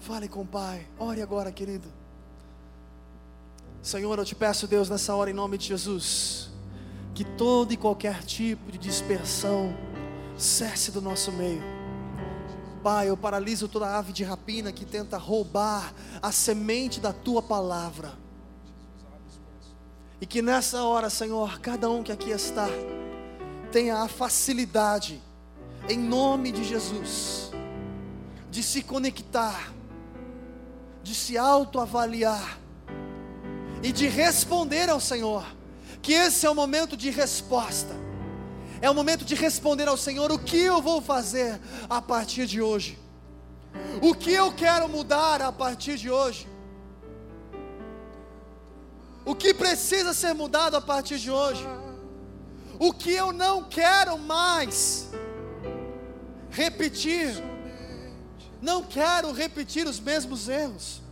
Fale 0.00 0.28
com 0.28 0.42
o 0.42 0.46
Pai. 0.46 0.86
Ore 0.98 1.20
agora, 1.20 1.50
querido. 1.52 1.88
Senhor, 3.82 4.18
eu 4.18 4.24
te 4.24 4.34
peço, 4.34 4.66
Deus, 4.66 4.88
nessa 4.88 5.14
hora, 5.14 5.30
em 5.30 5.34
nome 5.34 5.56
de 5.56 5.66
Jesus, 5.66 6.50
que 7.18 7.24
todo 7.24 7.72
e 7.72 7.76
qualquer 7.76 8.22
tipo 8.22 8.70
de 8.70 8.78
dispersão 8.78 9.76
cesse 10.36 10.92
do 10.92 11.02
nosso 11.02 11.32
meio. 11.32 11.60
Pai, 12.80 13.08
eu 13.08 13.16
paraliso 13.16 13.66
toda 13.66 13.98
ave 13.98 14.12
de 14.12 14.22
rapina 14.22 14.70
que 14.70 14.84
tenta 14.84 15.18
roubar 15.18 15.92
a 16.22 16.30
semente 16.30 17.00
da 17.00 17.12
tua 17.12 17.42
palavra. 17.42 18.12
E 20.20 20.26
que 20.26 20.40
nessa 20.40 20.84
hora, 20.84 21.10
Senhor, 21.10 21.58
cada 21.58 21.90
um 21.90 22.04
que 22.04 22.12
aqui 22.12 22.30
está, 22.30 22.68
tenha 23.72 23.96
a 23.96 24.06
facilidade, 24.06 25.20
em 25.88 25.98
nome 25.98 26.52
de 26.52 26.62
Jesus, 26.62 27.50
de 28.48 28.62
se 28.62 28.80
conectar, 28.80 29.74
de 31.02 31.16
se 31.16 31.36
autoavaliar 31.36 32.60
e 33.82 33.90
de 33.90 34.06
responder 34.06 34.88
ao 34.88 35.00
Senhor, 35.00 35.57
que 36.02 36.12
esse 36.12 36.46
é 36.46 36.50
o 36.50 36.54
momento 36.54 36.96
de 36.96 37.10
resposta, 37.10 37.94
é 38.80 38.90
o 38.90 38.94
momento 38.94 39.24
de 39.24 39.34
responder 39.34 39.88
ao 39.88 39.96
Senhor 39.96 40.30
o 40.30 40.38
que 40.38 40.58
eu 40.58 40.80
vou 40.80 41.00
fazer 41.02 41.60
a 41.88 42.00
partir 42.00 42.46
de 42.46 42.60
hoje, 42.60 42.98
o 44.00 44.14
que 44.14 44.32
eu 44.32 44.52
quero 44.52 44.88
mudar 44.88 45.42
a 45.42 45.52
partir 45.52 45.96
de 45.96 46.10
hoje. 46.10 46.48
O 49.24 49.34
que 49.34 49.52
precisa 49.52 50.14
ser 50.14 50.32
mudado 50.32 50.74
a 50.74 50.80
partir 50.80 51.18
de 51.18 51.30
hoje? 51.30 51.62
o 52.78 52.92
que 52.92 53.10
eu 53.10 53.32
não 53.32 53.64
quero 53.64 54.16
mais 54.18 55.08
repetir. 56.50 57.42
Não 58.60 58.82
quero 58.82 59.32
repetir 59.32 59.86
os 59.86 60.00
mesmos 60.00 60.48
erros. 60.48 61.02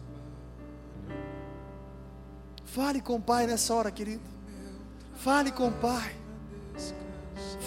Fale 2.64 3.01
com 3.01 3.16
o 3.16 3.20
Pai 3.20 3.47
nessa 3.47 3.74
hora, 3.74 3.91
querido. 3.91 4.36
Fale 5.16 5.50
com 5.50 5.68
o 5.68 5.72
Pai. 5.72 6.14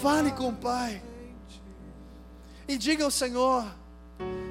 Fale 0.00 0.30
com 0.32 0.48
o 0.48 0.52
Pai. 0.52 1.02
E 2.66 2.78
diga 2.78 3.04
ao 3.04 3.10
Senhor 3.10 3.64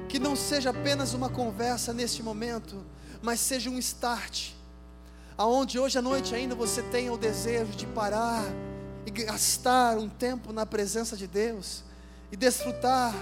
que 0.08 0.18
não 0.18 0.36
seja 0.36 0.70
apenas 0.70 1.14
uma 1.14 1.28
conversa 1.28 1.92
neste 1.92 2.22
momento, 2.22 2.84
mas 3.22 3.40
seja 3.40 3.70
um 3.70 3.78
start. 3.78 4.50
Aonde 5.36 5.78
hoje 5.78 5.98
à 5.98 6.02
noite 6.02 6.34
ainda 6.34 6.54
você 6.54 6.82
tenha 6.82 7.12
o 7.12 7.18
desejo 7.18 7.72
de 7.72 7.86
parar 7.86 8.44
e 9.06 9.10
gastar 9.10 9.96
um 9.96 10.08
tempo 10.08 10.52
na 10.52 10.66
presença 10.66 11.16
de 11.16 11.26
Deus 11.26 11.82
e 12.30 12.36
desfrutar 12.36 13.14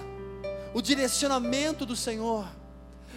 o 0.74 0.82
direcionamento 0.82 1.86
do 1.86 1.94
Senhor. 1.94 2.46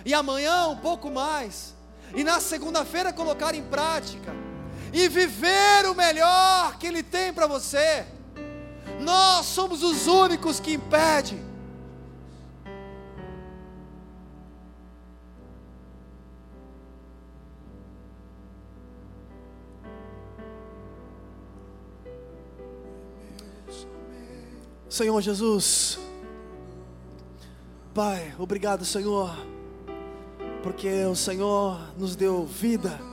E 0.05 0.13
amanhã 0.13 0.67
um 0.67 0.77
pouco 0.77 1.09
mais. 1.09 1.73
E 2.15 2.23
na 2.23 2.39
segunda-feira 2.39 3.11
colocar 3.11 3.55
em 3.55 3.63
prática 3.63 4.50
e 4.93 5.07
viver 5.07 5.85
o 5.89 5.95
melhor 5.95 6.77
que 6.77 6.87
ele 6.87 7.03
tem 7.03 7.33
para 7.33 7.47
você. 7.47 8.05
Nós 8.99 9.45
somos 9.47 9.83
os 9.83 10.07
únicos 10.07 10.59
que 10.59 10.73
impedem 10.73 11.51
Senhor 24.91 25.21
Jesus, 25.21 25.97
Pai, 27.93 28.35
obrigado, 28.37 28.83
Senhor, 28.83 29.33
porque 30.61 31.05
o 31.05 31.15
Senhor 31.15 31.97
nos 31.97 32.13
deu 32.15 32.45
vida 32.45 33.10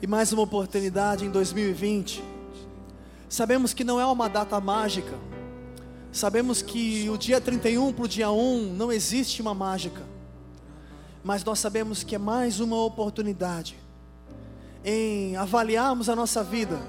e 0.00 0.06
mais 0.06 0.32
uma 0.32 0.42
oportunidade 0.42 1.24
em 1.24 1.30
2020. 1.30 2.22
Sabemos 3.28 3.72
que 3.72 3.82
não 3.82 4.00
é 4.00 4.06
uma 4.06 4.28
data 4.28 4.60
mágica, 4.60 5.18
sabemos 6.12 6.62
que 6.62 7.08
o 7.08 7.16
dia 7.16 7.40
31 7.40 7.92
para 7.92 8.04
o 8.04 8.08
dia 8.08 8.30
1 8.30 8.74
não 8.74 8.92
existe 8.92 9.40
uma 9.40 9.54
mágica, 9.54 10.02
mas 11.24 11.42
nós 11.42 11.58
sabemos 11.58 12.02
que 12.02 12.14
é 12.14 12.18
mais 12.18 12.60
uma 12.60 12.76
oportunidade 12.84 13.76
em 14.84 15.34
avaliarmos 15.36 16.08
a 16.08 16.14
nossa 16.14 16.44
vida 16.44 16.80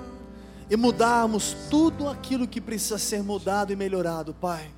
e 0.69 0.75
mudarmos 0.75 1.55
tudo 1.69 2.07
aquilo 2.09 2.47
que 2.47 2.61
precisa 2.61 2.97
ser 2.97 3.23
mudado 3.23 3.71
e 3.71 3.75
melhorado, 3.75 4.33
Pai. 4.33 4.69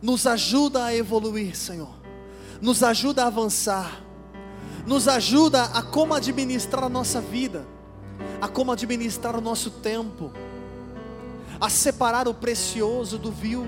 Nos 0.00 0.26
ajuda 0.26 0.84
a 0.84 0.94
evoluir, 0.94 1.56
Senhor. 1.56 1.94
Nos 2.60 2.82
ajuda 2.82 3.24
a 3.24 3.26
avançar. 3.26 4.05
Nos 4.86 5.08
ajuda 5.08 5.64
a 5.64 5.82
como 5.82 6.14
administrar 6.14 6.84
a 6.84 6.88
nossa 6.88 7.20
vida, 7.20 7.66
a 8.40 8.46
como 8.46 8.70
administrar 8.70 9.36
o 9.36 9.40
nosso 9.40 9.70
tempo, 9.70 10.32
a 11.60 11.68
separar 11.68 12.28
o 12.28 12.34
precioso 12.34 13.18
do 13.18 13.32
vil, 13.32 13.66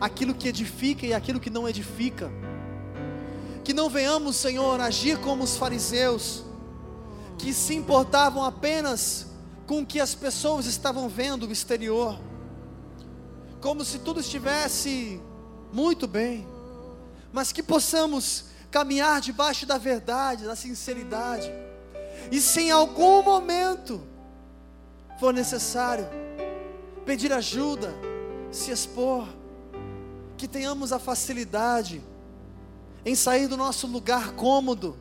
aquilo 0.00 0.34
que 0.34 0.48
edifica 0.48 1.06
e 1.06 1.14
aquilo 1.14 1.38
que 1.38 1.48
não 1.48 1.68
edifica. 1.68 2.28
Que 3.62 3.72
não 3.72 3.88
venhamos, 3.88 4.34
Senhor, 4.34 4.80
agir 4.80 5.16
como 5.18 5.44
os 5.44 5.56
fariseus, 5.56 6.42
que 7.38 7.54
se 7.54 7.76
importavam 7.76 8.44
apenas 8.44 9.28
com 9.66 9.82
o 9.82 9.86
que 9.86 10.00
as 10.00 10.12
pessoas 10.14 10.66
estavam 10.66 11.08
vendo 11.08 11.46
no 11.46 11.52
exterior, 11.52 12.18
como 13.60 13.84
se 13.84 14.00
tudo 14.00 14.18
estivesse 14.18 15.20
muito 15.72 16.08
bem, 16.08 16.46
mas 17.32 17.52
que 17.52 17.62
possamos 17.62 18.51
caminhar 18.72 19.20
debaixo 19.20 19.66
da 19.66 19.76
verdade, 19.76 20.46
da 20.46 20.56
sinceridade, 20.56 21.52
e 22.30 22.40
se 22.40 22.62
em 22.62 22.70
algum 22.70 23.22
momento 23.22 24.02
for 25.20 25.32
necessário 25.32 26.08
pedir 27.04 27.32
ajuda, 27.32 27.94
se 28.50 28.70
expor, 28.70 29.28
que 30.38 30.48
tenhamos 30.48 30.90
a 30.90 30.98
facilidade 30.98 32.02
em 33.04 33.14
sair 33.14 33.46
do 33.46 33.56
nosso 33.56 33.86
lugar 33.86 34.32
cômodo 34.32 34.96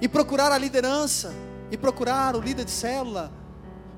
e 0.00 0.08
procurar 0.08 0.52
a 0.52 0.58
liderança 0.58 1.34
e 1.70 1.76
procurar 1.76 2.36
o 2.36 2.40
líder 2.40 2.64
de 2.64 2.70
célula, 2.70 3.32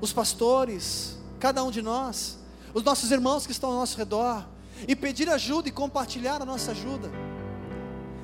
os 0.01 0.11
pastores, 0.11 1.19
cada 1.39 1.63
um 1.63 1.69
de 1.69 1.83
nós, 1.83 2.39
os 2.73 2.83
nossos 2.83 3.11
irmãos 3.11 3.45
que 3.45 3.51
estão 3.51 3.69
ao 3.69 3.75
nosso 3.77 3.97
redor, 3.97 4.47
e 4.87 4.95
pedir 4.95 5.29
ajuda 5.29 5.69
e 5.69 5.71
compartilhar 5.71 6.41
a 6.41 6.45
nossa 6.45 6.71
ajuda, 6.71 7.11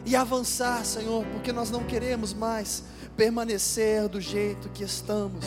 e 0.05 0.15
avançar, 0.15 0.85
Senhor, 0.85 1.25
porque 1.27 1.51
nós 1.51 1.71
não 1.71 1.83
queremos 1.83 2.33
mais 2.33 2.83
permanecer 3.17 4.07
do 4.07 4.21
jeito 4.21 4.69
que 4.69 4.83
estamos. 4.83 5.45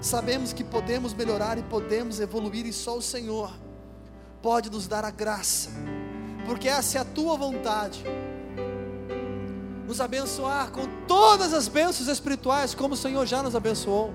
Sabemos 0.00 0.52
que 0.52 0.64
podemos 0.64 1.12
melhorar 1.12 1.58
e 1.58 1.62
podemos 1.62 2.18
evoluir, 2.20 2.66
e 2.66 2.72
só 2.72 2.96
o 2.96 3.02
Senhor 3.02 3.52
pode 4.40 4.70
nos 4.70 4.86
dar 4.86 5.04
a 5.04 5.10
graça, 5.10 5.70
porque 6.46 6.68
essa 6.68 6.98
é 6.98 7.00
a 7.00 7.04
tua 7.04 7.36
vontade 7.36 8.02
nos 9.86 10.00
abençoar 10.00 10.70
com 10.72 10.84
todas 11.06 11.54
as 11.54 11.68
bênçãos 11.68 12.08
espirituais, 12.08 12.74
como 12.74 12.94
o 12.94 12.96
Senhor 12.96 13.24
já 13.24 13.42
nos 13.42 13.54
abençoou. 13.54 14.12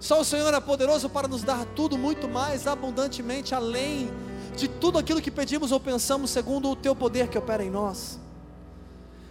Só 0.00 0.20
o 0.20 0.24
Senhor 0.24 0.52
é 0.52 0.60
poderoso 0.60 1.08
para 1.08 1.28
nos 1.28 1.44
dar 1.44 1.64
tudo 1.76 1.96
muito 1.96 2.28
mais 2.28 2.66
abundantemente, 2.66 3.54
além 3.54 4.10
de 4.56 4.68
tudo 4.68 4.98
aquilo 4.98 5.20
que 5.20 5.30
pedimos 5.30 5.72
ou 5.72 5.80
pensamos, 5.80 6.30
segundo 6.30 6.70
o 6.70 6.76
teu 6.76 6.94
poder 6.94 7.28
que 7.28 7.38
opera 7.38 7.64
em 7.64 7.70
nós. 7.70 8.18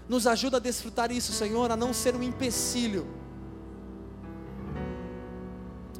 Nos 0.09 0.28
ajuda 0.28 0.57
a 0.57 0.59
desfrutar 0.59 1.11
isso, 1.11 1.32
Senhor, 1.32 1.72
a 1.72 1.78
não 1.78 1.93
ser 1.93 2.15
um 2.15 2.24
empecilho. 2.24 3.07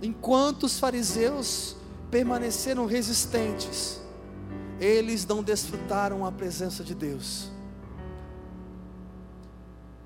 Enquanto 0.02 0.64
os 0.64 0.80
fariseus 0.80 1.76
permaneceram 2.10 2.86
resistentes, 2.86 4.02
eles 4.80 5.26
não 5.26 5.44
desfrutaram 5.44 6.26
a 6.26 6.32
presença 6.32 6.84
de 6.84 6.96
Deus. 6.96 7.50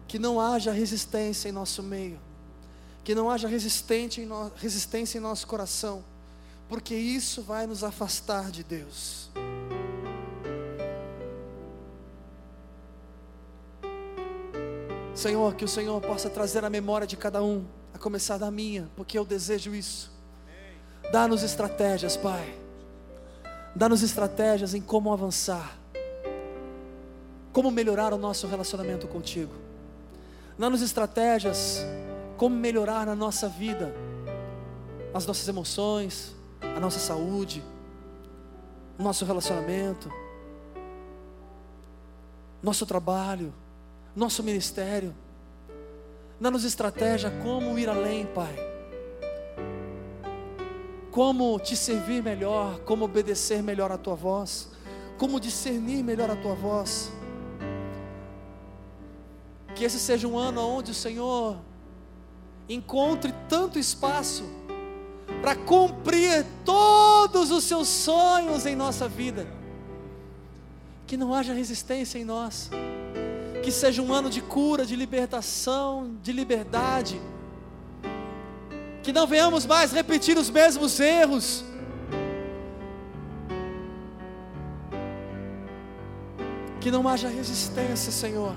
Que 0.08 0.20
não 0.20 0.40
haja 0.40 0.72
resistência 0.72 1.50
em 1.50 1.52
nosso 1.54 1.82
meio, 1.82 2.20
que 3.04 3.16
não 3.16 3.30
haja 3.30 3.48
resistência 3.48 4.22
em, 4.22 4.30
resistência 4.58 5.18
em 5.18 5.22
nosso 5.22 5.48
coração, 5.48 6.04
porque 6.68 6.96
isso 6.96 7.42
vai 7.42 7.68
nos 7.68 7.84
afastar 7.84 8.52
de 8.52 8.64
Deus. 8.64 9.30
Senhor, 15.14 15.56
que 15.56 15.64
o 15.64 15.68
Senhor 15.68 16.02
possa 16.02 16.30
trazer 16.30 16.64
a 16.66 16.70
memória 16.70 17.08
de 17.08 17.16
cada 17.16 17.42
um, 17.42 17.66
a 17.94 17.98
começar 17.98 18.38
da 18.38 18.52
minha, 18.52 18.90
porque 18.96 19.18
eu 19.18 19.26
desejo 19.26 19.74
isso. 19.74 20.12
Dá-nos 21.12 21.44
estratégias, 21.44 22.18
Pai 22.18 22.66
Dá-nos 23.76 24.02
estratégias 24.02 24.74
em 24.74 24.80
como 24.80 25.12
avançar, 25.12 25.78
como 27.52 27.70
melhorar 27.70 28.14
o 28.14 28.18
nosso 28.18 28.48
relacionamento 28.48 29.06
contigo. 29.06 29.52
Dá-nos 30.58 30.82
estratégias 30.82 31.86
como 32.38 32.56
melhorar 32.56 33.06
na 33.06 33.14
nossa 33.14 33.50
vida, 33.50 33.94
as 35.14 35.26
nossas 35.26 35.46
emoções, 35.50 36.34
a 36.76 36.80
nossa 36.80 37.00
saúde, 37.00 37.64
o 38.98 39.04
nosso 39.04 39.26
relacionamento, 39.26 40.10
nosso 42.64 42.86
trabalho, 42.86 43.54
nosso 44.16 44.42
ministério. 44.42 45.14
Dá-nos 46.40 46.64
estratégia 46.64 47.32
como 47.44 47.78
ir 47.78 47.90
além, 47.90 48.26
Pai 48.26 48.76
como 51.16 51.58
te 51.62 51.78
servir 51.78 52.22
melhor, 52.22 52.82
como 52.82 53.06
obedecer 53.06 53.64
melhor 53.64 53.90
a 53.90 53.98
tua 53.98 54.16
voz, 54.16 54.70
como 55.18 55.40
discernir 55.40 56.04
melhor 56.04 56.30
a 56.30 56.36
tua 56.36 56.54
voz. 56.54 57.10
Que 59.74 59.86
esse 59.86 59.98
seja 59.98 60.28
um 60.28 60.38
ano 60.38 60.60
onde 60.60 60.92
o 60.92 60.94
Senhor 60.94 61.58
encontre 62.68 63.34
tanto 63.48 63.80
espaço 63.80 64.44
para 65.46 65.56
cumprir 65.56 66.44
todos 66.66 67.52
os 67.52 67.66
seus 67.66 67.88
sonhos 67.88 68.66
em 68.66 68.76
nossa 68.76 69.08
vida. 69.08 69.46
Que 71.06 71.16
não 71.16 71.36
haja 71.36 71.54
resistência 71.54 72.18
em 72.18 72.26
nós. 72.26 72.72
Que 73.64 73.72
seja 73.72 74.02
um 74.02 74.12
ano 74.12 74.28
de 74.28 74.42
cura, 74.42 74.84
de 74.84 74.96
libertação, 74.96 76.16
de 76.24 76.32
liberdade 76.32 77.22
que 79.06 79.14
não 79.14 79.28
venhamos 79.28 79.68
mais 79.68 79.92
repetir 79.92 80.36
os 80.36 80.50
mesmos 80.50 81.00
erros. 81.00 81.64
Que 86.82 86.90
não 86.90 87.08
haja 87.08 87.30
resistência, 87.30 88.12
Senhor. 88.12 88.56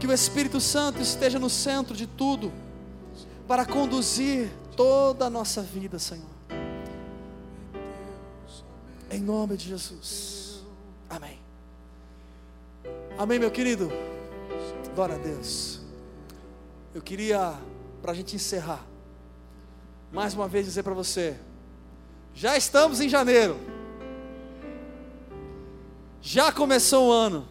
Que 0.00 0.08
o 0.08 0.12
Espírito 0.12 0.60
Santo 0.60 1.00
esteja 1.00 1.38
no 1.38 1.48
centro 1.48 1.94
de 1.94 2.04
tudo, 2.04 2.52
para 3.46 3.64
conduzir 3.64 4.50
toda 4.78 5.26
a 5.26 5.30
nossa 5.30 5.60
vida, 5.60 5.98
Senhor. 5.98 6.24
Em 9.10 9.20
nome 9.20 9.56
de 9.56 9.70
Jesus. 9.70 10.62
Amém. 11.10 11.36
Amém, 13.18 13.40
meu 13.40 13.50
querido. 13.50 13.90
Glória 14.94 15.16
a 15.16 15.18
Deus. 15.18 15.80
Eu 16.94 17.02
queria, 17.02 17.58
para 18.00 18.12
a 18.12 18.14
gente 18.14 18.36
encerrar, 18.36 18.86
mais 20.12 20.32
uma 20.32 20.46
vez 20.46 20.66
dizer 20.66 20.84
para 20.84 20.94
você: 20.94 21.36
já 22.32 22.56
estamos 22.56 23.00
em 23.00 23.08
janeiro, 23.08 23.58
já 26.22 26.52
começou 26.52 27.08
o 27.08 27.12
ano. 27.12 27.48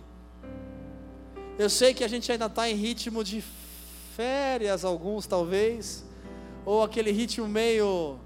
Eu 1.60 1.70
sei 1.70 1.94
que 1.94 2.06
a 2.06 2.08
gente 2.08 2.32
ainda 2.32 2.46
está 2.46 2.70
em 2.70 2.76
ritmo 2.76 3.22
de 3.22 3.44
férias, 4.16 4.86
alguns 4.86 5.28
talvez, 5.28 6.07
ou 6.68 6.84
aquele 6.84 7.12
ritmo 7.12 7.48
meio 7.48 8.20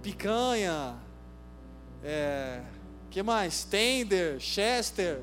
picanha, 0.00 0.96
é, 2.00 2.62
que 3.10 3.24
mais? 3.24 3.64
Tender, 3.64 4.38
Chester. 4.38 5.20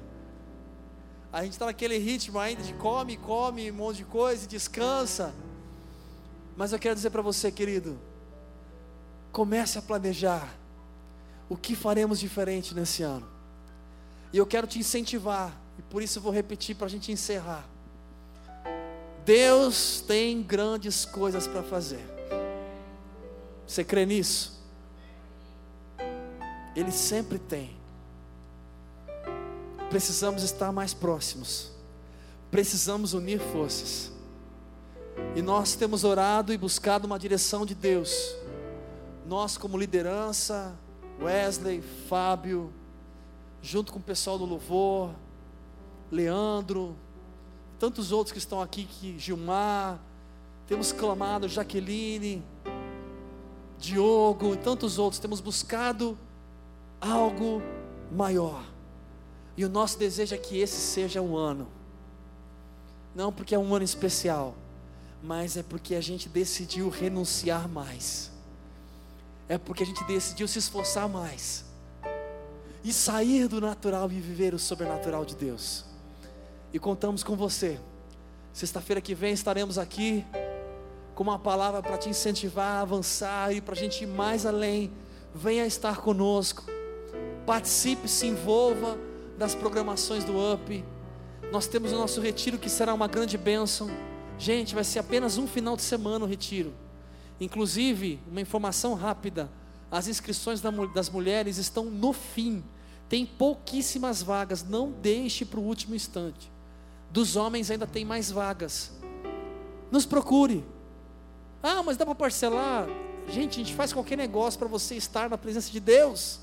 A 1.32 1.42
gente 1.42 1.54
está 1.54 1.68
naquele 1.68 1.98
ritmo 1.98 2.38
ainda 2.38 2.62
de 2.62 2.74
come, 2.74 3.16
come 3.16 3.72
um 3.72 3.76
monte 3.76 3.98
de 3.98 4.04
coisa 4.04 4.44
e 4.44 4.48
descansa. 4.48 5.34
Mas 6.58 6.74
eu 6.74 6.80
quero 6.80 6.96
dizer 6.96 7.12
para 7.12 7.22
você, 7.22 7.50
querido, 7.50 7.98
comece 9.32 9.78
a 9.78 9.82
planejar 9.82 10.54
o 11.48 11.56
que 11.56 11.78
faremos 11.78 12.20
diferente 12.20 12.76
nesse 12.76 13.04
ano. 13.04 13.26
E 14.34 14.38
eu 14.38 14.46
quero 14.46 14.68
te 14.68 14.80
incentivar, 14.80 15.58
e 15.80 15.82
por 15.82 16.04
isso 16.04 16.20
eu 16.20 16.24
vou 16.24 16.34
repetir 16.34 16.76
para 16.76 16.88
a 16.88 16.90
gente 16.90 17.10
encerrar. 17.10 17.66
Deus 19.26 20.02
tem 20.02 20.44
grandes 20.44 21.04
coisas 21.04 21.48
para 21.48 21.64
fazer. 21.64 22.06
Você 23.66 23.84
crê 23.84 24.06
nisso? 24.06 24.64
Ele 26.76 26.92
sempre 26.92 27.40
tem. 27.40 27.76
Precisamos 29.90 30.44
estar 30.44 30.72
mais 30.72 30.94
próximos. 30.94 31.72
Precisamos 32.52 33.14
unir 33.14 33.40
forças. 33.40 34.12
E 35.36 35.42
nós 35.42 35.76
temos 35.76 36.04
orado 36.04 36.54
e 36.54 36.58
buscado 36.58 37.08
uma 37.08 37.18
direção 37.18 37.66
de 37.66 37.74
Deus. 37.74 38.36
Nós, 39.26 39.58
como 39.58 39.78
liderança, 39.78 40.78
Wesley, 41.20 41.82
Fábio, 42.08 42.72
junto 43.60 43.92
com 43.92 43.98
o 43.98 44.04
pessoal 44.04 44.38
do 44.38 44.46
louvor, 44.46 45.12
Leandro, 46.12 46.96
tantos 47.80 48.12
outros 48.12 48.32
que 48.32 48.38
estão 48.38 48.62
aqui, 48.62 48.86
que 48.86 49.18
Gilmar, 49.20 50.00
temos 50.68 50.92
clamado 50.92 51.48
Jaqueline, 51.48 52.44
Diogo 53.78 54.54
e 54.54 54.58
tantos 54.58 54.98
outros, 54.98 55.20
temos 55.20 55.40
buscado 55.40 56.18
algo 57.00 57.62
maior. 58.12 58.64
E 59.58 59.64
o 59.64 59.70
nosso 59.70 59.98
desejo 59.98 60.34
é 60.34 60.38
que 60.38 60.60
esse 60.60 60.76
seja 60.76 61.22
um 61.22 61.36
ano. 61.36 61.68
Não 63.14 63.32
porque 63.32 63.56
é 63.56 63.60
um 63.60 63.74
ano 63.74 63.86
especial, 63.86 64.56
mas 65.24 65.56
é 65.56 65.64
porque 65.64 65.96
a 65.96 66.02
gente 66.02 66.28
decidiu 66.28 66.90
renunciar 66.90 67.68
mais, 67.70 68.32
é 69.48 69.58
porque 69.58 69.84
a 69.84 69.86
gente 69.86 70.04
decidiu 70.04 70.48
se 70.48 70.60
esforçar 70.60 71.08
mais, 71.08 71.64
e 72.84 72.92
sair 72.92 73.48
do 73.48 73.62
natural 73.62 74.12
e 74.12 74.20
viver 74.20 74.54
o 74.54 74.60
sobrenatural 74.60 75.24
de 75.24 75.36
Deus. 75.36 75.86
E 76.76 76.80
contamos 76.80 77.24
com 77.24 77.38
você. 77.38 77.80
Sexta-feira 78.52 79.00
que 79.00 79.16
vem 79.16 79.32
estaremos 79.32 79.78
aqui 79.78 80.26
com 81.16 81.24
uma 81.24 81.40
palavra 81.40 81.82
para 81.82 81.98
te 81.98 82.10
incentivar 82.10 82.70
a 82.70 82.82
avançar 82.82 83.56
e 83.56 83.62
para 83.62 83.74
a 83.74 83.78
gente 83.78 84.04
ir 84.04 84.08
mais 84.08 84.46
além. 84.46 84.92
Venha 85.34 85.66
estar 85.66 86.02
conosco, 86.02 86.66
participe, 87.46 88.10
se 88.10 88.28
envolva 88.28 88.98
das 89.38 89.56
programações 89.56 90.26
do 90.26 90.34
UP. 90.38 90.84
Nós 91.50 91.66
temos 91.66 91.94
o 91.94 91.96
nosso 91.96 92.20
retiro 92.20 92.58
que 92.58 92.70
será 92.70 92.94
uma 92.94 93.08
grande 93.08 93.38
bênção. 93.38 93.90
Gente, 94.38 94.76
vai 94.76 94.84
ser 94.84 95.00
apenas 95.00 95.38
um 95.38 95.48
final 95.48 95.78
de 95.78 95.82
semana 95.82 96.26
o 96.26 96.28
retiro. 96.28 96.74
Inclusive, 97.40 98.20
uma 98.30 98.42
informação 98.42 98.96
rápida: 98.96 99.50
as 99.90 100.10
inscrições 100.10 100.60
das 100.94 101.10
mulheres 101.10 101.58
estão 101.58 101.86
no 101.86 102.12
fim. 102.12 102.62
Tem 103.08 103.26
pouquíssimas 103.26 104.22
vagas, 104.22 104.62
não 104.62 104.92
deixe 104.92 105.46
para 105.46 105.62
o 105.62 105.64
último 105.64 105.96
instante. 105.96 106.54
Dos 107.16 107.38
homens 107.38 107.72
ainda 107.72 107.88
tem 107.88 108.04
mais 108.04 108.30
vagas. 108.30 108.92
Nos 109.90 110.06
procure. 110.06 110.66
Ah, 111.64 111.82
mas 111.82 111.96
dá 111.96 112.06
para 112.06 112.14
parcelar? 112.14 112.90
Gente, 113.30 113.54
a 113.54 113.64
gente 113.64 113.74
faz 113.74 113.94
qualquer 113.94 114.18
negócio 114.18 114.60
para 114.60 114.68
você 114.68 114.96
estar 114.96 115.30
na 115.30 115.38
presença 115.38 115.72
de 115.72 115.80
Deus. 115.80 116.42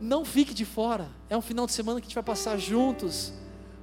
Não 0.00 0.24
fique 0.24 0.54
de 0.54 0.64
fora. 0.64 1.08
É 1.28 1.36
um 1.36 1.40
final 1.40 1.66
de 1.66 1.72
semana 1.72 2.00
que 2.00 2.04
a 2.04 2.08
gente 2.08 2.14
vai 2.14 2.22
passar 2.22 2.56
juntos 2.56 3.32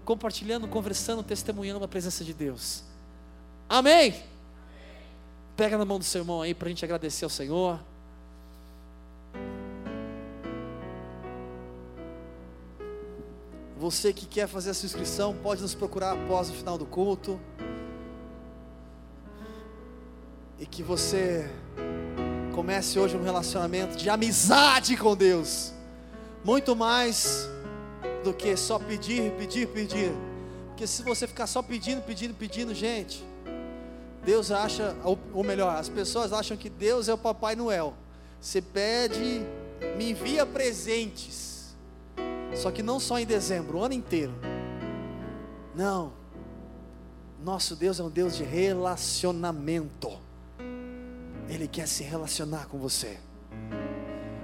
compartilhando, 0.05 0.66
conversando, 0.66 1.24
testemunhando 1.24 1.84
a 1.84 1.89
presença 1.89 2.24
de 2.24 2.34
Deus. 2.34 2.86
Amém. 3.68 4.16
Pega 5.57 5.78
na 5.78 5.84
mão 5.84 5.99
do 5.99 6.05
seu 6.05 6.22
irmão 6.22 6.41
aí 6.41 6.53
para 6.53 6.68
a 6.68 6.70
gente 6.70 6.86
agradecer 6.86 7.26
ao 7.26 7.30
Senhor. 7.30 7.82
Você 13.80 14.13
que 14.13 14.27
quer 14.27 14.47
fazer 14.47 14.71
a 14.71 14.73
sua 14.73 14.86
inscrição, 14.86 15.34
pode 15.41 15.61
nos 15.61 15.73
procurar 15.73 16.11
após 16.11 16.49
o 16.49 16.53
final 16.53 16.77
do 16.77 16.86
culto. 16.86 17.39
E 20.59 20.65
que 20.65 20.84
você 20.84 21.49
Comece 22.59 22.99
hoje 22.99 23.15
um 23.15 23.23
relacionamento 23.23 23.95
de 23.95 24.09
amizade 24.09 24.97
com 24.97 25.15
Deus. 25.15 25.71
Muito 26.43 26.75
mais 26.75 27.47
do 28.21 28.34
que 28.34 28.57
só 28.57 28.77
pedir, 28.77 29.32
pedir, 29.38 29.65
pedir. 29.67 30.11
Porque 30.67 30.86
se 30.86 31.01
você 31.01 31.25
ficar 31.25 31.47
só 31.47 31.61
pedindo, 31.61 32.01
pedindo, 32.01 32.34
pedindo, 32.34 32.75
gente, 32.75 33.23
Deus 34.25 34.51
acha, 34.51 34.93
ou 35.34 35.41
melhor, 35.41 35.73
as 35.73 35.88
pessoas 35.88 36.34
acham 36.34 36.57
que 36.57 36.69
Deus 36.69 37.07
é 37.07 37.13
o 37.13 37.17
Papai 37.17 37.55
Noel. 37.55 37.93
Você 38.41 38.61
pede, 38.61 39.41
me 39.95 40.11
envia 40.11 40.45
presentes. 40.45 41.59
Só 42.55 42.71
que 42.71 42.83
não 42.83 42.99
só 42.99 43.19
em 43.19 43.25
dezembro, 43.25 43.77
o 43.77 43.83
ano 43.83 43.93
inteiro. 43.93 44.33
Não. 45.75 46.13
Nosso 47.43 47.75
Deus 47.75 47.99
é 47.99 48.03
um 48.03 48.09
Deus 48.09 48.35
de 48.35 48.43
relacionamento. 48.43 50.11
Ele 51.47 51.67
quer 51.67 51.87
se 51.87 52.03
relacionar 52.03 52.67
com 52.67 52.77
você. 52.77 53.17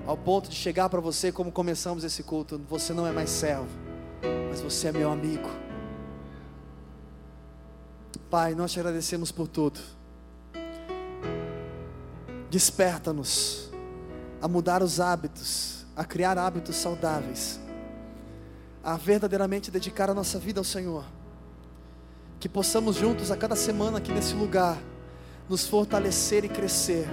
Ao 0.08 0.16
ponto 0.16 0.50
de 0.50 0.56
chegar 0.56 0.88
para 0.88 1.02
você, 1.02 1.32
como 1.32 1.52
começamos 1.52 2.04
esse 2.04 2.24
culto: 2.24 2.62
você 2.70 2.94
não 2.94 3.06
é 3.06 3.12
mais 3.12 3.30
servo, 3.30 3.68
mas 4.50 4.62
você 4.62 4.88
é 4.88 4.92
meu 4.92 5.12
amigo. 5.12 5.50
Pai, 8.30 8.54
nós 8.56 8.72
te 8.72 8.80
agradecemos 8.80 9.32
por 9.32 9.48
tudo. 9.48 9.80
Desperta-nos 12.50 13.70
a 14.42 14.48
mudar 14.48 14.82
os 14.82 15.00
hábitos, 15.00 15.86
a 15.96 16.06
criar 16.06 16.38
hábitos 16.38 16.76
saudáveis, 16.76 17.60
a 18.86 18.96
verdadeiramente 18.96 19.72
dedicar 19.72 20.12
a 20.12 20.14
nossa 20.14 20.38
vida 20.38 20.60
ao 20.60 20.64
Senhor. 20.64 21.04
Que 22.40 22.48
possamos 22.48 22.96
juntos 22.96 23.32
a 23.32 23.36
cada 23.36 23.56
semana 23.56 23.98
aqui 23.98 24.12
nesse 24.12 24.36
lugar 24.36 24.78
nos 25.50 25.68
fortalecer 25.68 26.46
e 26.46 26.50
crescer. 26.50 27.08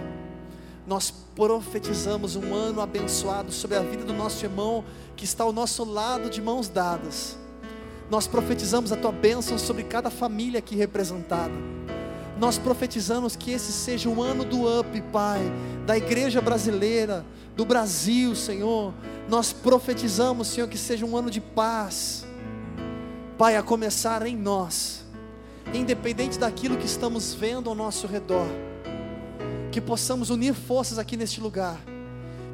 Nós 0.87 1.11
profetizamos 1.35 2.37
um 2.37 2.55
ano 2.55 2.83
abençoado 2.83 3.51
sobre 3.51 3.79
a 3.79 3.81
vida 3.81 4.05
do 4.05 4.13
nosso 4.13 4.45
irmão 4.45 4.85
que 5.17 5.25
está 5.25 5.45
ao 5.45 5.53
nosso 5.53 5.83
lado 5.83 6.29
de 6.29 6.43
mãos 6.43 6.69
dadas. 6.69 7.39
Nós 8.11 8.27
profetizamos 8.27 8.93
a 8.93 8.97
tua 8.97 9.13
bênção 9.13 9.57
sobre 9.57 9.85
cada 9.85 10.11
família 10.11 10.59
aqui 10.59 10.77
representada. 10.77 11.55
Nós 12.43 12.59
profetizamos 12.59 13.37
que 13.37 13.53
esse 13.53 13.71
seja 13.71 14.09
um 14.09 14.21
ano 14.21 14.45
do 14.45 14.67
up, 14.81 15.01
Pai, 15.13 15.41
da 15.87 15.97
igreja 15.97 16.41
brasileira, 16.41 17.25
do 17.55 17.65
Brasil, 17.65 18.35
Senhor. 18.35 18.93
Nós 19.29 19.53
profetizamos, 19.53 20.49
Senhor, 20.49 20.67
que 20.67 20.77
seja 20.77 21.07
um 21.07 21.17
ano 21.17 21.31
de 21.31 21.41
paz, 21.41 22.27
Pai, 23.39 23.55
a 23.55 23.63
começar 23.63 24.27
em 24.27 24.37
nós 24.37 25.05
independente 25.73 26.37
daquilo 26.37 26.77
que 26.77 26.85
estamos 26.85 27.33
vendo 27.33 27.71
ao 27.71 27.77
nosso 27.77 28.09
redor, 28.09 28.49
que 29.71 29.81
possamos 29.81 30.29
unir 30.29 30.53
forças 30.53 30.99
aqui 30.99 31.17
neste 31.17 31.41
lugar, 31.41 31.81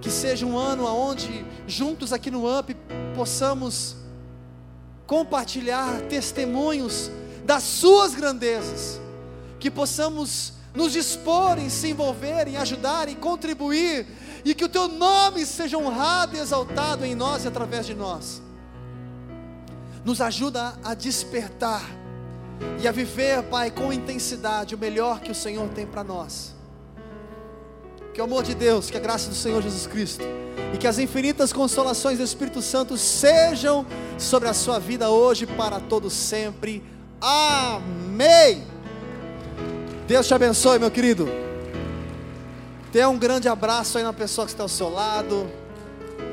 que 0.02 0.10
seja 0.10 0.44
um 0.44 0.58
ano 0.58 0.84
onde, 0.84 1.46
juntos 1.66 2.12
aqui 2.12 2.30
no 2.30 2.46
UP, 2.58 2.76
possamos 3.16 3.96
compartilhar 5.06 6.02
testemunhos 6.02 7.10
das 7.46 7.62
Suas 7.62 8.14
grandezas, 8.14 9.00
que 9.58 9.70
possamos 9.70 10.52
nos 10.74 10.92
dispor 10.92 11.58
em 11.58 11.68
se 11.68 11.88
envolver, 11.88 12.46
em 12.46 12.56
ajudar, 12.56 13.08
em 13.08 13.14
contribuir, 13.14 14.06
e 14.44 14.54
que 14.54 14.64
o 14.64 14.68
Teu 14.68 14.86
nome 14.88 15.44
seja 15.44 15.76
honrado 15.76 16.36
e 16.36 16.38
exaltado 16.38 17.04
em 17.04 17.14
nós 17.14 17.44
e 17.44 17.48
através 17.48 17.86
de 17.86 17.94
nós. 17.94 18.40
Nos 20.04 20.20
ajuda 20.20 20.78
a 20.84 20.94
despertar 20.94 21.82
e 22.80 22.86
a 22.86 22.92
viver, 22.92 23.42
Pai, 23.44 23.70
com 23.70 23.92
intensidade 23.92 24.74
o 24.74 24.78
melhor 24.78 25.20
que 25.20 25.32
o 25.32 25.34
Senhor 25.34 25.68
tem 25.70 25.86
para 25.86 26.04
nós. 26.04 26.54
Que 28.14 28.20
o 28.20 28.24
amor 28.24 28.42
de 28.42 28.54
Deus, 28.54 28.90
que 28.90 28.96
a 28.96 29.00
graça 29.00 29.28
do 29.28 29.34
Senhor 29.34 29.62
Jesus 29.62 29.86
Cristo 29.86 30.24
e 30.72 30.78
que 30.78 30.86
as 30.86 30.98
infinitas 30.98 31.52
consolações 31.52 32.18
do 32.18 32.24
Espírito 32.24 32.60
Santo 32.60 32.96
sejam 32.96 33.86
sobre 34.16 34.48
a 34.48 34.54
sua 34.54 34.78
vida 34.78 35.10
hoje 35.10 35.46
para 35.46 35.80
todo 35.80 36.10
sempre. 36.10 36.82
Amém. 37.20 38.77
Deus 40.08 40.26
te 40.26 40.32
abençoe, 40.32 40.78
meu 40.78 40.90
querido. 40.90 41.28
Dê 42.90 43.04
um 43.04 43.18
grande 43.18 43.46
abraço 43.46 43.98
aí 43.98 44.02
na 44.02 44.14
pessoa 44.14 44.46
que 44.46 44.52
está 44.54 44.62
ao 44.62 44.68
seu 44.68 44.88
lado. 44.88 45.46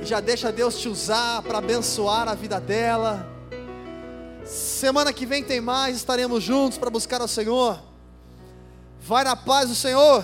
Já 0.02 0.22
deixa 0.22 0.50
Deus 0.50 0.80
te 0.80 0.88
usar 0.88 1.42
para 1.42 1.58
abençoar 1.58 2.30
a 2.30 2.34
vida 2.34 2.58
dela. 2.58 3.30
Semana 4.46 5.12
que 5.12 5.26
vem 5.26 5.44
tem 5.44 5.60
mais, 5.60 5.98
estaremos 5.98 6.42
juntos 6.42 6.78
para 6.78 6.90
buscar 6.90 7.20
ao 7.20 7.28
Senhor. 7.28 7.78
Vai 9.02 9.26
na 9.26 9.36
paz 9.36 9.68
do 9.68 9.76
Senhor. 9.76 10.24